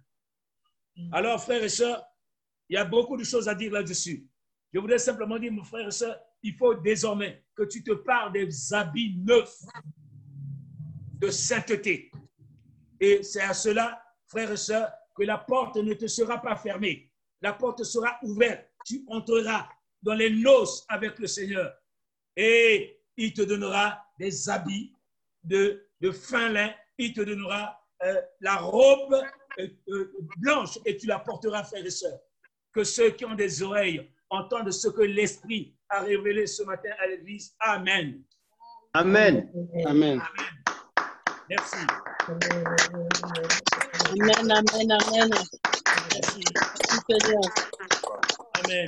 Alors, 1.13 1.43
frères 1.43 1.63
et 1.63 1.69
sœurs, 1.69 2.05
il 2.69 2.75
y 2.75 2.77
a 2.77 2.85
beaucoup 2.85 3.17
de 3.17 3.25
choses 3.25 3.49
à 3.49 3.55
dire 3.55 3.73
là-dessus. 3.73 4.27
Je 4.73 4.79
voudrais 4.79 4.99
simplement 4.99 5.39
dire, 5.39 5.53
mon 5.53 5.63
frère 5.63 5.87
et 5.87 5.91
sœur, 5.91 6.19
il 6.43 6.55
faut 6.55 6.75
désormais 6.75 7.45
que 7.55 7.65
tu 7.65 7.83
te 7.83 7.93
parles 7.93 8.33
des 8.33 8.75
habits 8.75 9.17
neufs 9.19 9.63
de 11.19 11.31
sainteté. 11.31 12.11
Et 13.01 13.23
c'est 13.23 13.43
à 13.43 13.55
cela, 13.55 14.03
frères 14.27 14.51
et 14.51 14.57
sœurs, 14.57 14.91
que 15.15 15.23
la 15.23 15.39
porte 15.39 15.77
ne 15.77 15.95
te 15.95 16.07
sera 16.07 16.41
pas 16.41 16.57
fermée. 16.57 17.11
La 17.41 17.53
porte 17.53 17.85
sera 17.85 18.19
ouverte. 18.23 18.67
Tu 18.85 19.05
entreras 19.09 19.69
dans 20.03 20.15
les 20.15 20.31
noces 20.31 20.85
avec 20.89 21.19
le 21.19 21.27
Seigneur. 21.27 21.73
Et 22.37 22.96
il 23.17 23.33
te 23.33 23.43
donnera 23.43 24.05
des 24.19 24.49
habits 24.49 24.93
de, 25.43 25.87
de 26.01 26.11
fin 26.11 26.49
lin. 26.49 26.71
Il 26.99 27.13
te 27.13 27.21
donnera 27.21 27.79
euh, 28.05 28.21
la 28.41 28.57
robe 28.57 29.15
euh, 29.59 29.69
euh, 29.89 30.13
blanche 30.39 30.79
et 30.85 30.97
tu 30.97 31.07
la 31.07 31.19
porteras, 31.19 31.65
frères 31.65 31.85
et 31.85 31.91
sœurs. 31.91 32.19
Que 32.73 32.85
ceux 32.85 33.11
qui 33.11 33.25
ont 33.25 33.35
des 33.35 33.63
oreilles 33.63 34.11
entendent 34.29 34.71
ce 34.71 34.89
que 34.89 35.03
l'Esprit 35.03 35.75
a 35.89 36.01
révélé 36.01 36.47
ce 36.47 36.63
matin 36.63 36.91
à 36.99 37.07
l'Église. 37.07 37.55
Amen. 37.61 38.23
Amen. 38.93 39.51
Amen. 39.87 40.21
Merci. 41.49 41.77
Amen, 42.29 42.65
amen, 44.51 44.93
amen. 44.93 45.31
Merci. 46.13 46.45
Amen. 48.65 48.87